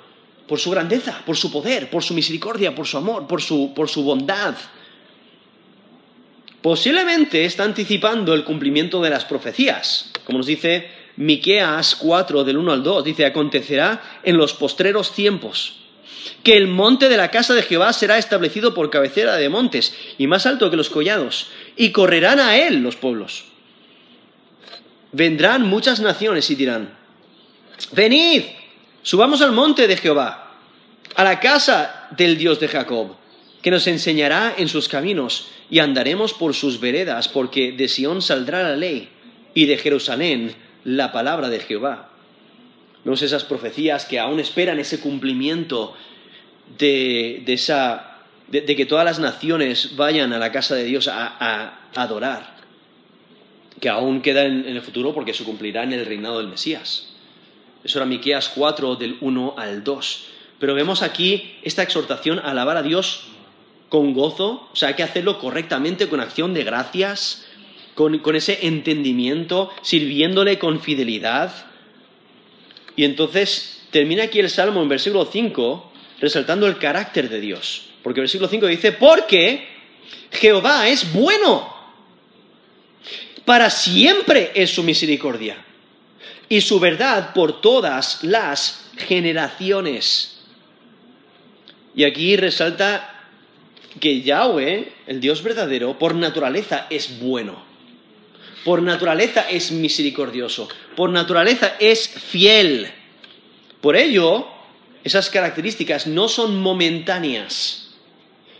su 0.56 0.70
grandeza, 0.70 1.22
por 1.24 1.36
su 1.36 1.52
poder, 1.52 1.88
por 1.90 2.02
su 2.02 2.12
misericordia, 2.12 2.74
por 2.74 2.86
su 2.86 2.98
amor, 2.98 3.26
por 3.26 3.40
su 3.40 4.02
bondad 4.02 4.54
posiblemente 6.62 7.44
está 7.44 7.64
anticipando 7.64 8.32
el 8.34 8.44
cumplimiento 8.44 9.02
de 9.02 9.10
las 9.10 9.24
profecías. 9.24 10.10
Como 10.24 10.38
nos 10.38 10.46
dice 10.46 10.88
Miqueas 11.16 11.96
4 11.96 12.44
del 12.44 12.56
1 12.56 12.72
al 12.72 12.82
2, 12.82 13.04
dice, 13.04 13.26
acontecerá 13.26 14.20
en 14.22 14.36
los 14.36 14.54
postreros 14.54 15.12
tiempos 15.12 15.76
que 16.44 16.56
el 16.56 16.68
monte 16.68 17.08
de 17.08 17.16
la 17.16 17.30
casa 17.30 17.52
de 17.54 17.62
Jehová 17.62 17.92
será 17.92 18.16
establecido 18.16 18.74
por 18.74 18.90
cabecera 18.90 19.36
de 19.36 19.48
montes 19.48 19.94
y 20.18 20.28
más 20.28 20.46
alto 20.46 20.70
que 20.70 20.76
los 20.76 20.88
collados, 20.88 21.48
y 21.76 21.90
correrán 21.90 22.38
a 22.38 22.56
él 22.56 22.76
los 22.76 22.94
pueblos. 22.94 23.44
Vendrán 25.10 25.62
muchas 25.62 26.00
naciones 26.00 26.48
y 26.50 26.54
dirán, 26.54 26.96
venid, 27.90 28.44
subamos 29.02 29.42
al 29.42 29.52
monte 29.52 29.88
de 29.88 29.96
Jehová, 29.96 30.54
a 31.14 31.24
la 31.24 31.40
casa 31.40 32.06
del 32.16 32.38
Dios 32.38 32.60
de 32.60 32.68
Jacob 32.68 33.16
que 33.62 33.70
nos 33.70 33.86
enseñará 33.86 34.54
en 34.58 34.68
sus 34.68 34.88
caminos 34.88 35.48
y 35.70 35.78
andaremos 35.78 36.34
por 36.34 36.52
sus 36.52 36.80
veredas, 36.80 37.28
porque 37.28 37.72
de 37.72 37.88
Sión 37.88 38.20
saldrá 38.20 38.62
la 38.62 38.76
ley 38.76 39.08
y 39.54 39.66
de 39.66 39.78
Jerusalén 39.78 40.54
la 40.84 41.12
palabra 41.12 41.48
de 41.48 41.60
Jehová. 41.60 42.10
Vemos 43.04 43.22
esas 43.22 43.44
profecías 43.44 44.04
que 44.04 44.18
aún 44.18 44.40
esperan 44.40 44.80
ese 44.80 45.00
cumplimiento 45.00 45.94
de, 46.78 47.42
esa, 47.46 48.18
de, 48.48 48.64
que 48.64 48.86
todas 48.86 49.04
las 49.04 49.20
naciones 49.20 49.96
vayan 49.96 50.32
a 50.32 50.38
la 50.38 50.50
casa 50.50 50.74
de 50.74 50.84
Dios 50.84 51.08
a, 51.08 51.78
adorar, 51.94 52.56
que 53.80 53.88
aún 53.88 54.22
queda 54.22 54.44
en, 54.44 54.66
el 54.66 54.82
futuro 54.82 55.14
porque 55.14 55.34
se 55.34 55.44
cumplirá 55.44 55.84
en 55.84 55.92
el 55.92 56.06
reinado 56.06 56.38
del 56.38 56.48
Mesías. 56.48 57.08
Eso 57.84 57.98
era 57.98 58.06
Miqueas 58.06 58.48
4 58.48 58.96
del 58.96 59.18
1 59.20 59.54
al 59.56 59.84
2. 59.84 60.26
Pero 60.60 60.74
vemos 60.74 61.02
aquí 61.02 61.56
esta 61.62 61.82
exhortación 61.82 62.38
a 62.38 62.52
alabar 62.52 62.76
a 62.76 62.82
Dios 62.82 63.31
con 63.92 64.14
gozo, 64.14 64.70
o 64.72 64.74
sea, 64.74 64.88
hay 64.88 64.94
que 64.94 65.02
hacerlo 65.02 65.38
correctamente, 65.38 66.08
con 66.08 66.20
acción 66.20 66.54
de 66.54 66.64
gracias, 66.64 67.44
con, 67.94 68.20
con 68.20 68.34
ese 68.36 68.66
entendimiento, 68.66 69.70
sirviéndole 69.82 70.58
con 70.58 70.80
fidelidad. 70.80 71.52
Y 72.96 73.04
entonces 73.04 73.82
termina 73.90 74.22
aquí 74.22 74.38
el 74.38 74.48
Salmo 74.48 74.80
en 74.80 74.88
versículo 74.88 75.28
5 75.30 75.92
resaltando 76.22 76.66
el 76.66 76.78
carácter 76.78 77.28
de 77.28 77.38
Dios. 77.38 77.90
Porque 78.02 78.20
el 78.20 78.22
versículo 78.22 78.48
5 78.48 78.66
dice, 78.66 78.92
porque 78.92 79.68
Jehová 80.30 80.88
es 80.88 81.12
bueno, 81.12 81.70
para 83.44 83.68
siempre 83.68 84.52
es 84.54 84.70
su 84.70 84.82
misericordia 84.84 85.62
y 86.48 86.62
su 86.62 86.80
verdad 86.80 87.34
por 87.34 87.60
todas 87.60 88.24
las 88.24 88.86
generaciones. 88.96 90.40
Y 91.94 92.04
aquí 92.04 92.38
resalta 92.38 93.11
que 94.00 94.22
Yahweh, 94.22 94.92
el 95.06 95.20
Dios 95.20 95.42
verdadero, 95.42 95.98
por 95.98 96.14
naturaleza 96.14 96.86
es 96.90 97.20
bueno. 97.20 97.62
Por 98.64 98.82
naturaleza 98.82 99.48
es 99.50 99.72
misericordioso. 99.72 100.68
Por 100.96 101.10
naturaleza 101.10 101.74
es 101.78 102.08
fiel. 102.08 102.88
Por 103.80 103.96
ello, 103.96 104.46
esas 105.02 105.30
características 105.30 106.06
no 106.06 106.28
son 106.28 106.60
momentáneas, 106.60 107.94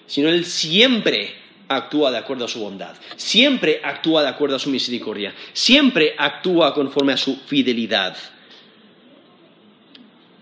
sino 0.07 0.29
Él 0.29 0.45
siempre 0.45 1.37
actúa 1.69 2.11
de 2.11 2.19
acuerdo 2.19 2.45
a 2.45 2.49
su 2.49 2.61
bondad, 2.61 2.97
siempre 3.17 3.81
actúa 3.83 4.23
de 4.23 4.29
acuerdo 4.29 4.57
a 4.57 4.59
su 4.59 4.69
misericordia, 4.71 5.35
siempre 5.53 6.15
actúa 6.19 6.75
conforme 6.75 7.13
a 7.13 7.17
su 7.17 7.37
fidelidad. 7.47 8.17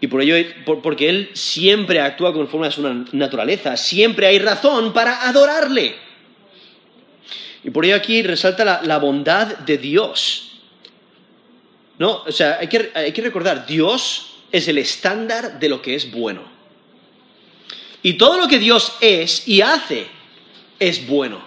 Y 0.01 0.07
por 0.07 0.23
ello, 0.23 0.35
porque 0.83 1.09
Él 1.09 1.31
siempre 1.35 2.01
actúa 2.01 2.33
conforme 2.33 2.69
a 2.69 2.71
su 2.71 2.83
naturaleza, 3.13 3.77
siempre 3.77 4.27
hay 4.27 4.39
razón 4.39 4.93
para 4.93 5.29
adorarle. 5.29 5.95
Y 7.63 7.71
por 7.71 7.85
ello 7.85 7.97
aquí 7.97 8.23
resalta 8.23 8.81
la, 8.83 8.99
bondad 8.99 9.59
de 9.59 9.77
Dios. 9.77 10.53
¿No? 11.99 12.23
O 12.27 12.33
sea, 12.33 12.59
hay 12.61 12.69
que, 12.69 12.91
hay 12.95 13.13
que 13.13 13.21
recordar, 13.21 13.67
Dios 13.67 14.39
es 14.51 14.67
el 14.69 14.79
estándar 14.79 15.59
de 15.61 15.69
lo 15.69 15.83
que 15.83 15.95
es 15.95 16.11
bueno. 16.11 16.43
Y 18.03 18.15
todo 18.15 18.39
lo 18.39 18.49
que 18.49 18.59
Dios 18.59 18.95
es 19.03 19.47
y 19.47 19.61
hace 19.61 20.07
es 20.79 21.07
bueno. 21.07 21.43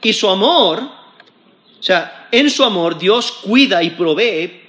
Y 0.00 0.12
su 0.12 0.28
amor, 0.28 0.80
o 0.80 1.82
sea, 1.82 2.28
en 2.30 2.48
su 2.48 2.62
amor 2.62 2.98
Dios 2.98 3.32
cuida 3.42 3.82
y 3.82 3.90
provee 3.90 4.60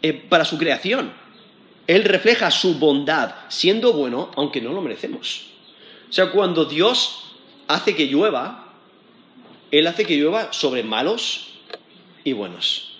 eh, 0.00 0.12
para 0.12 0.44
su 0.44 0.56
creación. 0.56 1.12
Él 1.88 2.04
refleja 2.04 2.52
su 2.52 2.78
bondad, 2.78 3.34
siendo 3.48 3.92
bueno, 3.92 4.30
aunque 4.36 4.60
no 4.60 4.72
lo 4.72 4.80
merecemos. 4.80 5.46
O 6.08 6.12
sea, 6.12 6.30
cuando 6.30 6.64
Dios 6.64 7.32
hace 7.66 7.96
que 7.96 8.06
llueva, 8.06 8.74
Él 9.72 9.88
hace 9.88 10.04
que 10.04 10.16
llueva 10.16 10.52
sobre 10.52 10.84
malos 10.84 11.48
y 12.22 12.32
buenos. 12.32 12.92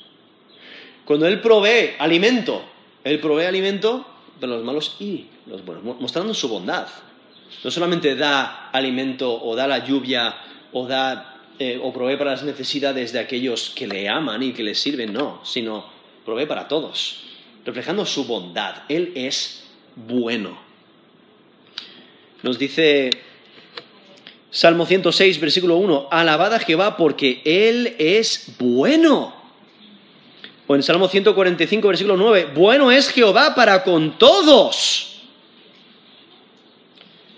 Cuando 1.05 1.29
Él 1.29 1.41
provee 1.41 1.95
alimento 2.01 2.65
él 3.09 3.21
provee 3.21 3.47
alimento 3.47 4.05
para 4.41 4.53
los 4.53 4.65
malos 4.65 4.97
y 5.01 5.27
los 5.47 5.65
buenos, 5.65 5.99
mostrando 6.01 6.35
su 6.35 6.49
bondad. 6.49 6.89
No 7.65 7.71
solamente 7.71 8.15
da 8.15 8.69
alimento 8.71 9.33
o 9.33 9.57
da 9.57 9.67
la 9.67 9.85
lluvia 9.85 10.35
o 10.73 10.87
da 10.87 11.41
eh, 11.59 11.81
o 11.83 11.93
provee 11.93 12.17
para 12.17 12.33
las 12.33 12.43
necesidades 12.43 13.13
de 13.13 13.19
aquellos 13.19 13.71
que 13.71 13.87
le 13.87 14.09
aman 14.09 14.43
y 14.43 14.53
que 14.53 14.63
le 14.63 14.75
sirven, 14.75 15.13
no, 15.13 15.41
sino 15.45 15.87
provee 16.25 16.47
para 16.47 16.69
todos, 16.69 17.25
reflejando 17.69 18.07
su 18.07 18.25
bondad. 18.25 18.83
Él 18.89 19.13
es 19.15 19.65
bueno. 19.95 20.59
Nos 22.43 22.59
dice 22.59 23.11
Salmo 24.51 24.87
106, 24.87 25.39
versículo 25.39 25.77
1, 25.77 26.09
alabad 26.11 26.55
a 26.55 26.59
Jehová 26.59 26.97
porque 26.97 27.43
Él 27.45 27.95
es 27.99 28.55
bueno 28.59 29.39
o 30.69 30.77
en 30.77 30.83
Salmo 30.83 31.09
145, 31.09 31.89
versículo 31.89 32.17
9, 32.17 32.53
bueno 32.55 32.91
es 32.91 33.11
Jehová 33.11 33.55
para 33.55 33.83
con 33.83 34.19
todos. 34.19 35.23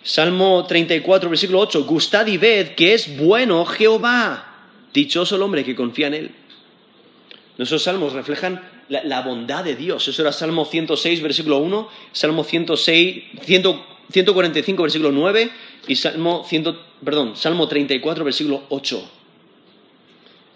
Salmo 0.02 0.66
34, 0.66 1.30
versículo 1.30 1.60
8, 1.60 1.84
gustad 1.84 2.26
y 2.26 2.38
ved 2.38 2.74
que 2.74 2.92
es 2.94 3.16
bueno 3.16 3.64
Jehová. 3.64 4.46
Dichoso 4.92 5.36
el 5.36 5.42
hombre 5.42 5.64
que 5.64 5.76
confía 5.76 6.08
en 6.08 6.14
él. 6.14 6.34
Nuestros 7.56 7.84
salmos 7.84 8.14
reflejan 8.14 8.60
la, 8.90 9.22
bondad 9.22 9.64
de 9.64 9.76
Dios. 9.76 10.06
Eso 10.06 10.22
era 10.22 10.32
Salmo 10.32 10.64
106, 10.64 11.22
versículo 11.22 11.58
1, 11.58 11.88
Salmo 12.12 12.44
106, 12.44 13.24
145, 13.46 14.82
versículo 14.82 15.12
9 15.12 15.50
y 15.86 15.96
Salmo, 15.96 16.44
100, 16.46 16.76
perdón, 17.04 17.36
Salmo 17.36 17.68
34, 17.68 18.24
versículo 18.24 18.64
8. 18.68 19.10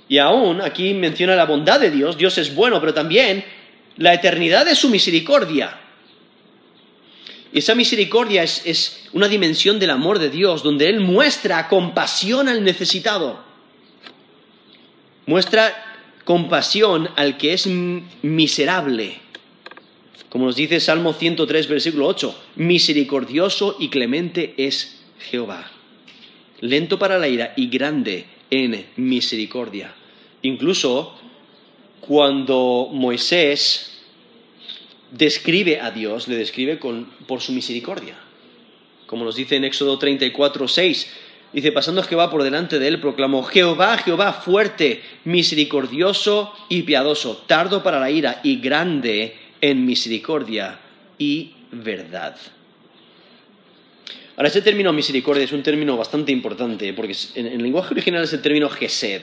Y 0.09 0.19
aún 0.19 0.61
aquí 0.61 0.93
menciona 0.95 1.37
la 1.37 1.47
bondad 1.47 1.81
de 1.81 1.91
Dios, 1.91 2.19
Dios 2.19 2.37
es 2.39 2.55
bueno, 2.55 2.81
pero 2.81 2.93
también 2.93 3.45
la 3.97 4.13
eternidad 4.13 4.67
de 4.67 4.75
su 4.75 4.91
misericordia. 4.91 5.81
Y 7.53 7.59
esa 7.61 7.77
misericordia 7.77 8.43
es, 8.43 9.09
una 9.13 9.29
dimensión 9.29 9.79
del 9.79 9.91
amor 9.91 10.19
de 10.19 10.29
Dios, 10.29 10.65
donde 10.65 10.89
Él 10.89 10.99
muestra 10.99 11.69
compasión 11.69 12.49
al 12.49 12.65
necesitado. 12.65 13.39
Muestra 15.27 15.73
compasión 16.25 17.09
al 17.17 17.37
que 17.37 17.53
es 17.53 17.67
miserable. 17.67 19.19
Como 20.29 20.47
nos 20.47 20.57
dice 20.57 20.81
Salmo 20.81 21.13
103, 21.13 21.69
versículo 21.69 22.07
8, 22.09 22.35
misericordioso 22.57 23.77
y 23.79 23.89
clemente 23.89 24.55
es 24.57 25.01
Jehová, 25.31 25.71
lento 26.61 26.99
para 26.99 27.19
la 27.19 27.29
ira 27.29 27.55
y 27.57 27.69
grande 27.69 28.27
en 28.51 28.87
misericordia. 28.97 29.95
Incluso 30.43 31.15
cuando 32.01 32.89
Moisés 32.93 34.03
describe 35.11 35.81
a 35.81 35.91
Dios, 35.91 36.27
le 36.27 36.37
describe 36.37 36.79
por 37.27 37.41
su 37.41 37.53
misericordia. 37.53 38.17
Como 39.07 39.25
nos 39.25 39.37
dice 39.37 39.57
en 39.57 39.65
Éxodo 39.65 39.99
34, 39.99 40.67
6, 40.67 41.13
dice, 41.55 41.73
pasando 41.73 42.03
Jehová 42.03 42.31
por 42.31 42.43
delante 42.43 42.79
de 42.79 42.89
él, 42.89 43.01
proclamó, 43.01 43.43
Jehová, 43.45 43.97
Jehová 43.99 44.33
fuerte, 44.33 45.03
misericordioso 45.25 46.53
y 46.69 46.83
piadoso, 46.83 47.45
tardo 47.47 47.83
para 47.83 48.01
la 48.01 48.11
ira 48.11 48.41
y 48.43 48.61
grande 48.61 49.37
en 49.61 49.87
misericordia 49.87 50.81
y 51.19 51.53
verdad. 51.71 52.37
Ahora, 54.37 54.49
ese 54.49 54.63
término 54.63 54.93
misericordia 54.93 55.45
es 55.45 55.53
un 55.53 55.63
término 55.63 55.97
bastante 55.97 56.33
importante, 56.33 56.93
porque 56.93 57.17
en, 57.37 57.47
el 57.47 57.63
lenguaje 57.63 57.95
original 57.95 58.25
es 58.25 58.33
el 58.33 58.43
término 58.43 58.69
gesed. 58.69 59.23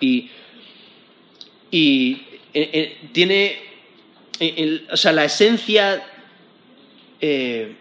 Y, 0.00 0.30
y 1.70 2.22
tiene, 3.12 3.58
o 4.90 4.96
sea, 4.96 5.12
la 5.12 5.24
esencia, 5.24 6.04
eh, 7.20 7.74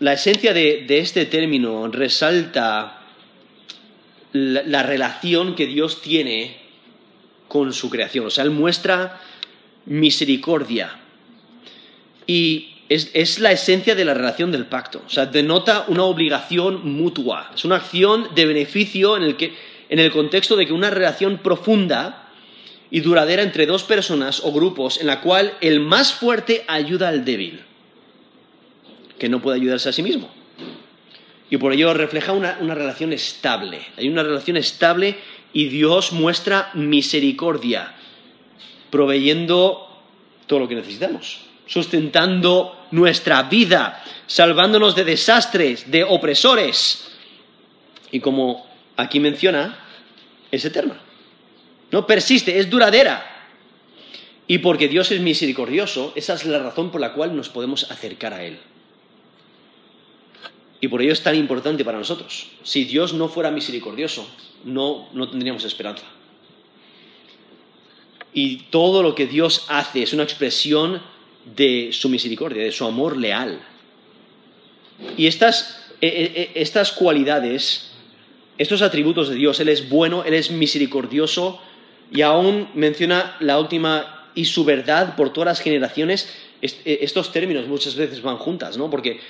la 0.00 0.14
esencia 0.14 0.52
de, 0.54 0.86
este 0.88 1.26
término 1.26 1.86
resalta 1.88 3.02
la 4.32 4.82
relación 4.82 5.54
que 5.54 5.66
Dios 5.66 6.00
tiene 6.02 6.56
con 7.48 7.72
su 7.72 7.90
creación. 7.90 8.26
O 8.26 8.30
sea, 8.30 8.44
Él 8.44 8.50
muestra 8.50 9.20
misericordia. 9.86 10.98
Y 12.26 12.76
es, 12.88 13.38
la 13.40 13.52
esencia 13.52 13.94
de 13.94 14.04
la 14.04 14.14
relación 14.14 14.50
del 14.50 14.66
pacto. 14.66 15.02
O 15.06 15.10
sea, 15.10 15.26
denota 15.26 15.84
una 15.88 16.04
obligación 16.04 16.88
mutua. 16.90 17.50
Es 17.54 17.64
una 17.64 17.76
acción 17.76 18.28
de 18.34 18.46
beneficio 18.46 19.16
en 19.16 19.22
el, 19.22 19.36
que, 19.36 19.54
en 19.88 19.98
el 19.98 20.10
contexto 20.10 20.56
de 20.56 20.66
que 20.66 20.72
una 20.72 20.90
relación 20.90 21.38
profunda 21.38 22.28
y 22.90 23.00
duradera 23.00 23.42
entre 23.42 23.66
dos 23.66 23.84
personas 23.84 24.40
o 24.42 24.52
grupos 24.52 25.00
en 25.00 25.06
la 25.06 25.20
cual 25.20 25.54
el 25.60 25.80
más 25.80 26.12
fuerte 26.12 26.64
ayuda 26.66 27.08
al 27.08 27.24
débil, 27.24 27.64
que 29.20 29.28
no 29.28 29.40
puede 29.40 29.58
ayudarse 29.58 29.88
a 29.88 29.92
sí 29.92 30.02
mismo. 30.02 30.28
Y 31.48 31.56
por 31.58 31.72
ello 31.72 31.94
refleja 31.94 32.32
una, 32.32 32.58
una 32.60 32.74
relación 32.74 33.12
estable. 33.12 33.80
Hay 33.96 34.08
una 34.08 34.24
relación 34.24 34.56
estable 34.56 35.16
y 35.52 35.68
Dios 35.68 36.10
muestra 36.10 36.70
misericordia, 36.74 37.94
proveyendo 38.90 39.86
todo 40.48 40.58
lo 40.58 40.68
que 40.68 40.74
necesitamos 40.74 41.50
sustentando 41.70 42.76
nuestra 42.90 43.44
vida, 43.44 44.02
salvándonos 44.26 44.96
de 44.96 45.04
desastres, 45.04 45.88
de 45.88 46.02
opresores. 46.02 47.12
Y 48.10 48.18
como 48.18 48.66
aquí 48.96 49.20
menciona, 49.20 49.78
es 50.50 50.64
eterna. 50.64 51.00
No 51.92 52.08
persiste, 52.08 52.58
es 52.58 52.68
duradera. 52.68 53.24
Y 54.48 54.58
porque 54.58 54.88
Dios 54.88 55.12
es 55.12 55.20
misericordioso, 55.20 56.12
esa 56.16 56.34
es 56.34 56.44
la 56.44 56.58
razón 56.58 56.90
por 56.90 57.00
la 57.00 57.12
cual 57.12 57.36
nos 57.36 57.48
podemos 57.48 57.88
acercar 57.88 58.34
a 58.34 58.42
Él. 58.42 58.58
Y 60.80 60.88
por 60.88 61.02
ello 61.02 61.12
es 61.12 61.22
tan 61.22 61.34
importante 61.34 61.84
para 61.84 61.98
nosotros. 61.98 62.48
Si 62.62 62.84
Dios 62.84 63.12
no 63.12 63.28
fuera 63.28 63.50
misericordioso, 63.50 64.26
no, 64.64 65.08
no 65.12 65.28
tendríamos 65.28 65.64
esperanza. 65.64 66.04
Y 68.32 68.64
todo 68.70 69.02
lo 69.02 69.14
que 69.14 69.26
Dios 69.26 69.66
hace 69.68 70.02
es 70.02 70.12
una 70.12 70.22
expresión 70.22 71.02
de 71.44 71.90
su 71.92 72.08
misericordia, 72.08 72.62
de 72.62 72.72
su 72.72 72.84
amor 72.84 73.16
leal. 73.16 73.60
Y 75.16 75.26
estas, 75.26 75.82
e, 76.00 76.06
e, 76.06 76.42
e, 76.42 76.50
estas 76.54 76.92
cualidades, 76.92 77.90
estos 78.56 78.82
atributos 78.82 79.28
de 79.28 79.34
Dios, 79.34 79.60
Él 79.60 79.68
es 79.68 79.88
bueno, 79.88 80.24
Él 80.24 80.34
es 80.34 80.50
misericordioso 80.50 81.60
y 82.12 82.22
aún 82.22 82.68
menciona 82.74 83.36
la 83.40 83.58
última 83.58 84.28
y 84.34 84.44
su 84.44 84.64
verdad 84.64 85.16
por 85.16 85.32
todas 85.32 85.46
las 85.46 85.60
generaciones. 85.60 86.32
Estos 86.62 87.32
términos 87.32 87.66
muchas 87.66 87.96
veces 87.96 88.22
van 88.22 88.36
juntas, 88.36 88.76
¿no? 88.76 88.90
Porque 88.90 89.20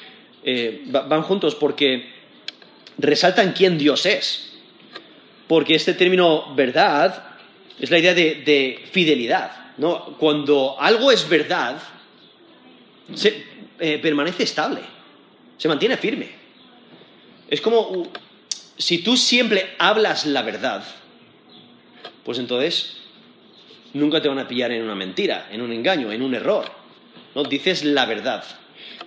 eh, 0.45 0.83
van 0.87 1.23
juntos 1.23 1.55
porque 1.55 2.11
resaltan 2.99 3.53
quién 3.53 3.79
Dios 3.79 4.07
es. 4.07 4.53
Porque 5.49 5.75
este 5.75 5.95
término 5.95 6.55
verdad 6.55 7.37
es 7.79 7.91
la 7.91 7.99
idea 7.99 8.15
de, 8.15 8.85
fidelidad. 8.91 9.73
¿no? 9.79 10.17
Cuando 10.19 10.77
algo 10.79 11.11
es 11.11 11.29
verdad, 11.29 11.81
se, 13.15 13.45
eh, 13.79 13.99
permanece 13.99 14.45
estable, 14.45 14.81
se 15.57 15.69
mantiene 15.69 15.97
firme. 15.97 16.29
Es 17.49 17.61
como 17.61 18.11
si 18.77 18.99
tú 18.99 19.17
siempre 19.17 19.75
hablas 19.79 20.27
la 20.27 20.43
verdad, 20.43 20.85
pues 22.25 22.39
entonces 22.39 22.99
nunca 23.93 24.23
te 24.23 24.29
van 24.29 24.39
a 24.39 24.47
pillar 24.47 24.71
en 24.73 24.83
una 24.83 24.95
mentira, 24.95 25.49
en 25.51 25.61
un 25.63 25.73
engaño, 25.73 26.13
en 26.13 26.23
un 26.23 26.35
error. 26.35 26.71
¿no? 27.35 27.43
Dices 27.45 27.85
la 27.85 28.07
verdad. 28.07 28.45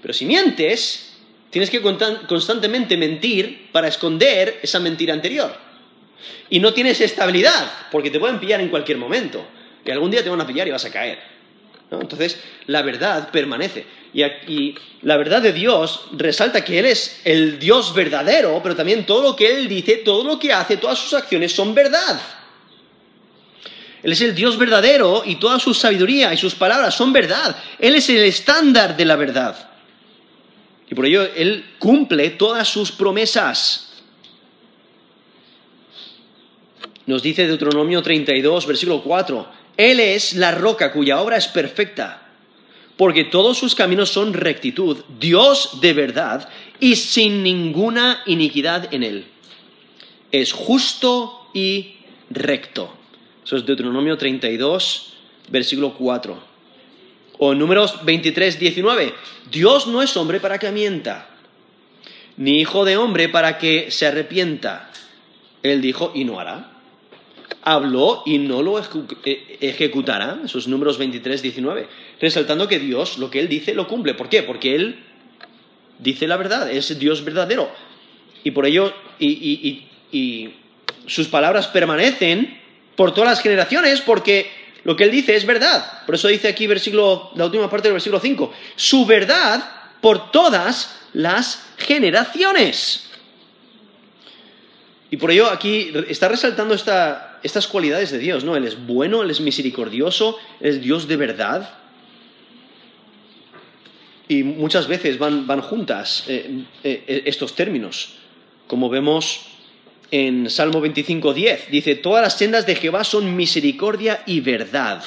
Pero 0.02 0.14
si 0.14 0.26
mientes, 0.26 1.13
tienes 1.54 1.70
que 1.70 1.82
constantemente 1.82 2.98
mentir 2.98 3.70
para 3.72 3.88
esconder 3.88 4.60
esa 4.64 4.80
mentira 4.80 5.14
anterior. 5.14 5.56
Y 6.50 6.60
no 6.60 6.74
tienes 6.74 7.00
estabilidad, 7.00 7.72
porque 7.92 8.10
te 8.10 8.20
pueden 8.20 8.40
pillar 8.40 8.60
en 8.60 8.70
cualquier 8.70 8.98
momento. 8.98 9.46
Y 9.86 9.92
algún 9.92 10.10
día 10.10 10.24
te 10.24 10.32
van 10.32 10.42
a 10.42 10.48
pillar 10.48 10.68
y 10.68 10.72
vas 10.72 10.84
a 10.86 10.92
caer. 10.92 11.20
Entonces, 11.92 12.40
la 12.66 12.82
verdad 12.82 13.30
permanece. 13.30 13.86
Y, 14.16 14.24
y, 14.24 14.76
la 15.04 15.16
verdad 15.16 15.44
de 15.44 15.54
Dios 15.54 16.08
resalta 16.14 16.66
que 16.66 16.80
Él 16.80 16.88
es 16.88 17.22
el 17.24 17.60
Dios 17.60 17.94
verdadero, 17.94 18.60
pero 18.64 18.76
también 18.76 19.06
todo 19.06 19.22
lo 19.22 19.36
que 19.36 19.56
Él 19.56 19.68
dice, 19.68 19.98
todo 19.98 20.24
lo 20.24 20.40
que 20.40 20.52
hace, 20.52 20.78
todas 20.78 20.98
sus 20.98 21.14
acciones 21.14 21.52
son 21.52 21.76
verdad. 21.76 22.20
Él 24.02 24.12
es 24.12 24.22
el 24.22 24.34
Dios 24.34 24.58
verdadero 24.58 25.22
y 25.24 25.36
toda 25.36 25.60
su 25.60 25.76
sabiduría 25.76 26.34
y 26.34 26.38
sus 26.38 26.56
palabras 26.56 26.96
son 26.96 27.14
verdad. 27.14 27.56
Él 27.78 27.94
es 27.94 28.10
el 28.10 28.24
estándar 28.24 28.98
de 28.98 29.06
la 29.06 29.18
verdad. 29.18 29.70
Y 30.94 30.96
por 30.96 31.08
ello 31.08 31.24
Él 31.24 31.66
cumple 31.80 32.30
todas 32.30 32.68
sus 32.68 32.92
promesas. 32.92 33.90
Nos 37.08 37.24
dice 37.24 37.48
Deuteronomio 37.48 38.04
32, 38.04 38.68
versículo 38.68 39.02
4, 39.02 39.48
Él 39.76 40.00
es 40.00 40.34
la 40.34 40.52
roca 40.52 40.94
cuya 40.94 41.20
obra 41.20 41.38
es 41.38 41.48
perfecta, 41.48 42.28
porque 42.96 43.24
todos 43.24 43.58
sus 43.58 43.74
caminos 43.74 44.12
son 44.12 44.34
rectitud, 44.34 45.00
Dios 45.20 45.80
de 45.82 45.94
verdad 45.94 46.48
y 46.80 46.96
sin 46.96 47.42
ninguna 47.42 48.22
iniquidad 48.28 48.94
en 48.94 49.02
Él. 49.02 49.26
Es 50.32 50.54
justo 50.54 51.50
y 51.56 51.96
recto. 52.30 52.94
Eso 53.44 53.58
es 53.58 53.66
Deuteronomio 53.66 54.16
32, 54.16 55.14
versículo 55.50 55.96
4. 55.96 56.53
O 57.44 57.54
números 57.54 58.06
23, 58.06 58.58
19. 58.58 59.14
Dios 59.52 59.88
no 59.88 60.02
es 60.02 60.16
hombre 60.16 60.40
para 60.40 60.60
que 60.60 60.72
mienta, 60.72 61.28
ni 62.38 62.62
hijo 62.62 62.86
de 62.86 62.96
hombre 62.96 63.28
para 63.28 63.58
que 63.58 63.92
se 63.92 64.08
arrepienta. 64.08 64.90
Él 65.62 65.82
dijo 65.82 66.14
y 66.16 66.24
no 66.24 66.40
hará 66.40 66.70
habló 67.64 68.24
y 68.26 68.38
no 68.40 68.62
lo 68.62 68.78
eh, 68.80 69.58
ejecutará, 69.62 70.40
esos 70.44 70.68
números 70.68 70.98
23, 70.98 71.42
19, 71.42 71.88
resaltando 72.20 72.68
que 72.68 72.80
Dios 72.80 73.18
lo 73.18 73.30
que 73.30 73.40
Él 73.40 73.48
dice 73.48 73.74
lo 73.74 73.88
cumple. 73.88 74.14
¿Por 74.14 74.30
qué? 74.30 74.44
Porque 74.44 74.76
Él 74.76 75.04
dice 76.00 76.28
la 76.28 76.38
verdad, 76.38 76.70
es 76.70 76.98
Dios 77.00 77.24
verdadero. 77.24 77.70
Y 78.44 78.52
por 78.52 78.66
ello, 78.66 78.94
y, 79.20 79.86
sus 81.06 81.28
palabras 81.28 81.68
permanecen 81.68 82.60
por 82.96 83.14
todas 83.14 83.32
las 83.32 83.42
generaciones, 83.42 84.02
porque 84.02 84.50
lo 84.84 84.96
que 84.96 85.06
Él 85.06 85.12
dice 85.12 85.36
es 85.36 85.46
verdad. 85.46 86.04
Por 86.06 86.16
eso 86.16 86.28
dice 86.28 86.48
aquí 86.48 86.68
versículo, 86.68 87.32
la 87.36 87.46
última 87.46 87.70
parte 87.70 87.88
del 87.88 87.94
versículo 87.94 88.20
5, 88.20 88.54
su 88.76 89.06
verdad 89.06 89.64
por 90.02 90.32
todas 90.32 91.00
las 91.14 91.66
generaciones. 91.78 93.10
Y 95.10 95.18
por 95.18 95.32
ello 95.32 95.50
aquí 95.50 95.94
está 96.10 96.28
resaltando 96.28 96.74
estas 96.74 97.68
cualidades 97.68 98.12
de 98.12 98.18
Dios, 98.18 98.44
¿no? 98.44 98.56
Él 98.56 98.66
es 98.66 98.86
bueno, 98.86 99.22
Él 99.22 99.30
es 99.30 99.40
misericordioso, 99.40 100.38
Él 100.60 100.70
es 100.70 100.82
Dios 100.82 101.08
de 101.08 101.18
verdad. 101.18 101.78
Y 104.28 104.44
muchas 104.44 104.88
veces 104.88 105.20
van, 105.20 105.62
juntas 105.62 106.26
eh, 106.28 106.66
eh, 106.84 107.24
estos 107.26 107.56
términos, 107.56 108.16
como 108.68 108.90
vemos 108.90 109.53
en 110.14 110.48
Salmo 110.48 110.80
25.10. 110.80 111.70
Dice, 111.72 111.96
todas 111.96 112.22
las 112.22 112.38
sendas 112.38 112.68
de 112.68 112.76
Jehová 112.76 113.04
son 113.04 113.36
misericordia 113.36 114.22
y 114.28 114.42
verdad. 114.42 115.04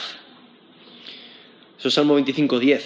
Eso 1.78 1.86
es 1.86 1.94
Salmo 1.94 2.18
25.10. 2.18 2.80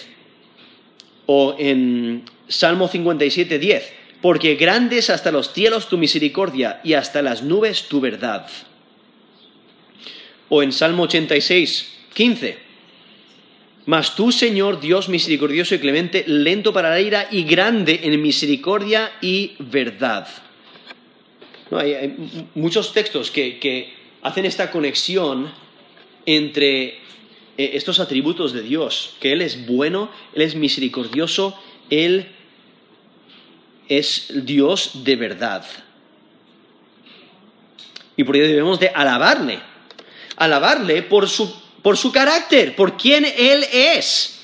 O 1.25 1.55
en 1.57 2.23
Salmo 2.47 2.87
57.10 2.87 3.81
porque 4.21 4.53
grandes 4.53 5.09
hasta 5.09 5.31
los 5.31 5.51
cielos 5.51 5.89
tu 5.89 5.97
misericordia 5.97 6.79
y 6.83 6.93
hasta 6.93 7.23
las 7.23 7.41
nubes 7.41 7.87
tu 7.87 7.99
verdad. 7.99 8.45
O 10.47 10.61
en 10.61 10.71
Salmo 10.73 11.03
86, 11.03 11.91
15. 12.13 12.57
Mas 13.87 14.15
tú, 14.15 14.31
Señor, 14.31 14.79
Dios 14.79 15.09
misericordioso 15.09 15.73
y 15.73 15.79
clemente, 15.79 16.23
lento 16.27 16.71
para 16.71 16.91
la 16.91 17.01
ira 17.01 17.27
y 17.31 17.45
grande 17.45 18.01
en 18.03 18.21
misericordia 18.21 19.11
y 19.21 19.55
verdad. 19.57 20.27
Hay, 21.77 22.15
muchos 22.55 22.93
textos 22.93 23.31
que, 23.31 24.01
hacen 24.21 24.45
esta 24.45 24.69
conexión 24.69 25.51
entre 26.27 26.83
eh, 27.57 27.71
estos 27.73 27.99
atributos 27.99 28.53
de 28.53 28.61
Dios, 28.61 29.15
que 29.19 29.31
Él 29.33 29.41
es 29.41 29.65
bueno, 29.65 30.11
Él 30.35 30.43
es 30.43 30.53
misericordioso, 30.53 31.59
Él 31.89 32.27
es 33.89 34.45
Dios 34.45 35.03
de 35.03 35.15
verdad. 35.15 35.65
Y 38.15 38.23
por 38.23 38.35
ello 38.35 38.47
debemos 38.47 38.79
de 38.79 38.89
alabarle. 38.89 39.59
Alabarle 40.35 41.01
por 41.01 41.27
su, 41.27 41.51
por 41.81 41.97
su 41.97 42.11
carácter, 42.11 42.75
por 42.75 42.95
quién 42.95 43.25
Él 43.25 43.65
es. 43.71 44.41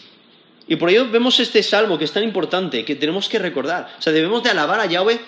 Y 0.68 0.76
por 0.76 0.90
ello 0.90 1.10
vemos 1.10 1.40
este 1.40 1.64
salmo 1.64 1.98
que 1.98 2.06
es 2.06 2.12
tan 2.12 2.24
importante, 2.24 2.84
que 2.84 2.96
tenemos 2.96 3.30
que 3.30 3.40
recordar. 3.40 3.96
O 3.98 4.02
sea, 4.02 4.12
debemos 4.12 4.44
de 4.44 4.50
alabar 4.50 4.80
a 4.80 4.86
Yahweh 4.86 5.20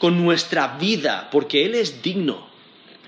con 0.00 0.24
nuestra 0.24 0.78
vida, 0.78 1.28
porque 1.30 1.64
Él 1.64 1.76
es 1.76 2.02
digno. 2.02 2.48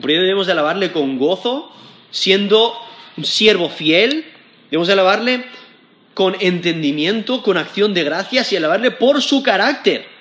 Por 0.01 0.12
ello 0.12 0.22
debemos 0.22 0.47
de 0.47 0.53
alabarle 0.53 0.93
con 0.93 1.18
gozo, 1.18 1.72
siendo 2.12 2.72
un 3.16 3.24
siervo 3.24 3.68
fiel. 3.68 4.24
Debemos 4.70 4.86
de 4.86 4.93
alabarle 4.93 5.45
con 6.14 6.36
entendimiento, 6.38 7.43
con 7.43 7.57
acción 7.57 7.95
de 7.95 8.05
gracias 8.05 8.53
y 8.53 8.57
alabarle 8.57 8.93
por 8.93 9.20
su 9.20 9.43
carácter 9.43 10.12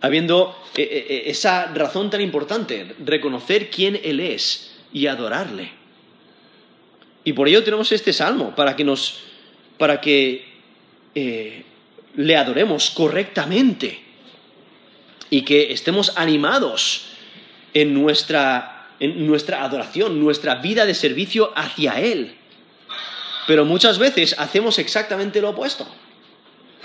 habiendo 0.00 0.56
eh, 0.76 0.82
eh, 0.82 1.06
eh, 1.08 1.22
esa 1.26 1.66
razón 1.66 2.10
tan 2.10 2.20
importante, 2.20 2.94
reconocer 3.04 3.70
quién 3.70 4.00
Él 4.02 4.20
es 4.20 4.72
y 4.92 5.06
adorarle. 5.06 5.70
Y 7.24 7.32
por 7.32 7.48
ello 7.48 7.62
tenemos 7.62 7.92
este 7.92 8.12
salmo, 8.12 8.54
para 8.56 8.76
que 8.76 8.84
nos, 8.84 9.20
para 9.76 10.00
que 10.00 10.48
le 11.12 12.36
adoremos 12.36 12.90
correctamente 12.90 14.00
y 15.30 15.42
que 15.42 15.72
estemos 15.72 16.12
animados 16.16 17.06
en 17.72 17.94
nuestra, 17.94 18.88
en 18.98 19.26
nuestra 19.26 19.64
adoración, 19.64 20.20
nuestra 20.20 20.56
vida 20.56 20.84
de 20.84 20.94
servicio 20.94 21.52
hacia 21.54 22.00
Él. 22.00 22.36
Pero 23.46 23.64
muchas 23.64 23.98
veces 23.98 24.34
hacemos 24.38 24.78
exactamente 24.78 25.40
lo 25.40 25.50
opuesto. 25.50 25.86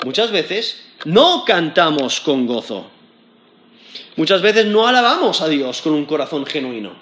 Muchas 0.06 0.32
veces 0.32 0.86
no 1.06 1.44
cantamos 1.46 2.22
con 2.22 2.46
gozo. 2.46 2.90
Muchas 4.16 4.42
veces 4.42 4.66
no 4.66 4.88
alabamos 4.88 5.42
a 5.42 5.48
Dios 5.48 5.82
con 5.82 5.94
un 5.94 6.06
corazón 6.06 6.46
genuino. 6.46 6.94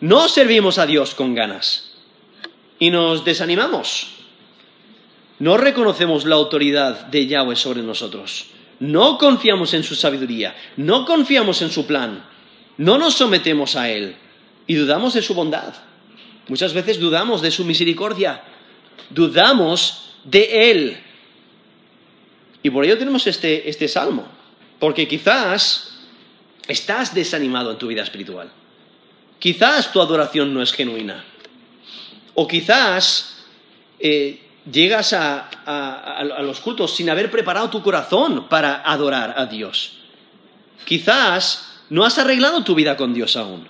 No 0.00 0.28
servimos 0.28 0.78
a 0.78 0.86
Dios 0.86 1.14
con 1.14 1.34
ganas. 1.34 1.92
Y 2.78 2.90
nos 2.90 3.24
desanimamos. 3.24 4.08
No 5.38 5.56
reconocemos 5.56 6.24
la 6.24 6.36
autoridad 6.36 7.06
de 7.06 7.26
Yahweh 7.26 7.56
sobre 7.56 7.82
nosotros. 7.82 8.46
No 8.80 9.18
confiamos 9.18 9.74
en 9.74 9.82
su 9.82 9.94
sabiduría. 9.94 10.54
No 10.76 11.04
confiamos 11.04 11.62
en 11.62 11.70
su 11.70 11.86
plan. 11.86 12.24
No 12.76 12.98
nos 12.98 13.14
sometemos 13.14 13.76
a 13.76 13.88
Él. 13.90 14.16
Y 14.66 14.74
dudamos 14.74 15.14
de 15.14 15.22
su 15.22 15.34
bondad. 15.34 15.74
Muchas 16.48 16.74
veces 16.74 17.00
dudamos 17.00 17.42
de 17.42 17.50
su 17.50 17.64
misericordia. 17.64 18.42
dudamos 19.10 20.14
de 20.24 20.70
Él. 20.70 20.96
Y 22.62 22.70
por 22.70 22.84
ello 22.84 22.98
tenemos 22.98 23.26
este, 23.26 23.68
este 23.70 23.86
salmo, 23.86 24.26
porque 24.80 25.06
quizás 25.06 26.00
estás 26.66 27.14
desanimado 27.14 27.70
en 27.70 27.78
tu 27.78 27.86
vida 27.86 28.02
espiritual. 28.02 28.50
Quizás 29.38 29.92
tu 29.92 30.00
adoración 30.00 30.52
no 30.52 30.62
es 30.62 30.72
genuina. 30.72 31.24
O 32.34 32.48
quizás 32.48 33.44
eh, 34.00 34.45
llegas 34.70 35.12
a, 35.12 36.22
los 36.42 36.60
cultos 36.60 36.94
sin 36.94 37.10
haber 37.10 37.30
preparado 37.30 37.70
tu 37.70 37.82
corazón 37.82 38.48
para 38.48 38.82
adorar 38.84 39.34
a 39.36 39.46
Dios. 39.46 39.98
Quizás 40.84 41.80
no 41.90 42.04
has 42.04 42.18
arreglado 42.18 42.64
tu 42.64 42.74
vida 42.74 42.96
con 42.96 43.14
Dios 43.14 43.36
aún. 43.36 43.68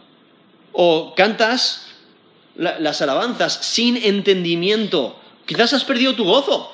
O 0.72 1.14
cantas 1.14 1.86
las 2.56 3.02
alabanzas 3.02 3.54
sin 3.54 3.96
entendimiento. 3.96 5.18
Quizás 5.44 5.72
has 5.72 5.84
perdido 5.84 6.14
tu 6.14 6.24
gozo. 6.24 6.72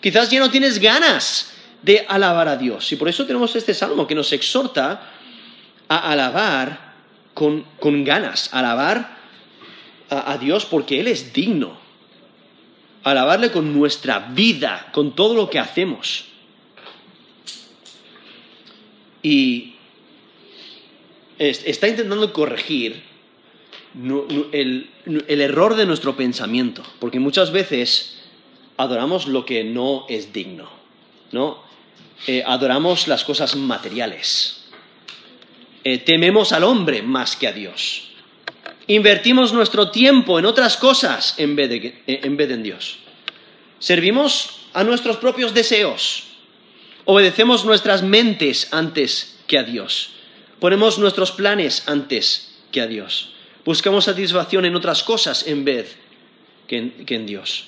Quizás 0.00 0.30
ya 0.30 0.40
no 0.40 0.50
tienes 0.50 0.78
ganas 0.78 1.52
de 1.82 2.04
alabar 2.08 2.48
a 2.48 2.56
Dios. 2.56 2.90
Y 2.92 2.96
por 2.96 3.08
eso 3.08 3.26
tenemos 3.26 3.54
este 3.56 3.74
salmo 3.74 4.06
que 4.06 4.14
nos 4.14 4.32
exhorta 4.32 5.10
a 5.88 6.10
alabar 6.10 6.94
con, 7.34 7.64
ganas, 8.04 8.50
alabar 8.52 9.16
a 10.10 10.36
Dios 10.38 10.66
porque 10.66 11.00
Él 11.00 11.08
es 11.08 11.32
digno. 11.32 11.79
Alabarle 13.02 13.50
con 13.50 13.72
nuestra 13.72 14.18
vida, 14.18 14.88
con 14.92 15.14
todo 15.14 15.34
lo 15.34 15.48
que 15.48 15.58
hacemos. 15.58 16.26
Y 19.22 19.74
está 21.38 21.88
intentando 21.88 22.32
corregir 22.32 23.02
el, 24.52 24.88
error 25.26 25.74
de 25.74 25.86
nuestro 25.86 26.16
pensamiento, 26.16 26.82
porque 26.98 27.18
muchas 27.18 27.50
veces 27.50 28.18
adoramos 28.76 29.26
lo 29.26 29.44
que 29.44 29.64
no 29.64 30.06
es 30.08 30.32
digno, 30.32 30.68
¿no? 31.32 31.62
Eh, 32.26 32.42
adoramos 32.46 33.08
las 33.08 33.24
cosas 33.24 33.56
materiales, 33.56 34.64
eh, 35.84 35.98
tememos 35.98 36.52
al 36.52 36.64
hombre 36.64 37.02
más 37.02 37.36
que 37.36 37.48
a 37.48 37.52
Dios, 37.52 38.09
invertimos 38.94 39.52
nuestro 39.52 39.90
tiempo 39.90 40.38
en 40.38 40.46
otras 40.46 40.76
cosas 40.76 41.34
en 41.38 41.54
vez, 41.54 41.70
de, 41.70 42.02
en 42.06 42.36
vez 42.36 42.50
en 42.50 42.62
Dios, 42.62 42.98
servimos 43.78 44.62
a 44.72 44.84
nuestros 44.84 45.16
propios 45.16 45.54
deseos, 45.54 46.24
obedecemos 47.04 47.64
nuestras 47.64 48.02
mentes 48.02 48.68
antes 48.72 49.38
que 49.46 49.58
a 49.58 49.62
Dios, 49.62 50.10
ponemos 50.58 50.98
nuestros 50.98 51.30
planes 51.30 51.84
antes 51.86 52.56
que 52.72 52.80
a 52.80 52.86
Dios. 52.86 53.32
Buscamos 53.64 54.06
satisfacción 54.06 54.64
en 54.64 54.74
otras 54.74 55.02
cosas 55.02 55.46
en 55.46 55.64
vez 55.64 55.96
que 56.66 56.92
en, 57.06 57.26
Dios. 57.26 57.66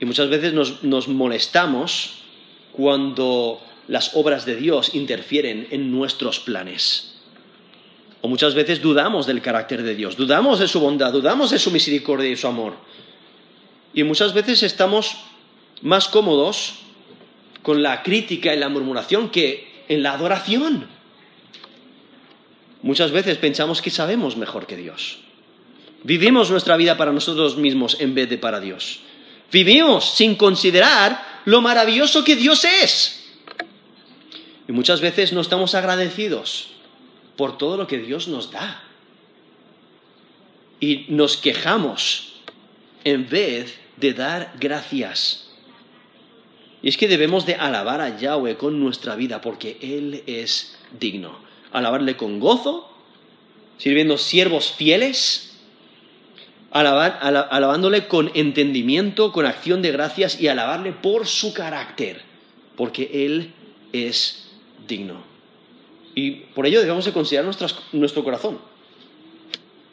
Y 0.00 0.04
muchas 0.04 0.28
veces 0.28 0.52
nos, 0.52 1.08
molestamos 1.08 2.24
cuando 2.72 3.62
las 3.88 4.16
obras 4.16 4.44
de 4.46 4.56
Dios 4.56 4.94
interfieren 4.94 5.68
en 5.70 5.90
nuestros 5.90 6.40
planes. 6.40 7.11
O 8.22 8.28
muchas 8.28 8.54
veces 8.54 8.80
dudamos 8.80 9.26
del 9.26 9.42
carácter 9.42 9.82
de 9.82 9.96
Dios, 9.96 10.16
dudamos 10.16 10.60
de 10.60 10.68
su 10.68 10.78
bondad, 10.78 11.12
dudamos 11.12 11.50
de 11.50 11.58
su 11.58 11.72
misericordia 11.72 12.30
y 12.30 12.36
su 12.36 12.46
amor. 12.46 12.74
Y 13.92 14.04
muchas 14.04 14.32
veces 14.32 14.62
estamos 14.62 15.16
más 15.82 16.06
cómodos 16.06 16.74
con 17.62 17.82
la 17.82 18.04
crítica 18.04 18.54
y 18.54 18.58
la 18.58 18.68
murmuración 18.68 19.28
que 19.28 19.84
en 19.88 20.04
la 20.04 20.12
adoración. 20.12 20.86
Muchas 22.82 23.10
veces 23.10 23.38
pensamos 23.38 23.82
que 23.82 23.90
sabemos 23.90 24.36
mejor 24.36 24.66
que 24.66 24.76
Dios. 24.76 25.18
Vivimos 26.04 26.48
nuestra 26.50 26.76
vida 26.76 26.96
para 26.96 27.12
nosotros 27.12 27.56
mismos 27.56 27.96
en 28.00 28.14
vez 28.14 28.30
de 28.30 28.38
para 28.38 28.60
Dios. 28.60 29.00
Vivimos 29.50 30.14
sin 30.14 30.36
considerar 30.36 31.42
lo 31.44 31.60
maravilloso 31.60 32.22
que 32.22 32.36
Dios 32.36 32.64
es. 32.64 33.24
Y 34.68 34.72
muchas 34.72 35.00
veces 35.00 35.32
no 35.32 35.40
estamos 35.40 35.74
agradecidos 35.74 36.71
por 37.36 37.58
todo 37.58 37.76
lo 37.76 37.86
que 37.86 37.98
Dios 37.98 38.28
nos 38.28 38.50
da. 38.50 38.82
Y 40.80 41.06
nos 41.08 41.36
quejamos 41.36 42.40
en 43.04 43.28
vez 43.28 43.78
de 43.96 44.14
dar 44.14 44.54
gracias. 44.58 45.48
Y 46.82 46.88
es 46.88 46.96
que 46.96 47.08
debemos 47.08 47.46
de 47.46 47.54
alabar 47.54 48.00
a 48.00 48.18
Yahweh 48.18 48.56
con 48.56 48.80
nuestra 48.80 49.14
vida 49.14 49.40
porque 49.40 49.78
Él 49.80 50.24
es 50.26 50.76
digno 50.98 51.52
alabarle 51.72 52.16
con 52.16 52.38
gozo, 52.38 52.88
sirviendo 53.78 54.18
siervos 54.18 54.72
fieles, 54.72 55.56
alabándole 56.70 58.06
con 58.06 58.30
entendimiento, 58.34 59.32
con 59.32 59.46
acción 59.46 59.82
de 59.82 59.90
gracias 59.90 60.40
y 60.40 60.48
alabarle 60.48 60.92
por 60.92 61.26
su 61.26 61.52
carácter, 61.52 62.22
porque 62.76 63.10
Él 63.26 63.52
es 63.92 64.48
digno. 64.86 65.31
Y 66.14 66.30
por 66.30 66.66
ello 66.66 66.80
debemos 66.80 67.04
de 67.04 67.12
considerar 67.12 67.50
nuestro 67.92 68.24
corazón. 68.24 68.58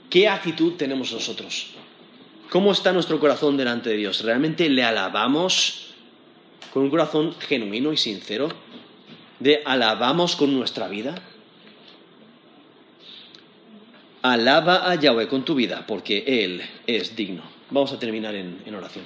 ¿Qué 0.10 0.28
actitud 0.28 0.74
tenemos 0.74 1.12
nosotros? 1.12 1.68
¿Cómo 2.50 2.72
está 2.72 2.92
nuestro 2.92 3.20
corazón 3.20 3.58
delante 3.58 3.90
de 3.90 3.98
Dios? 3.98 4.24
¿Realmente 4.24 4.68
le 4.70 4.84
alabamos 4.84 5.94
con 6.74 6.84
un 6.84 6.90
corazón 6.90 7.36
genuino 7.40 7.94
y 7.94 7.98
sincero? 7.98 8.50
¿De 9.40 9.62
alabamos 9.66 10.36
con 10.36 10.54
nuestra 10.54 10.88
vida? 10.88 11.16
Alaba 14.22 14.92
a 14.92 14.96
Yahweh 14.96 15.28
con 15.28 15.46
tu 15.46 15.56
vida, 15.56 15.86
porque 15.88 16.24
Él 16.44 16.62
es 16.88 17.16
digno. 17.16 17.44
Vamos 17.70 17.94
a 17.94 18.00
terminar 18.00 18.36
en 18.36 18.76
oración. 18.76 19.06